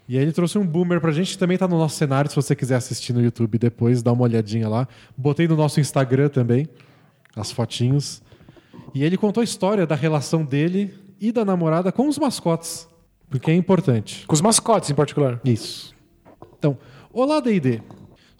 [0.09, 2.35] E aí ele trouxe um boomer pra gente, que também tá no nosso cenário, se
[2.35, 4.87] você quiser assistir no YouTube depois, dá uma olhadinha lá.
[5.15, 6.67] Botei no nosso Instagram também,
[7.35, 8.21] as fotinhos.
[8.93, 12.87] E ele contou a história da relação dele e da namorada com os mascotes,
[13.29, 14.25] porque é importante.
[14.25, 15.39] Com os mascotes em particular.
[15.45, 15.93] Isso.
[16.57, 16.75] Então,
[17.13, 17.81] olá D&D.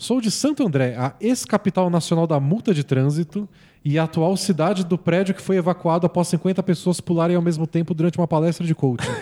[0.03, 3.47] Sou de Santo André, a ex-capital nacional da multa de trânsito
[3.85, 7.65] e a atual cidade do prédio que foi evacuado após 50 pessoas pularem ao mesmo
[7.65, 9.07] tempo durante uma palestra de coaching.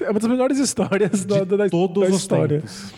[0.00, 2.58] É uma das melhores histórias da, da, da todos da os história.
[2.58, 2.92] tempos.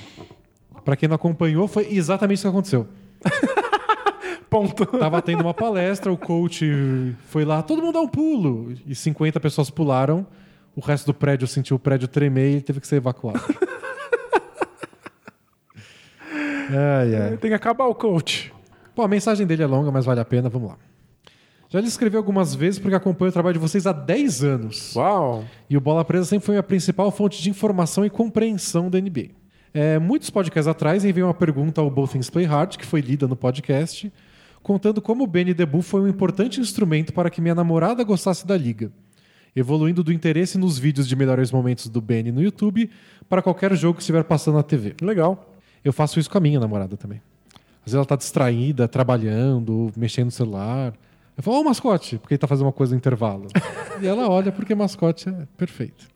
[0.84, 2.86] Pra quem não acompanhou, foi exatamente isso que aconteceu.
[4.48, 4.86] Ponto.
[4.86, 8.74] Tava tendo uma palestra, o coach foi lá, todo mundo dá um pulo.
[8.86, 10.26] E 50 pessoas pularam.
[10.74, 13.40] O resto do prédio sentiu o prédio tremer e ele teve que ser evacuado.
[16.68, 17.36] ai, ai.
[17.36, 18.52] Tem que acabar o coach.
[18.94, 20.76] Pô, a mensagem dele é longa, mas vale a pena, vamos lá.
[21.70, 24.96] Já lhe escrevi algumas vezes porque acompanho o trabalho de vocês há 10 anos.
[24.96, 25.44] Uau.
[25.68, 29.28] E o Bola Presa sempre foi a principal fonte de informação e compreensão da NBA.
[29.74, 33.28] É, muitos podcasts atrás enviei uma pergunta ao Both Things Play Hard, que foi lida
[33.28, 34.10] no podcast,
[34.62, 38.56] contando como o Benny Debu foi um importante instrumento para que minha namorada gostasse da
[38.56, 38.90] liga,
[39.54, 42.90] evoluindo do interesse nos vídeos de melhores momentos do Benny no YouTube
[43.28, 44.94] para qualquer jogo que estiver passando na TV.
[45.02, 45.54] Legal.
[45.84, 47.20] Eu faço isso com a minha namorada também.
[47.54, 50.92] Às vezes ela tá distraída, trabalhando, mexendo no celular.
[51.36, 53.46] Eu falo, ó, o mascote, porque ele tá fazendo uma coisa no intervalo.
[54.02, 56.06] e ela olha porque mascote é perfeito.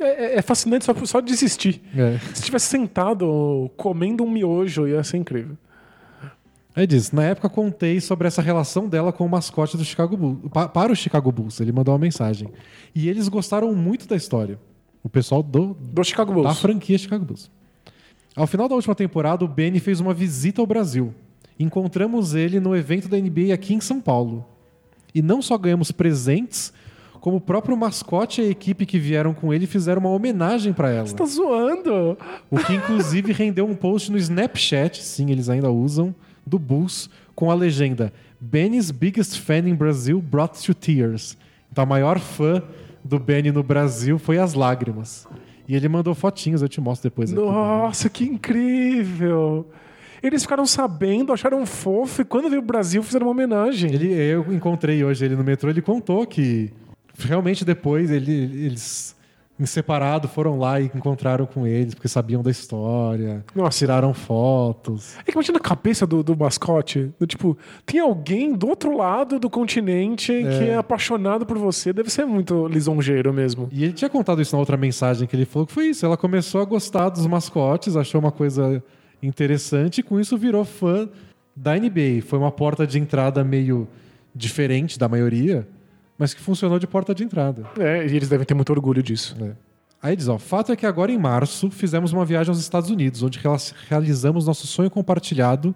[0.00, 1.82] É, é- é fascinante só, só de existir.
[1.96, 2.18] É.
[2.34, 5.56] Se tivesse sentado comendo um miojo, ia ser incrível.
[6.74, 10.38] Aí diz, na época contei sobre essa relação dela com o mascote do Chicago Bulls.
[10.52, 12.48] Pa- para o Chicago Bulls, ele mandou uma mensagem.
[12.94, 14.58] E eles gostaram muito da história.
[15.02, 16.58] O pessoal do, Do Chicago da Bulls.
[16.60, 17.50] franquia Chicago Bulls.
[18.36, 21.14] Ao final da última temporada, o Benny fez uma visita ao Brasil.
[21.58, 24.44] Encontramos ele no evento da NBA aqui em São Paulo.
[25.14, 26.70] E não só ganhamos presentes,
[27.18, 30.90] como o próprio mascote e a equipe que vieram com ele fizeram uma homenagem para
[30.90, 31.08] ela.
[31.08, 32.18] Tá zoando?
[32.50, 36.14] O que inclusive rendeu um post no Snapchat, sim, eles ainda usam,
[36.44, 41.38] do Bulls, com a legenda Benny's biggest fan in Brazil brought to tears.
[41.72, 42.62] Então a maior fã
[43.02, 45.26] do Benny no Brasil foi as lágrimas.
[45.68, 47.40] E ele mandou fotinhos, eu te mostro depois aqui.
[47.40, 49.66] Nossa, que incrível!
[50.22, 53.92] Eles ficaram sabendo, acharam fofo, e quando veio o Brasil fizeram uma homenagem.
[53.92, 56.70] Ele, eu encontrei hoje ele no metrô, ele contou que
[57.18, 59.15] realmente depois ele- eles
[59.58, 63.78] em separado foram lá e encontraram com eles, porque sabiam da história, Nossa.
[63.78, 65.16] tiraram fotos.
[65.18, 67.10] É que imagina a cabeça do, do mascote.
[67.18, 71.92] Do, tipo, tem alguém do outro lado do continente que é apaixonado por você.
[71.92, 73.68] Deve ser muito lisonjeiro mesmo.
[73.72, 76.04] E ele tinha contado isso na outra mensagem que ele falou que foi isso.
[76.04, 78.82] Ela começou a gostar dos mascotes, achou uma coisa
[79.22, 81.08] interessante e com isso virou fã
[81.54, 82.22] da NBA.
[82.26, 83.88] Foi uma porta de entrada meio
[84.34, 85.66] diferente da maioria,
[86.18, 87.66] mas que funcionou de porta de entrada.
[87.78, 89.36] É, e eles devem ter muito orgulho disso.
[89.40, 89.52] É.
[90.02, 93.22] Aí diz, ó, fato é que agora em março fizemos uma viagem aos Estados Unidos,
[93.22, 93.40] onde
[93.88, 95.74] realizamos nosso sonho compartilhado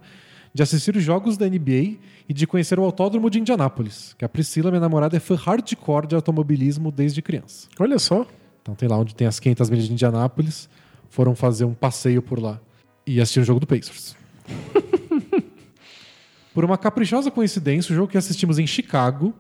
[0.53, 1.97] de assistir os jogos da NBA
[2.28, 6.07] e de conhecer o autódromo de Indianápolis, que a Priscila, minha namorada, é fã hardcore
[6.07, 7.68] de automobilismo desde criança.
[7.78, 8.26] Olha só.
[8.62, 10.68] Então tem lá onde tem as 500 milhas de Indianápolis,
[11.09, 12.61] foram fazer um passeio por lá
[13.07, 14.16] e assistir o jogo do Pacers.
[16.55, 19.34] por uma caprichosa coincidência, o jogo que assistimos em Chicago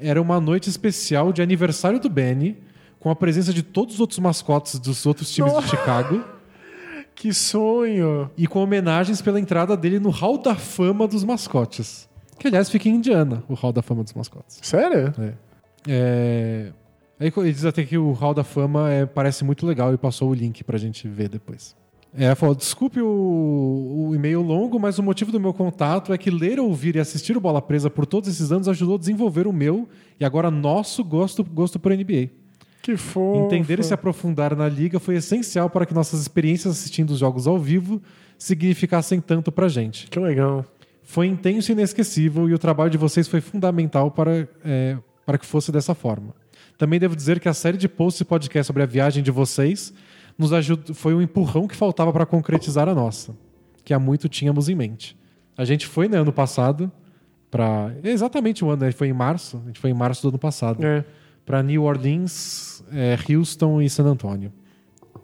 [0.00, 2.56] era uma noite especial de aniversário do Benny,
[2.98, 6.22] com a presença de todos os outros mascotes dos outros times de Chicago
[7.14, 8.30] Que sonho.
[8.36, 12.08] e com homenagens pela entrada dele no Hall da Fama dos Mascotes.
[12.38, 14.58] Que, aliás, fica em Indiana, o Hall da Fama dos Mascotes.
[14.62, 15.12] Sério?
[15.18, 15.34] É.
[15.86, 16.72] É...
[17.18, 20.30] Aí ele diz até que o Hall da Fama é, parece muito legal e passou
[20.30, 21.76] o link pra gente ver depois.
[22.16, 26.30] É, falou, desculpe o, o e-mail longo, mas o motivo do meu contato é que
[26.30, 29.52] ler, ouvir e assistir o Bola Presa por todos esses anos ajudou a desenvolver o
[29.52, 29.88] meu
[30.18, 32.30] e agora nosso gosto, gosto por NBA.
[32.82, 33.46] Que fofo.
[33.46, 37.46] Entender e se aprofundar na liga foi essencial para que nossas experiências assistindo os jogos
[37.46, 38.02] ao vivo
[38.38, 40.08] significassem tanto pra gente.
[40.08, 40.64] Que legal.
[41.02, 44.96] Foi intenso e inesquecível e o trabalho de vocês foi fundamental para, é,
[45.26, 46.34] para que fosse dessa forma.
[46.78, 49.92] Também devo dizer que a série de posts e podcast sobre a viagem de vocês
[50.40, 53.36] nos ajudou, foi um empurrão que faltava para concretizar a nossa,
[53.84, 55.16] que há muito tínhamos em mente.
[55.56, 56.90] A gente foi no ano passado
[57.50, 58.92] para exatamente o ano, né?
[58.92, 61.04] foi em março, a gente foi em março do ano passado, É.
[61.44, 64.50] para New Orleans, é, Houston e San Antonio.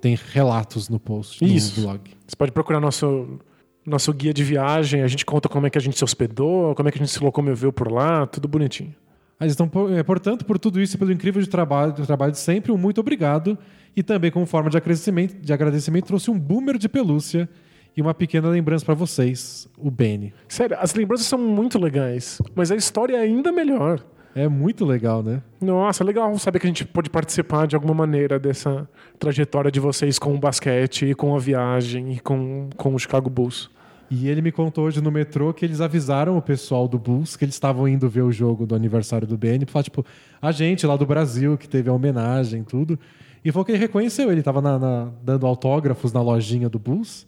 [0.01, 1.81] Tem relatos no post, Isso.
[1.81, 2.11] no blog.
[2.27, 3.39] Você pode procurar nosso,
[3.87, 6.89] nosso guia de viagem, a gente conta como é que a gente se hospedou, como
[6.89, 8.95] é que a gente se locomoveu por lá, tudo bonitinho.
[9.39, 12.39] Mas então, é, portanto, por tudo isso e pelo incrível de trabalho, do trabalho de
[12.39, 13.59] sempre, um muito obrigado.
[13.95, 17.49] E também, como forma de agradecimento, de agradecimento, trouxe um boomer de pelúcia
[17.97, 20.35] e uma pequena lembrança para vocês, o Benny.
[20.49, 24.05] Sério, as lembranças são muito legais, mas a história é ainda melhor.
[24.35, 25.43] É muito legal, né?
[25.63, 28.87] Nossa, legal saber que a gente pode participar de alguma maneira dessa
[29.19, 33.31] trajetória de vocês com o basquete, e com a viagem e com, com o Chicago
[33.31, 33.71] Bulls.
[34.11, 37.45] E ele me contou hoje no metrô que eles avisaram o pessoal do Bulls que
[37.45, 40.05] eles estavam indo ver o jogo do aniversário do Benny, pra falar, tipo,
[40.41, 42.99] a gente lá do Brasil, que teve a homenagem e tudo.
[43.45, 47.27] E falou que ele reconheceu, ele tava na- na- dando autógrafos na lojinha do Bulls.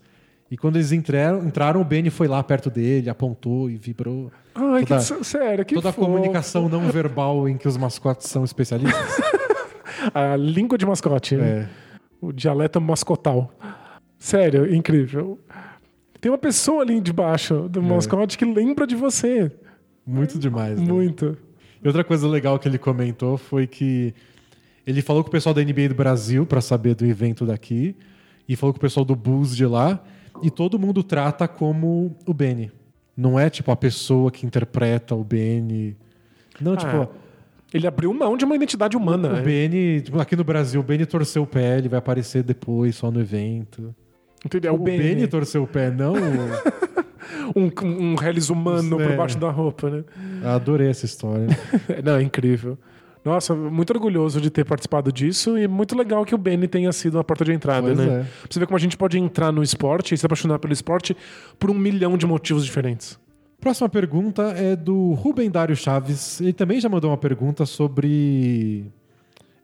[0.50, 4.30] E quando eles entraram, entraram, o Benny foi lá perto dele, apontou e vibrou.
[4.54, 6.06] Ai, Toda- que, sério, que Toda a fofo.
[6.06, 8.94] comunicação não verbal em que os mascotes são especialistas.
[10.14, 11.48] A língua de mascote, né?
[11.48, 11.68] É.
[12.20, 13.50] O dialeto mascotal.
[14.18, 15.38] Sério, incrível.
[16.20, 19.52] Tem uma pessoa ali debaixo do mascote que lembra de você.
[20.06, 20.80] Muito demais.
[20.80, 20.86] né?
[20.86, 21.36] Muito.
[21.82, 24.12] E outra coisa legal que ele comentou foi que
[24.86, 27.94] ele falou com o pessoal da NBA do Brasil para saber do evento daqui
[28.48, 30.02] e falou com o pessoal do Bulls de lá
[30.42, 32.72] e todo mundo trata como o Benny.
[33.16, 35.96] Não é tipo a pessoa que interpreta o Benny.
[36.60, 37.08] Não, tipo,
[37.72, 39.28] Ele abriu mão de uma identidade humana.
[39.28, 39.42] o né?
[39.42, 43.10] Benny, tipo, aqui no Brasil, o Benny torceu o pé, ele vai aparecer depois só
[43.10, 43.94] no evento.
[44.44, 44.74] Entendeu?
[44.74, 46.18] o Benny torceu o pé, não o...
[47.54, 49.06] Um, um reles humano É.
[49.06, 50.04] por baixo da roupa, né?
[50.44, 51.46] Adorei essa história.
[52.04, 52.78] Não, é incrível.
[53.24, 57.18] Nossa, muito orgulhoso de ter participado disso e muito legal que o Benny tenha sido
[57.18, 58.04] a porta de entrada, Pois né?
[58.04, 58.08] é.
[58.20, 61.16] Pra você ver como a gente pode entrar no esporte e se apaixonar pelo esporte
[61.58, 63.18] por um milhão de motivos diferentes.
[63.60, 66.40] Próxima pergunta é do Rubem Dário Chaves.
[66.40, 68.86] Ele também já mandou uma pergunta sobre.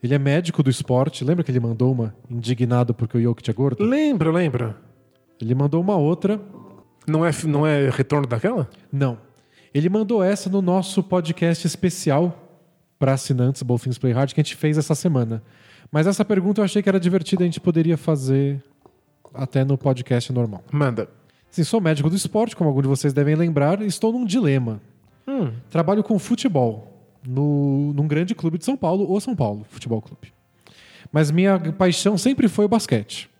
[0.05, 1.25] Ele é médico do esporte.
[1.25, 3.83] Lembra que ele mandou uma indignado porque o Jokic é gordo?
[3.83, 4.77] Lembra, lembra?
[5.41, 6.39] Ele mandou uma outra.
[7.07, 8.69] Não é, não é retorno daquela?
[8.93, 9.17] Não.
[9.73, 12.39] Ele mandou essa no nosso podcast especial
[12.99, 15.43] para assinantes Both Things Play Hard que a gente fez essa semana.
[15.91, 18.63] Mas essa pergunta eu achei que era divertida, a gente poderia fazer
[19.33, 20.63] até no podcast normal.
[20.71, 21.09] Manda.
[21.51, 24.83] Sim, sou médico do esporte, como alguns de vocês devem lembrar, e estou num dilema.
[25.27, 25.51] Hum.
[25.71, 26.94] Trabalho com futebol
[27.27, 30.33] no, num grande clube de São Paulo, o São Paulo Futebol Clube.
[31.13, 33.31] Mas minha paixão sempre foi o basquete.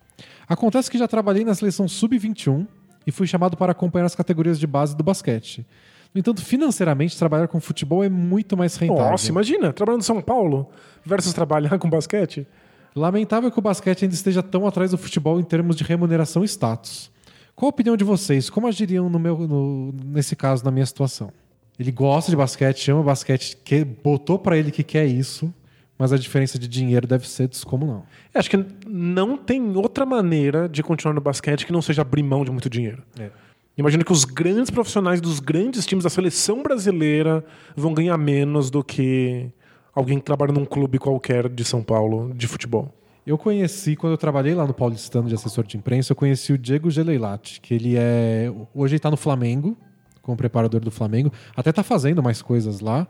[0.49, 2.67] Acontece que já trabalhei na seleção sub-21
[3.07, 5.67] e fui chamado para acompanhar as categorias de base do basquete.
[6.15, 9.11] No entanto, financeiramente, trabalhar com futebol é muito mais rentável.
[9.11, 10.69] Nossa, imagina, trabalhando em São Paulo
[11.05, 12.47] versus trabalhar com basquete.
[12.95, 16.47] Lamentável que o basquete ainda esteja tão atrás do futebol em termos de remuneração e
[16.47, 17.11] status.
[17.57, 18.49] Qual a opinião de vocês?
[18.49, 21.33] Como agiriam no meu, no- nesse caso, na minha situação?
[21.79, 25.53] Ele gosta de basquete, ama basquete, que, botou pra ele que quer isso,
[25.99, 28.07] mas a diferença de dinheiro deve ser descomunal.
[28.33, 32.23] Eu Acho que não tem outra maneira de continuar no basquete que não seja abrir
[32.23, 33.03] mão de muito dinheiro.
[33.19, 33.31] É.
[33.77, 37.45] Imagino que os grandes profissionais dos grandes times da seleção brasileira
[37.75, 39.51] vão ganhar menos do que
[39.93, 42.95] alguém que trabalha num clube qualquer de São Paulo de futebol.
[43.27, 46.59] Eu conheci, quando eu trabalhei lá no Paulistano de assessor de imprensa, eu conheci o
[46.59, 48.53] Diego Geleilati, que ele é.
[48.75, 49.77] Hoje ele tá no Flamengo,
[50.25, 51.33] como preparador do Flamengo.
[51.57, 53.07] Até tá fazendo mais coisas lá.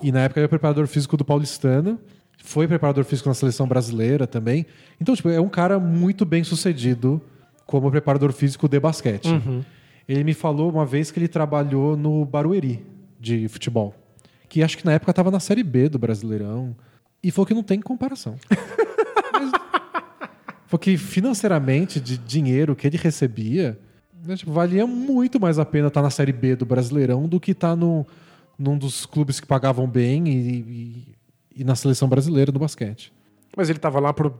[0.00, 1.98] E na época ele era preparador físico do Paulistano.
[2.42, 4.64] Foi preparador físico na seleção brasileira também.
[5.00, 7.20] Então, tipo, é um cara muito bem sucedido
[7.66, 9.28] como preparador físico de basquete.
[10.08, 12.86] Ele me falou uma vez que ele trabalhou no Barueri
[13.20, 13.94] de futebol.
[14.48, 16.74] Que acho que na época tava na Série B do Brasileirão.
[17.22, 18.36] E falou que não tem comparação.
[20.70, 23.78] Porque financeiramente, de dinheiro que ele recebia,
[24.24, 27.52] né, tipo, valia muito mais a pena estar na Série B do Brasileirão do que
[27.52, 28.06] estar no,
[28.58, 31.14] num dos clubes que pagavam bem e, e-
[31.56, 33.12] e na seleção brasileira do basquete.
[33.56, 34.32] Mas ele tava lá por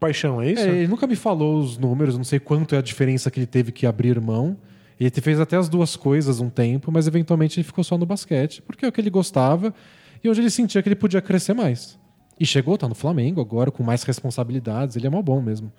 [0.00, 0.62] paixão, é isso?
[0.62, 3.46] É, ele nunca me falou os números, não sei quanto é a diferença que ele
[3.46, 4.56] teve que abrir mão.
[4.98, 8.62] Ele fez até as duas coisas um tempo, mas eventualmente ele ficou só no basquete,
[8.62, 9.74] porque é o que ele gostava
[10.22, 11.98] e onde ele sentia que ele podia crescer mais.
[12.40, 15.70] E chegou, tá no Flamengo agora, com mais responsabilidades, ele é mó bom mesmo.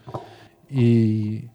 [0.71, 1.45] E.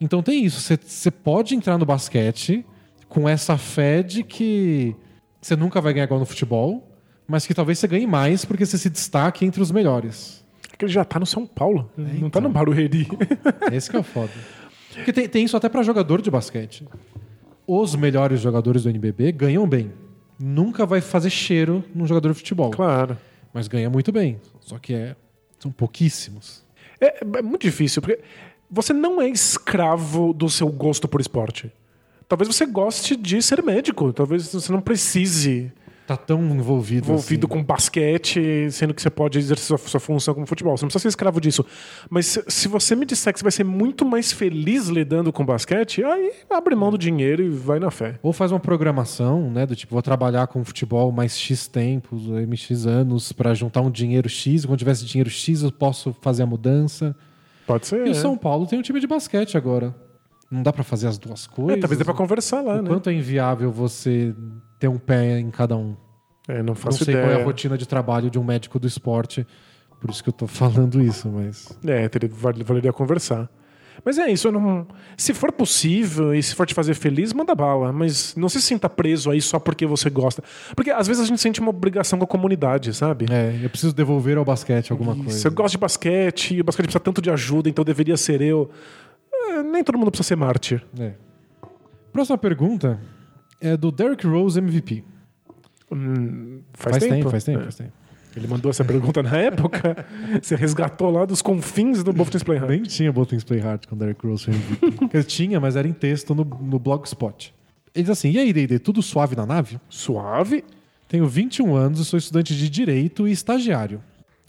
[0.00, 2.64] Então tem isso, você- pode entrar no basquete
[3.08, 4.94] com essa fé de que
[5.40, 6.88] você nunca vai ganhar igual no futebol,
[7.26, 10.44] mas que talvez você ganhe mais porque você se destaque entre os melhores.
[10.72, 12.30] É que ele já tá no São Paulo, não então.
[12.30, 13.08] tá no Barueri.
[13.72, 14.30] Esse que é o foda.
[14.94, 16.86] Porque tem, tem isso até pra jogador de basquete.
[17.66, 19.92] Os melhores jogadores do NBB ganham bem.
[20.38, 22.70] Nunca vai fazer cheiro num jogador de futebol.
[22.70, 23.16] claro.
[23.52, 24.38] Mas ganha muito bem.
[24.60, 25.16] Só que é,
[25.58, 26.62] são pouquíssimos.
[27.00, 28.20] É, é muito difícil, porque
[28.70, 31.72] você não é escravo do seu gosto por esporte.
[32.28, 35.72] Talvez você goste de ser médico, talvez você não precise
[36.08, 37.06] tá tão envolvido.
[37.06, 37.58] envolvido assim.
[37.58, 40.74] com basquete, sendo que você pode exercer sua, sua função como futebol.
[40.74, 41.64] Você não precisa ser escravo disso.
[42.08, 45.44] Mas se, se você me disser que você vai ser muito mais feliz lidando com
[45.44, 48.18] basquete, aí abre mão do dinheiro e vai na fé.
[48.22, 49.66] Ou faz uma programação, né?
[49.66, 53.90] Do tipo, vou trabalhar com futebol mais X tempos, aí, X anos, pra juntar um
[53.90, 54.64] dinheiro X.
[54.64, 57.14] Quando tivesse dinheiro X, eu posso fazer a mudança.
[57.68, 58.04] Pode ser.
[58.04, 58.12] E é.
[58.12, 59.94] o São Paulo tem um time de basquete agora.
[60.50, 61.80] Não dá pra fazer as duas É, coisas.
[61.80, 62.88] talvez dê pra conversar lá, o né?
[62.88, 64.34] quanto é inviável você
[64.80, 65.94] ter um pé em cada um.
[66.48, 67.28] É, não Não faço sei ideia.
[67.28, 69.46] qual é a rotina de trabalho de um médico do esporte,
[70.00, 71.78] por isso que eu tô falando isso, mas.
[71.84, 73.48] É, teria, val- valeria conversar.
[74.04, 74.86] Mas é isso, não.
[75.16, 77.92] Se for possível e se for te fazer feliz, manda bala.
[77.92, 80.42] Mas não se sinta preso aí só porque você gosta.
[80.76, 83.26] Porque às vezes a gente sente uma obrigação com a comunidade, sabe?
[83.30, 85.48] É, eu preciso devolver ao basquete alguma Se coisa.
[85.48, 88.70] eu gosto de basquete e o basquete precisa tanto de ajuda, então deveria ser eu.
[89.32, 90.84] É, nem todo mundo precisa ser mártir.
[90.98, 91.12] É.
[92.12, 92.98] Próxima pergunta
[93.60, 95.04] é do Derrick Rose MVP.
[95.90, 97.30] Hum, faz, tempo.
[97.30, 97.62] faz tempo, É.
[97.62, 97.92] faz tempo.
[98.38, 100.06] Ele mandou essa pergunta na época.
[100.40, 102.70] Você resgatou lá dos confins do Both Things Play Hard.
[102.70, 105.16] Nem tinha Botens Play Hard com o Derrick Rose foi MVP.
[105.16, 107.52] Eu tinha, mas era em texto no, no Blogspot.
[107.94, 109.78] Ele diz assim: E aí, D&D, tudo suave na nave?
[109.88, 110.64] Suave.
[111.08, 114.00] Tenho 21 anos sou estudante de Direito e estagiário.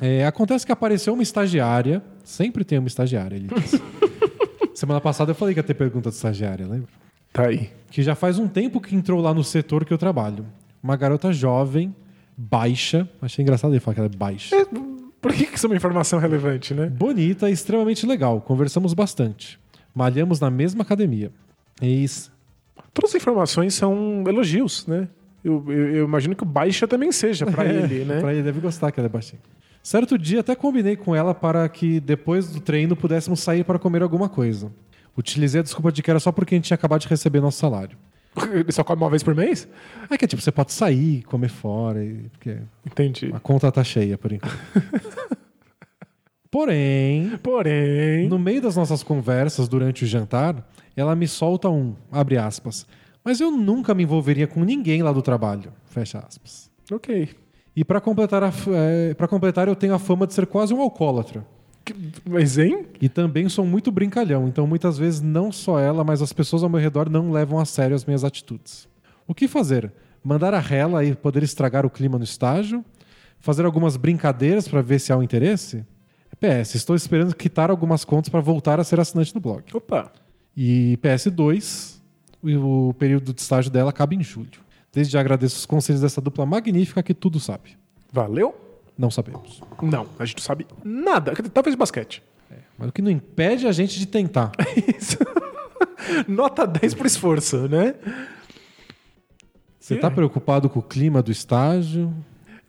[0.02, 2.04] É, acontece que apareceu uma estagiária.
[2.24, 3.82] Sempre tem uma estagiária, ele disse.
[4.76, 6.88] Semana passada eu falei que ia ter pergunta de estagiária, lembra?
[7.34, 7.70] Tá aí.
[7.90, 10.46] Que já faz um tempo que entrou lá no setor que eu trabalho.
[10.82, 11.94] Uma garota jovem,
[12.44, 13.08] baixa.
[13.22, 14.56] Achei engraçado ele falar que ela é baixa.
[15.22, 16.86] Por que que isso é uma informação relevante, né?
[16.86, 18.40] Bonita e extremamente legal.
[18.40, 19.60] Conversamos bastante.
[19.94, 21.32] Malhamos na mesma academia.
[21.82, 22.32] Eis.
[22.94, 25.10] Todas as informações são elogios, né?
[25.44, 28.20] Eu, eu- eu imagino que o baixa também seja pra ele, né?
[28.22, 29.42] pra ele deve gostar que ela é baixinha.
[29.84, 34.02] Certo dia até combinei com ela para que depois do treino pudéssemos sair para comer
[34.02, 34.72] alguma coisa.
[35.18, 37.58] Utilizei a desculpa de que era só porque a gente tinha acabado de receber nosso
[37.60, 37.98] salário.
[38.54, 39.68] Ele só come uma vez por mês?
[40.10, 43.32] É que tipo, você pode sair, comer fora, e, porque Entendi.
[43.34, 44.58] a conta tá cheia por enquanto.
[46.52, 48.28] Porém, Porém.
[48.28, 52.88] no meio das nossas conversas durante o jantar, ela me solta um, abre aspas.
[53.24, 56.72] Mas eu nunca me envolveria com ninguém lá do trabalho, fecha aspas.
[56.92, 57.30] Ok.
[57.76, 60.82] E para completar, a, é, pra completar, eu tenho a fama de ser quase um
[60.82, 61.46] alcoólatra.
[62.28, 62.86] Mas, hein?
[63.02, 66.70] E também sou muito brincalhão, então muitas vezes não só ela, mas as pessoas ao
[66.70, 68.88] meu redor não levam a sério as minhas atitudes.
[69.28, 69.92] O que fazer?
[70.24, 72.84] Mandar a rela e poder estragar o clima no estágio?
[73.40, 75.86] Fazer algumas brincadeiras para ver se há um interesse?
[76.40, 79.64] PS, estou esperando quitar algumas contas para voltar a ser assinante do blog.
[79.74, 80.12] Opa.
[80.56, 82.00] E PS2,
[82.42, 84.60] o, o período de estágio dela acaba em julho.
[84.92, 87.78] Desde já agradeço os conselhos dessa dupla magnífica que tudo sabe.
[88.12, 88.69] Valeu?
[89.00, 89.62] Não sabemos.
[89.82, 91.32] Não, a gente não sabe nada.
[91.54, 92.22] Talvez basquete.
[92.78, 94.52] Mas o que não impede a gente de tentar.
[94.98, 95.18] Isso.
[96.28, 97.96] Nota 10 por esforço, né?
[99.80, 102.14] Você tá preocupado com o clima do estágio?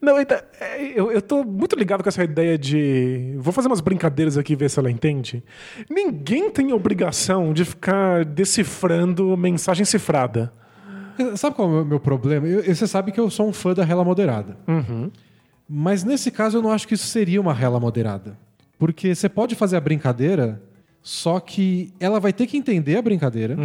[0.00, 3.34] Não, então, é, eu, eu tô muito ligado com essa ideia de.
[3.38, 5.42] Vou fazer umas brincadeiras aqui e ver se ela entende.
[5.90, 10.52] Ninguém tem obrigação de ficar decifrando mensagem cifrada.
[11.36, 12.46] Sabe qual é o meu, problema?
[12.46, 14.56] Eu- você sabe que eu sou um fã da rela moderada.
[15.72, 18.36] Mas nesse caso eu não acho que isso seria uma rela moderada.
[18.78, 20.60] Porque você pode fazer a brincadeira,
[21.02, 23.56] só que ela vai ter que entender a brincadeira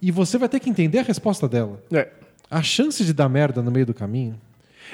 [0.00, 1.82] e você vai ter que entender a resposta dela.
[1.92, 2.08] É.
[2.50, 4.38] A chance de dar merda no meio do caminho.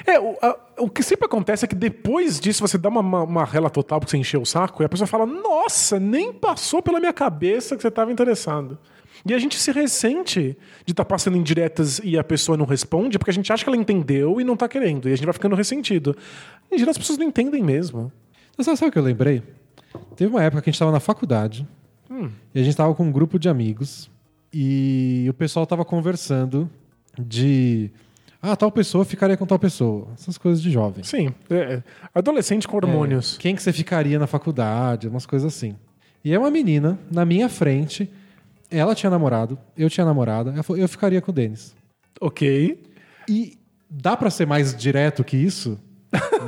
[0.07, 3.23] É, o, a- o que sempre acontece é que depois disso você dá uma, uma,
[3.23, 6.81] uma rela total porque você encheu o saco e a pessoa fala: Nossa, nem passou
[6.81, 8.79] pela minha cabeça que você estava interessado.
[9.25, 13.31] E a gente se ressente de estar passando indiretas e a pessoa não responde porque
[13.31, 15.07] a gente acha que ela entendeu e não tá querendo.
[15.07, 16.15] E a gente vai ficando ressentido.
[16.71, 18.11] Em geral, as pessoas não entendem mesmo.
[18.57, 19.43] Você sabe, o que eu lembrei?
[20.15, 21.67] Teve uma época que a gente estava na faculdade
[22.53, 24.09] e a gente estava com um grupo de amigos
[24.53, 26.69] e o pessoal estava conversando
[27.17, 27.89] de
[28.41, 30.07] ah, tal pessoa ficaria com tal pessoa.
[30.13, 31.03] Essas coisas de jovem.
[31.03, 31.81] Sim, é,
[32.13, 33.37] adolescente com hormônios.
[33.37, 35.75] Quem que você ficaria na faculdade, umas coisas assim.
[36.23, 38.09] E é uma menina na minha frente,
[38.71, 41.75] ela tinha namorado, eu tinha namorada, ela falou, eu ficaria com o Denis.
[42.19, 42.81] Ok.
[43.29, 43.57] E
[43.89, 45.79] dá pra ser mais direto que isso?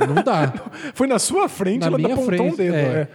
[0.08, 0.52] Não dá.
[0.94, 2.52] Foi na sua frente, na ela minha apontou frente.
[2.52, 2.74] um dedo.
[2.74, 3.00] é.
[3.02, 3.08] é.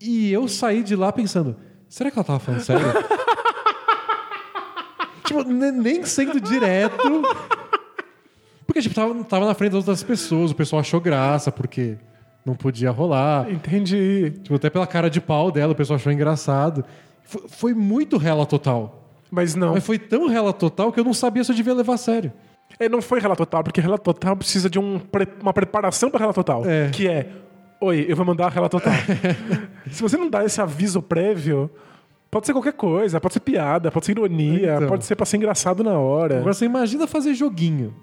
[0.00, 1.56] E eu saí de lá pensando,
[1.88, 2.86] será que ela tava falando sério?
[5.24, 7.22] tipo, ne- nem sendo direto.
[8.66, 11.96] Porque, tipo, tava, tava na frente das outras pessoas, o pessoal achou graça, porque
[12.44, 13.50] não podia rolar.
[13.50, 14.32] Entendi.
[14.42, 16.84] Tipo, até pela cara de pau dela, o pessoal achou engraçado.
[17.48, 19.02] Foi, muito rela total.
[19.30, 19.74] Mas não.
[19.74, 22.32] Mas foi tão rela total que eu não sabia se eu devia levar a sério.
[22.78, 26.20] É, não foi relato total, porque relato total precisa de um pre- uma preparação para
[26.20, 26.62] relato total.
[26.66, 26.90] É.
[26.90, 27.28] Que é,
[27.80, 28.92] oi, eu vou mandar relato total.
[29.90, 31.70] Se você não dá esse aviso prévio,
[32.30, 34.88] pode ser qualquer coisa, pode ser piada, pode ser ironia, Então.
[34.88, 36.38] pode ser pra ser engraçado na hora.
[36.38, 37.94] Agora você imagina fazer joguinho.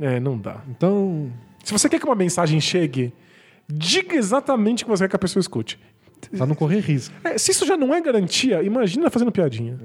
[0.00, 0.56] É, não dá.
[0.68, 1.30] Então,
[1.64, 3.12] Se você quer que uma mensagem chegue,
[3.68, 5.78] diga exatamente o que você quer que a pessoa escute.
[6.36, 7.14] pra não correr risco.
[7.24, 9.78] É, se isso já não é garantia, imagina fazendo piadinha.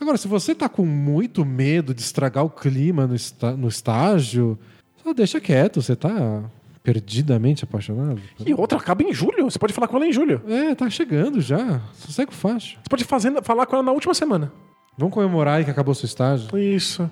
[0.00, 4.58] Agora, se você tá com muito medo de estragar o clima no, está- no estágio,
[5.02, 6.42] só deixa quieto, você tá
[6.82, 8.20] perdidamente apaixonado.
[8.44, 9.44] E outra acaba em julho.
[9.44, 10.42] Você pode falar com ela em julho.
[10.48, 11.80] É, tá chegando já.
[11.94, 12.76] Sossego faixa.
[12.82, 14.52] Você pode fazer, falar com ela na última semana.
[14.98, 16.56] Vamos comemorar aí que acabou seu estágio.
[16.58, 17.08] Isso.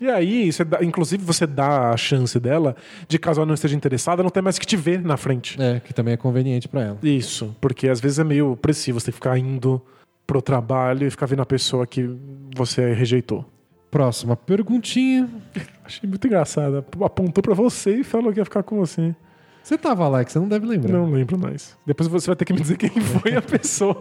[0.00, 2.74] E aí, você dá- inclusive, você dá a chance dela
[3.06, 5.60] de, caso ela não esteja interessada, não ter mais que te ver na frente.
[5.60, 6.98] É, que também é conveniente pra ela.
[7.02, 7.54] Isso.
[7.60, 9.80] Porque às vezes é meio opressivo você ficar indo
[10.26, 12.08] pro trabalho e ficar vendo a pessoa que
[12.56, 13.44] você rejeitou.
[13.90, 15.28] Próxima perguntinha.
[15.84, 16.84] Achei muito engraçado.
[17.02, 19.14] Apontou pra você e falou que ia ficar com você.
[19.62, 20.92] Você tava lá, que você não deve lembrar.
[20.92, 21.76] Não lembro mais.
[21.84, 23.96] Depois você vai ter que me dizer quem foi a pessoa.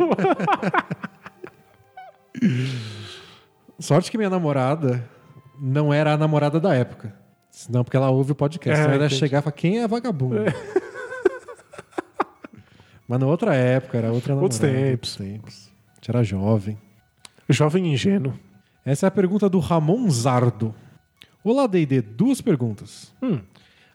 [3.80, 5.04] Sorte que minha namorada
[5.60, 7.14] não era a namorada da época.
[7.50, 8.80] Senão, porque ela ouve o podcast.
[8.80, 9.20] É, Senão ela entendi.
[9.20, 10.46] chegar e falar, quem é vagabundo?
[13.08, 14.44] Mas na outra época, era outra namorada.
[14.44, 15.20] Outros tempos.
[15.20, 15.72] Outros tempos.
[15.92, 16.78] A gente era jovem.
[17.50, 18.34] Jovem ingênuo.
[18.86, 20.74] Essa é a pergunta do Ramon Zardo.
[21.44, 22.02] Olá, D&D.
[22.02, 23.12] Duas perguntas.
[23.22, 23.40] Hum.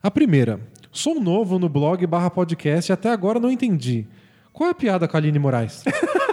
[0.03, 0.61] A primeira.
[0.91, 4.07] Sou novo no blog barra podcast e até agora não entendi.
[4.53, 5.83] Qual é a piada com a Aline Moraes?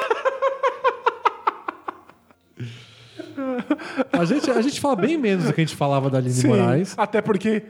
[4.11, 6.93] a, gente, a gente fala bem menos do que a gente falava da Aline Moraes.
[6.98, 7.64] Até porque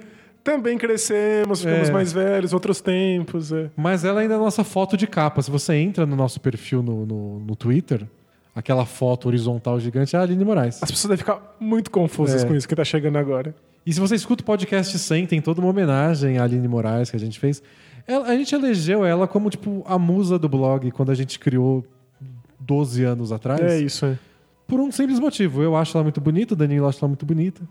[0.43, 1.91] também crescemos, ficamos É.
[1.91, 3.51] mais velhos, outros tempos.
[3.51, 3.69] é.
[3.75, 5.41] Mas ela ainda é a nossa foto de capa.
[5.41, 8.05] Se você entra no nosso perfil no, no, no Twitter,
[8.55, 10.81] aquela foto horizontal gigante é a Aline Moraes.
[10.81, 12.47] As pessoas devem ficar muito confusas É.
[12.47, 13.53] com isso que tá chegando agora.
[13.85, 17.15] E se você escuta o podcast 100, tem toda uma homenagem à Aline Moraes que
[17.15, 17.61] a gente fez.
[18.07, 21.83] Ela- a gente elegeu ela como, tipo, a musa do blog quando a gente criou
[22.59, 23.61] 12 anos atrás.
[23.61, 24.17] É isso, é.
[24.71, 25.61] Por um simples motivo.
[25.61, 27.61] Eu acho ela muito bonita, o Danilo acha ela muito bonita.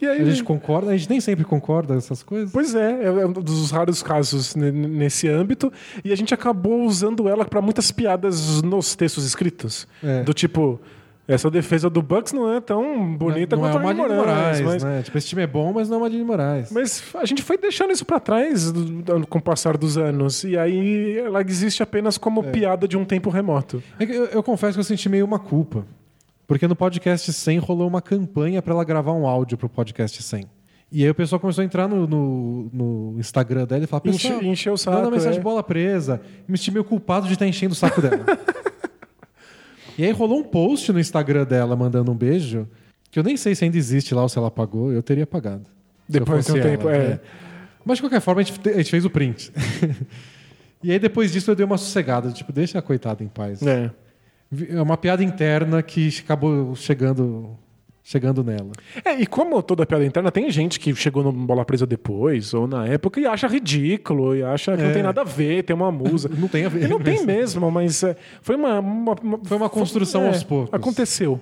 [0.00, 2.52] E aí, A gente concorda, a gente nem sempre concorda nessas coisas.
[2.52, 5.72] Pois é, é um dos raros casos ne- nesse âmbito.
[6.04, 9.88] E a gente acabou usando ela para muitas piadas nos textos escritos.
[10.02, 10.22] É.
[10.22, 10.80] Do tipo,
[11.26, 14.60] essa defesa do Bucks não é tão bonita não é quanto uma a Aline Moraes,
[14.60, 14.60] Moraes.
[14.62, 15.02] mas, né?
[15.02, 16.70] Tipo, esse time é bom, mas não é uma Aline Moraes.
[16.70, 18.72] mas a gente foi deixando isso para trás
[19.30, 20.44] com o passar dos anos.
[20.44, 23.82] E aí ela existe apenas como piada de um tempo remoto.
[23.98, 25.86] É eu, eu confesso que eu senti meio uma culpa.
[26.46, 30.44] Porque no podcast 100 rolou uma campanha pra ela gravar um áudio pro podcast 100.
[30.92, 34.28] E aí o pessoal começou a entrar no, no, no Instagram dela e falar: Enche-
[34.28, 35.38] pessoal, encheu o saco, manda mensagem é.
[35.38, 36.20] de bola presa.
[36.46, 38.24] Me senti meio culpado de estar enchendo o saco dela.
[39.98, 42.68] e aí rolou um post no Instagram dela mandando um beijo,
[43.10, 44.92] que eu nem sei se ainda existe lá ou se ela apagou.
[44.92, 45.64] Eu teria apagado.
[46.08, 47.18] Depois de um tempo, é.
[47.84, 49.52] Mas de qualquer forma, a gente, a gente fez o print.
[50.82, 53.62] e aí depois disso eu dei uma sossegada, tipo, deixa a coitada em paz.
[53.62, 53.90] É.
[54.68, 57.50] É uma piada interna que acabou chegando,
[58.02, 58.72] chegando nela.
[59.04, 62.66] É, e como toda piada interna, tem gente que chegou no Bola Presa depois, ou
[62.66, 64.92] na época, e acha ridículo, e acha que não É.
[64.92, 66.28] tem nada a ver, tem uma musa.
[66.38, 67.70] Não tem a ver E não tem mesmo.
[67.70, 70.72] mas é, foi uma, uma- uma- Foi uma construção é, aos poucos.
[70.74, 71.40] Aconteceu.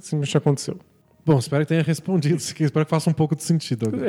[0.00, 0.78] Simplesmente aconteceu.
[1.24, 2.34] Bom, espero que tenha respondido.
[2.42, 4.06] Espero que faça um pouco de sentido agora.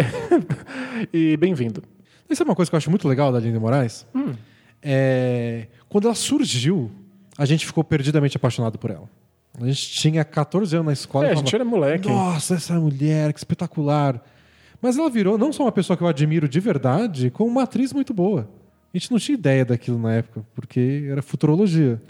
[1.13, 1.83] E bem-vindo.
[2.29, 4.05] Isso é uma coisa que eu acho muito legal da Aline Moraes.
[4.15, 4.33] Hum.
[4.81, 6.89] É, quando ela surgiu,
[7.37, 9.09] a gente ficou perdidamente apaixonado por ela.
[9.61, 11.25] A gente tinha 14 anos na escola.
[11.25, 12.09] É, e a falava, gente era moleque.
[12.09, 14.23] Nossa, essa mulher, que espetacular.
[14.81, 17.93] Mas ela virou não só uma pessoa que eu admiro de verdade, como uma atriz
[17.93, 18.49] muito boa.
[18.93, 22.01] A gente não tinha ideia daquilo na época, porque era futurologia.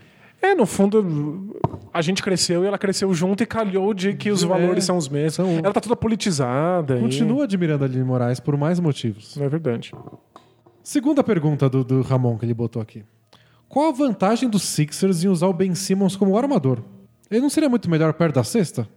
[0.42, 1.56] É, no fundo,
[1.94, 4.98] a gente cresceu e ela cresceu junto e calhou de que os É, valores são
[4.98, 5.36] os mesmos.
[5.36, 6.98] são- Ela tá toda politizada.
[6.98, 9.36] e- Continua admirando a Aline Moraes por mais motivos.
[9.38, 9.94] Não é verdade.
[10.84, 13.04] Segunda pergunta do, do Ramon que ele botou aqui.
[13.74, 16.78] Qual a vantagem dos Sixers em usar o Ben Simmons como armador?
[17.32, 18.88] Ele não seria muito melhor perto da cesta?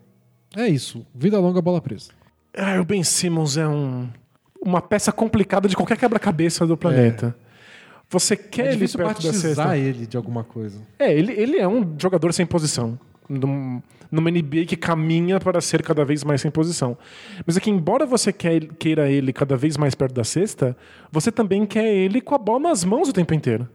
[0.55, 1.07] É isso.
[1.15, 2.11] Vida longa, bola presa.
[2.55, 4.07] Ah, o Ben Simmons é um,
[4.61, 7.35] uma peça complicada de qualquer quebra-cabeça do planeta.
[8.11, 9.78] Você quer É ele perto da cesta.
[9.78, 10.78] ele de alguma coisa.
[10.98, 13.01] É, ele, ele é um jogador sem posição.
[13.27, 13.81] Num,
[14.12, 16.98] numa NBA que caminha para ser cada vez mais sem posição.
[17.47, 20.77] Mas é que, embora você queira ele cada vez mais perto da cesta,
[21.11, 23.66] você também quer ele com a bola nas mãos o tempo inteiro.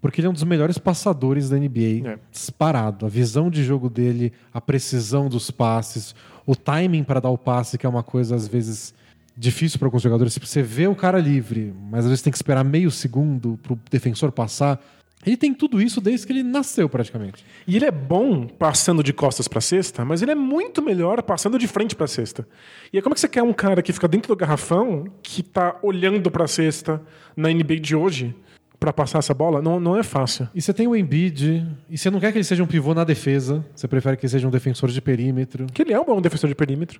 [0.00, 2.08] Porque ele é um dos melhores passadores da NBA.
[2.08, 2.18] É.
[2.30, 3.06] Disparado.
[3.06, 6.14] A visão de jogo dele, a precisão dos passes,
[6.46, 8.94] o timing para dar o passe, que é uma coisa às vezes
[9.36, 10.34] difícil para alguns jogadores.
[10.34, 13.78] Tipo, Você vê o cara livre, mas às vezes tem que esperar meio segundo pro
[13.90, 14.80] defensor passar.
[15.24, 17.44] Ele tem tudo isso desde que ele nasceu, praticamente.
[17.66, 21.58] E ele é bom passando de costas para cesta, mas ele é muito melhor passando
[21.58, 22.48] de frente para cesta.
[22.90, 25.42] E aí como é que você quer um cara que fica dentro do garrafão, que
[25.42, 27.02] tá olhando para cesta
[27.36, 28.34] na NBA de hoje
[28.80, 29.60] para passar essa bola?
[29.60, 30.48] Não, não é fácil.
[30.54, 33.04] E você tem o Embiid, e você não quer que ele seja um pivô na
[33.04, 35.66] defesa, você prefere que ele seja um defensor de perímetro.
[35.66, 36.98] Que ele é um bom defensor de perímetro.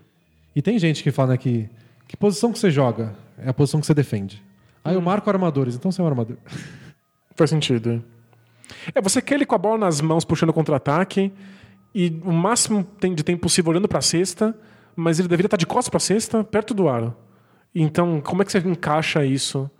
[0.55, 1.69] E tem gente que fala que,
[2.07, 3.15] Que posição que você joga?
[3.39, 4.43] É a posição que você defende.
[4.85, 4.99] Aí Hum.
[4.99, 6.37] eu marco armadores, então você é um armador.
[7.35, 8.05] Faz sentido.
[8.95, 11.33] É, você quer ele com a bola nas mãos puxando contra-ataque
[11.95, 14.55] e o máximo de tempo possível olhando pra cesta,
[14.95, 17.17] mas ele deveria estar de costas pra cesta, perto do aro.
[17.75, 19.71] Então, como é que você encaixa isso?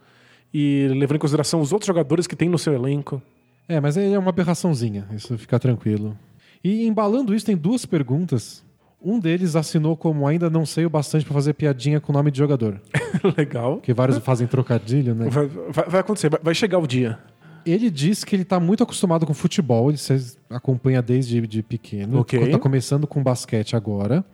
[0.53, 3.23] E levando em consideração os outros jogadores que tem no seu elenco.
[3.69, 6.17] É, mas é uma aberraçãozinha, isso fica tranquilo.
[6.63, 8.65] E embalando isso, tem duas perguntas.
[9.03, 12.31] Um deles assinou como ainda não sei o bastante pra fazer piadinha com o nome
[12.31, 12.81] de jogador.
[13.39, 13.77] Legal.
[13.77, 15.29] Porque vários fazem trocadilho, né?
[15.31, 17.19] Vai, vai- vai acontecer, vai, vai chegar o dia.
[17.65, 22.21] Ele diz que ele tá muito acostumado com futebol, ele se acompanha desde de pequeno.
[22.21, 22.51] Ok.
[22.51, 24.25] Tá começando com basquete agora.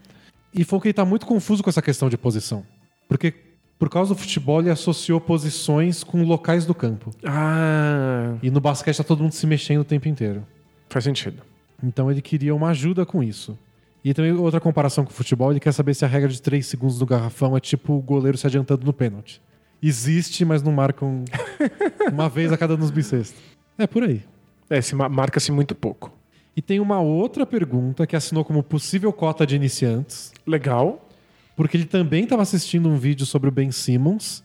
[0.55, 2.65] E falou que ele tá muito confuso com essa questão de posição.
[3.09, 3.35] Porque
[3.79, 7.11] por causa do futebol ele associou posições com locais do campo.
[7.25, 10.47] Ah, E no basquete tá todo mundo se mexendo o tempo inteiro.
[10.89, 11.43] faz sentido.
[11.83, 13.59] Então ele queria uma ajuda com isso.
[14.05, 16.65] E também outra comparação com o futebol, ele quer saber se a regra de 3
[16.65, 19.43] segundos no garrafão é tipo o goleiro se adiantando no pênalti.
[19.83, 21.25] Existe, mas não marcam
[22.13, 23.39] uma vez a cada nos bissextos.
[23.77, 24.23] É por aí.
[24.71, 26.13] É, se ma- marca-se muito pouco.
[26.57, 31.06] E tem uma outra pergunta que assinou como possível cota de iniciantes, Legal.
[31.57, 34.45] Porque ele também estava assistindo um vídeo sobre o Ben Simmons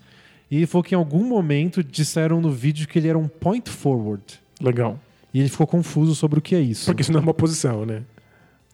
[0.49, 4.23] e falou que em algum momento disseram no vídeo que ele era um point forward.
[4.59, 4.99] Legal.
[5.33, 6.85] E ele ficou confuso sobre o que é isso.
[6.85, 8.01] Porque isso não é uma posição, né?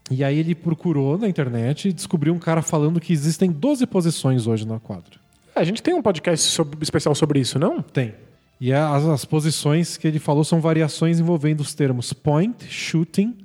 [0.09, 4.47] E aí ele procurou na internet e descobriu um cara falando que existem 12 posições
[4.47, 5.19] hoje na quadra.
[5.55, 7.81] A gente tem um podcast sobre- especial sobre isso, não?
[7.81, 8.13] Tem.
[8.59, 13.35] E as, as posições que ele falou são variações envolvendo os termos point, shooting,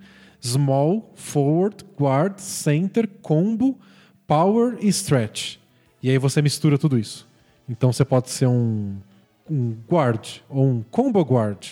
[0.40, 3.78] small, forward, guard, center, combo,
[4.32, 5.56] power e stretch.
[6.02, 7.28] E aí você mistura tudo isso.
[7.68, 8.96] Então você pode ser um,
[9.50, 11.66] um guard, ou um combo guard,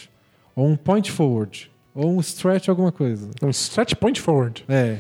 [0.55, 3.31] ou um point forward, ou um stretch alguma coisa.
[3.43, 4.63] Um stretch point forward.
[4.69, 4.99] É.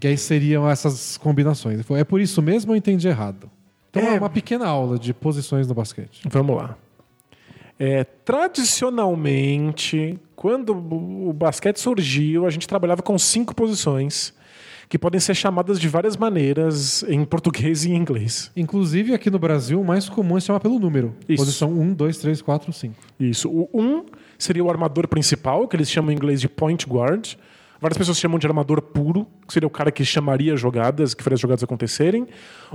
[0.00, 1.80] Que aí seriam essas combinações.
[1.90, 3.50] É por isso mesmo ou eu entendi errado?
[3.90, 4.18] Então é É.
[4.18, 6.22] uma pequena aula de posições no basquete.
[6.26, 6.74] Vamos lá.
[7.78, 14.32] É, tradicionalmente, quando o basquete surgiu, a gente trabalhava com cinco posições
[14.88, 18.50] que podem ser chamadas de várias maneiras em português e em inglês.
[18.56, 21.14] Inclusive, aqui no Brasil, o mais comum é chamar pelo número.
[21.28, 21.44] Isso.
[21.44, 22.94] Posição 1, 2, 3, 4, 5.
[23.20, 23.50] Isso.
[23.50, 24.04] O um
[24.38, 27.34] seria o armador principal, que eles chamam em inglês de point guard.
[27.80, 31.34] Várias pessoas chamam de armador puro, que seria o cara que chamaria jogadas, que faria
[31.34, 32.26] as jogadas acontecerem.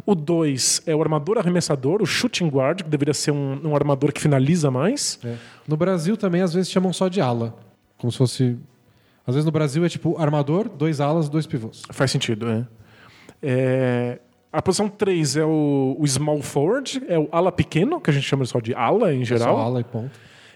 [0.06, 4.14] O dois é o armador arremessador, o shooting guard, que deveria ser um, um armador
[4.14, 5.20] que finaliza mais.
[5.68, 7.56] No Brasil também, às vezes, chamam só de ala.
[7.98, 8.58] Como se fosse...
[9.26, 11.82] Às vezes no Brasil é tipo armador, dois alas, dois pivôs.
[11.92, 12.68] Faz sentido, é.
[13.42, 14.20] É,
[14.52, 18.24] A posição 3 é o, o small forward, é o ala pequeno, que a gente
[18.28, 19.56] chama só de ala em geral.
[19.56, 20.12] Só ala e ponto.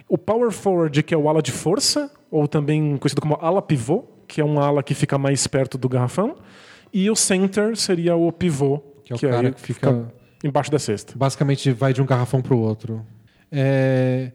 [0.08, 4.06] O power forward, que é o ala de força, ou também conhecido como ala pivô,
[4.28, 6.36] que é um ala que fica mais perto do garrafão.
[6.94, 10.08] E o center seria o pivô, Que é o cara aí que fica-
[10.44, 11.14] embaixo da cesta.
[11.18, 13.06] Basicamente, vai de um garrafão pro outro.
[13.52, 14.32] É...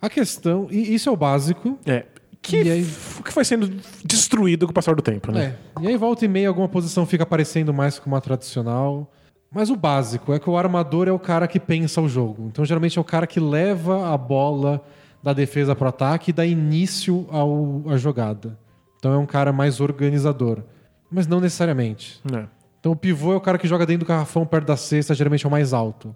[0.00, 0.68] A questão...
[0.70, 1.76] E isso é o básico.
[1.86, 2.04] É.
[2.40, 2.86] Que, aí-
[3.24, 3.68] que foi sendo
[4.04, 5.56] destruído com o passar do tempo, né?
[5.78, 5.82] É.
[5.82, 9.10] E aí volta e meia alguma posição fica aparecendo mais como a tradicional.
[9.50, 12.48] Mas o básico é que o armador é o cara que pensa o jogo.
[12.48, 14.82] Então geralmente é o cara que leva a bola
[15.22, 18.58] da defesa pro ataque e dá início ao, à jogada.
[18.98, 20.62] Então é um cara mais organizador.
[21.10, 22.20] Mas não necessariamente.
[22.32, 22.44] É.
[22.78, 25.44] Então o pivô é o cara que joga dentro do garrafão perto da cesta, geralmente
[25.44, 26.14] é o mais alto.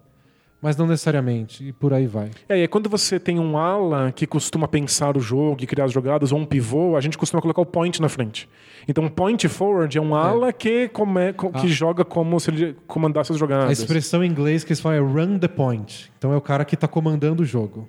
[0.63, 1.67] Mas não necessariamente.
[1.67, 2.31] E por aí vai.
[2.47, 5.91] É, e quando você tem um ala que costuma pensar o jogo e criar as
[5.91, 8.47] jogadas, ou um pivô, a gente costuma colocar o point na frente.
[8.87, 13.31] Então, point forward é um ala que, come, co- que joga como se ele comandasse
[13.31, 13.77] as A jogadas.
[13.77, 16.09] expressão em inglês que eles falam é run the point.
[16.17, 17.87] Então é o cara que está comandando o jogo.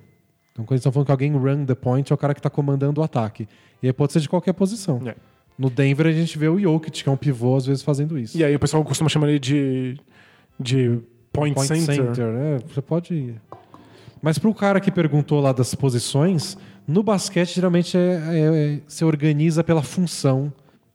[0.51, 2.49] Então quando eles estão falando que alguém run the point, é o cara que está
[2.49, 3.47] comandando o ataque.
[3.81, 5.01] E aí pode ser de qualquer posição.
[5.05, 5.15] É.
[5.57, 8.37] No Denver a gente vê o Jokic, que é um pivô, às vezes fazendo isso.
[8.37, 9.97] E aí o pessoal costuma chamar ele de,
[10.59, 10.99] de
[11.35, 11.95] point, Point center.
[12.07, 12.25] center.
[12.35, 13.35] é, você pode ir.
[14.21, 16.57] Mas para o cara que perguntou lá das posições,
[16.87, 20.51] no basquete geralmente é, é- é- se organiza pela função,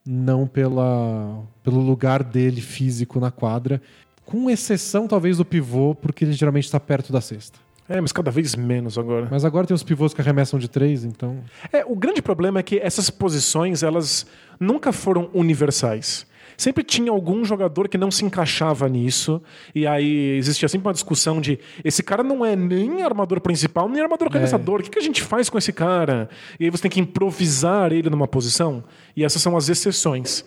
[0.07, 3.81] não pela, pelo lugar dele físico na quadra.
[4.25, 7.59] Com exceção, talvez, do pivô, porque ele geralmente está perto da cesta.
[7.89, 9.27] É, mas cada vez menos agora.
[9.29, 11.39] Mas agora tem os pivôs que arremessam de três, então.
[11.73, 14.27] É, o grande problema é que essas posições, elas
[14.61, 16.25] nunca foram universais.
[16.61, 19.41] Sempre tinha algum jogador que não se encaixava nisso,
[19.75, 24.03] e aí existia sempre uma discussão de esse cara não é nem armador principal, nem
[24.03, 26.29] armador arremessador, o que, que a gente faz com esse cara?
[26.61, 28.85] E aí você tem que improvisar ele numa posição,
[29.17, 30.45] e essas são as exceções.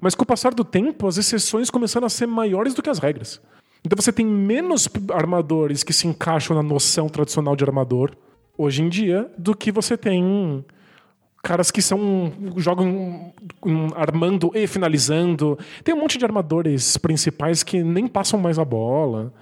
[0.00, 2.98] Mas com o passar do tempo, as exceções começaram a ser maiores do que as
[2.98, 3.40] regras.
[3.84, 8.10] Então você tem menos armadores que se encaixam na noção tradicional de armador
[8.58, 10.64] hoje em dia do que você tem
[11.42, 13.34] caras que são jogam
[13.96, 15.58] armando e finalizando.
[15.82, 19.32] Tem um monte de armadores principais que nem passam mais a bola.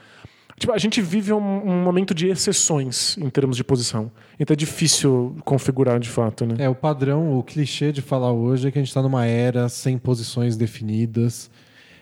[0.59, 4.11] Tipo, a gente vive um, um momento de exceções em termos de posição.
[4.39, 6.57] Então é difícil configurar de fato, né?
[6.59, 9.71] É, o padrão, o clichê de falar hoje é que a gente está numa era
[9.71, 11.51] sem posições definidas.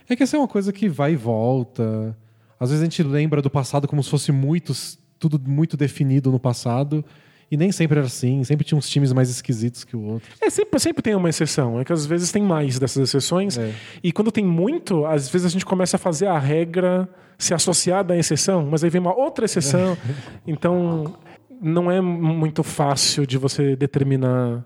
[0.08, 2.16] É que essa é uma coisa que vai e volta.
[2.58, 4.72] Às vezes a gente lembra do passado como se fosse muito,
[5.20, 7.04] tudo muito definido no passado.
[7.50, 10.28] E nem sempre era assim, sempre tinha uns times mais esquisitos que o outro.
[10.40, 11.80] É, sempre, sempre tem uma exceção.
[11.80, 13.56] É que às vezes tem mais dessas exceções.
[13.56, 13.72] É.
[14.02, 17.08] E quando tem muito, às vezes a gente começa a fazer a regra
[17.38, 19.96] se associar da exceção, mas aí vem uma outra exceção.
[20.46, 21.14] Então,
[21.60, 24.64] não é muito fácil de você determinar,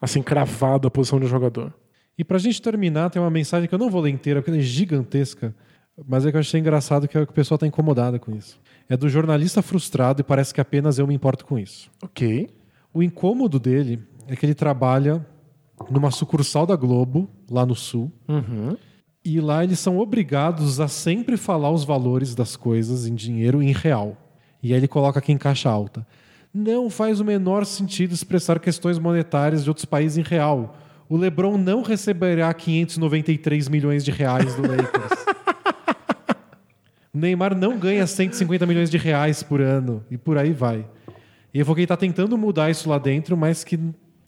[0.00, 1.72] assim, cravado a posição de um jogador.
[2.16, 4.58] E pra gente terminar, tem uma mensagem que eu não vou ler inteira, porque ela
[4.58, 5.54] é gigantesca,
[6.06, 8.58] mas é que eu achei engraçado que, é o pessoal tá incomodado com isso.
[8.90, 11.88] É do jornalista frustrado e parece que apenas eu me importo com isso.
[12.02, 12.50] Ok.
[12.92, 15.24] O incômodo dele é que ele trabalha
[15.88, 18.76] numa sucursal da Globo, lá no Sul, Uhum.
[19.24, 23.72] e lá eles são obrigados a sempre falar os valores das coisas em dinheiro em
[23.72, 24.16] real.
[24.62, 26.04] E aí ele coloca aqui em caixa alta.
[26.52, 30.76] Não faz o menor sentido expressar questões monetárias de outros países em real.
[31.08, 35.24] O LeBron não receberá 593 milhões de reais do Lakers.
[37.12, 40.86] o Neymar não ganha 150 milhões de reais por ano e por aí vai.
[41.52, 43.78] E eu vou que ele está tentando mudar isso lá dentro, mas que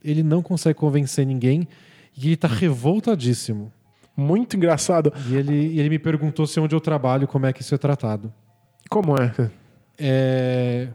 [0.02, 1.68] ele não consegue convencer ninguém
[2.16, 3.72] e ele está revoltadíssimo.
[4.16, 5.12] Muito engraçado.
[5.28, 8.32] E ele, ele me perguntou se onde eu trabalho, como é que isso é tratado.
[8.90, 9.50] Como é?
[9.98, 10.88] É,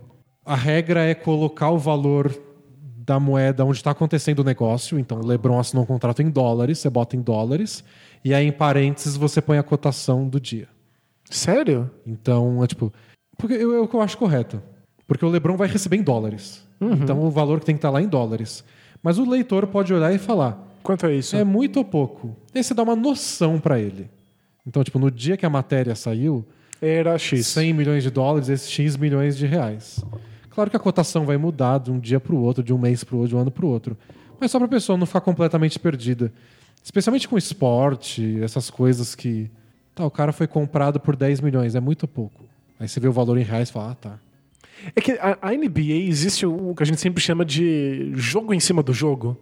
[0.45, 2.37] a regra é colocar o valor
[3.07, 4.99] da moeda onde está acontecendo o negócio.
[4.99, 7.83] Então, o LeBron assinou um contrato em dólares, você bota em dólares.
[8.23, 10.67] E aí, em parênteses, você põe a cotação do dia.
[11.29, 11.89] Sério?
[12.05, 12.91] Então, é tipo.
[13.37, 14.61] Porque eu, é o que eu acho correto.
[15.07, 16.65] Porque o LeBron vai receber em dólares.
[16.79, 18.63] Então, o valor que tem que estar lá é em dólares.
[19.01, 21.35] Mas o leitor pode olhar e falar: Quanto é isso?
[21.35, 22.35] é muito ou pouco.
[22.53, 24.09] E aí você dá uma noção para ele.
[24.65, 26.45] Então, tipo, no dia que a matéria saiu,
[26.81, 27.47] Era X.
[27.47, 30.03] 100 milhões de dólares, esses X milhões de reais.
[30.49, 33.03] Claro que a cotação vai mudar de um dia para o outro, de um mês
[33.03, 33.97] para o outro, de um ano para o outro.
[34.39, 36.31] Mas só para a pessoa não ficar completamente perdida.
[36.83, 39.49] Especialmente com esporte, essas coisas que.
[39.97, 42.43] Tá, o cara foi comprado por 10 milhões, é muito pouco.
[42.79, 44.19] Aí você vê o valor em reais e fala, ah, tá.
[44.95, 48.59] É que a, a NBA existe o que a gente sempre chama de jogo em
[48.59, 49.35] cima do jogo.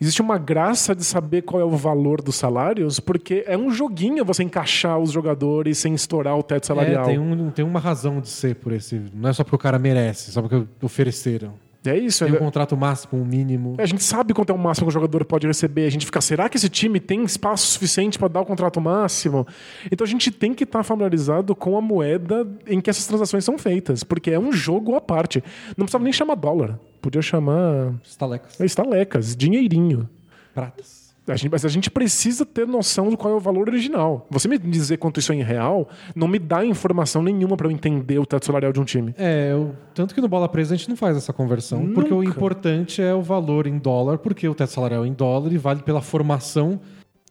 [0.00, 4.24] Existe uma graça de saber qual é o valor dos salários, porque é um joguinho
[4.24, 7.04] você encaixar os jogadores sem estourar o teto salarial.
[7.04, 9.02] É, tem, um, tem uma razão de ser por esse.
[9.12, 11.52] Não é só porque o cara merece, só porque ofereceram.
[11.88, 12.24] É isso.
[12.24, 13.76] Tem é- um contrato máximo, um mínimo.
[13.78, 15.86] A gente sabe quanto é o máximo que o jogador pode receber.
[15.86, 19.46] A gente fica, será que esse time tem espaço suficiente para dar o contrato máximo?
[19.90, 23.58] Então a gente tem que estar familiarizado com a moeda em que essas transações são
[23.58, 25.42] feitas, porque é um jogo à parte.
[25.76, 26.78] Não precisava nem chamar dólar.
[27.00, 28.60] Podia chamar Estalecas.
[28.60, 30.08] estalecas, dinheirinho.
[30.54, 30.97] Pratas.
[31.32, 34.26] A gente- mas a gente precisa ter noção do qual é o valor original.
[34.30, 37.70] Você me dizer quanto isso é em real não me dá informação nenhuma para eu
[37.70, 39.14] entender o teto salarial de um time.
[39.18, 42.18] É, eu- tanto que no Bola Presa a gente não faz essa conversão, porque o
[42.22, 42.30] Nunca.
[42.30, 45.82] importante é o valor em dólar, porque o teto salarial é em dólar e vale
[45.82, 46.80] pela formação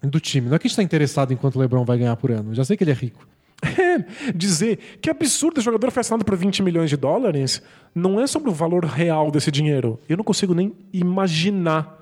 [0.04, 0.48] do time.
[0.48, 2.54] Não é que a gente está interessado em quanto o LeBron vai ganhar por ano.
[2.54, 3.28] Já sei que ele é rico.
[3.80, 7.60] É, dizer que absurdo o jogador foi assinado por 20 milhões de dólares
[7.96, 10.00] não é sobre o valor real desse dinheiro.
[10.08, 11.97] Eu não consigo nem imaginar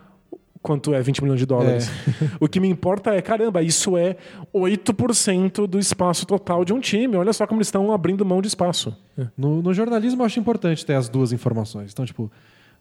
[0.65, 1.89] quanto é 20 milhões de dólares.
[2.41, 4.17] O que me importa é, caramba, isso é
[4.53, 7.15] 8% do espaço total de um time.
[7.15, 8.95] Olha só como eles estão abrindo mão de espaço.
[9.37, 11.91] No, no jornalismo eu acho importante ter as duas informações.
[11.93, 12.31] Então, tipo,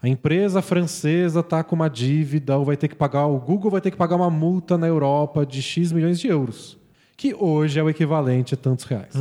[0.03, 3.81] a empresa francesa tá com uma dívida ou vai ter que pagar, o Google vai
[3.81, 6.77] ter que pagar uma multa na Europa de X milhões de euros,
[7.17, 9.15] que hoje é o equivalente a tantos reais.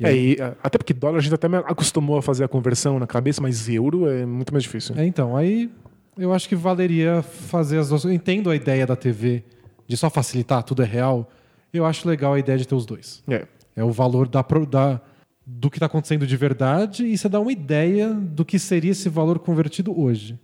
[0.00, 2.48] E É, e, a- até porque dólar a gente até me acostumou a fazer a
[2.48, 4.94] conversão na cabeça, mas euro é muito mais difícil.
[4.98, 5.70] É, então, aí
[6.16, 8.04] eu acho que valeria fazer as duas.
[8.04, 9.42] Eu entendo a ideia da TV
[9.86, 11.30] de só facilitar, tudo é real.
[11.72, 13.22] Eu acho legal a ideia de ter os dois.
[13.28, 13.46] É.
[13.76, 15.00] É o valor da, da-
[15.46, 19.08] do que está acontecendo de verdade e você dá uma ideia do que seria esse
[19.08, 20.38] valor convertido hoje.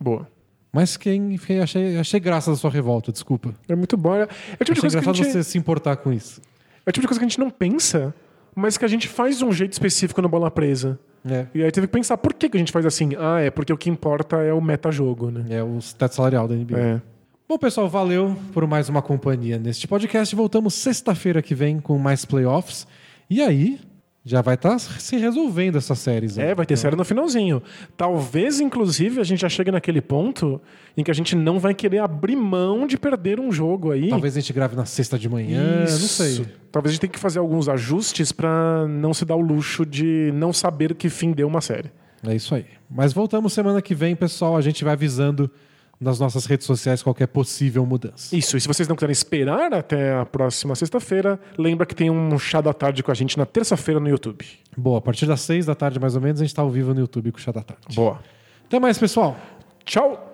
[0.00, 0.26] Boa.
[0.72, 3.54] Mas quem, achei, achei graça da sua revolta, desculpa.
[3.68, 4.14] É muito bom.
[4.14, 4.34] É, é o tipo
[4.64, 5.32] de Achei coisa que a engraçado gente...
[5.32, 6.40] você se importar com isso.
[6.86, 8.14] É o tipo de coisa que a gente não pensa,
[8.54, 10.98] mas que a gente faz de um jeito específico no bola presa.
[11.24, 13.10] É, E aí teve que pensar, por que, que a gente faz assim?
[13.18, 15.44] Ah, é porque o que importa é o metajogo, né?
[15.50, 16.78] é o teto salarial da NBA.
[16.78, 17.02] É.
[17.48, 20.34] Bom, pessoal, valeu por mais uma companhia neste podcast.
[20.36, 22.86] Voltamos sexta-feira que vem com mais playoffs.
[23.28, 23.80] E aí,
[24.24, 26.36] já vai estar se resolvendo essas séries.
[26.36, 27.62] É, vai ter série no finalzinho.
[27.96, 30.60] Talvez, inclusive, a gente já chegue naquele ponto
[30.96, 34.08] em que a gente não vai querer abrir mão de perder um jogo aí.
[34.10, 36.00] Talvez a gente grave na sexta de manhã, Isso.
[36.00, 36.46] não sei.
[36.70, 40.30] Talvez a gente tenha que fazer alguns ajustes pra não se dar o luxo de
[40.34, 41.90] não saber que fim deu uma série.
[42.26, 42.66] É isso aí.
[42.90, 44.56] Mas voltamos semana que vem, pessoal.
[44.56, 45.50] A gente vai avisando
[46.00, 48.34] nas nossas redes sociais qualquer possível mudança.
[48.34, 52.38] Isso, e se vocês não quiserem esperar até a próxima sexta-feira, lembra que tem um
[52.38, 54.46] chá da tarde com a gente na terça-feira no YouTube.
[54.76, 56.94] Boa, a partir das seis da tarde mais ou menos, a gente está ao vivo
[56.94, 57.94] no YouTube com o chá da tarde.
[57.94, 58.18] Boa.
[58.66, 59.36] Até mais, pessoal.
[59.84, 60.26] Tchau.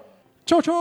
[0.44, 0.74] Tchau, tchau.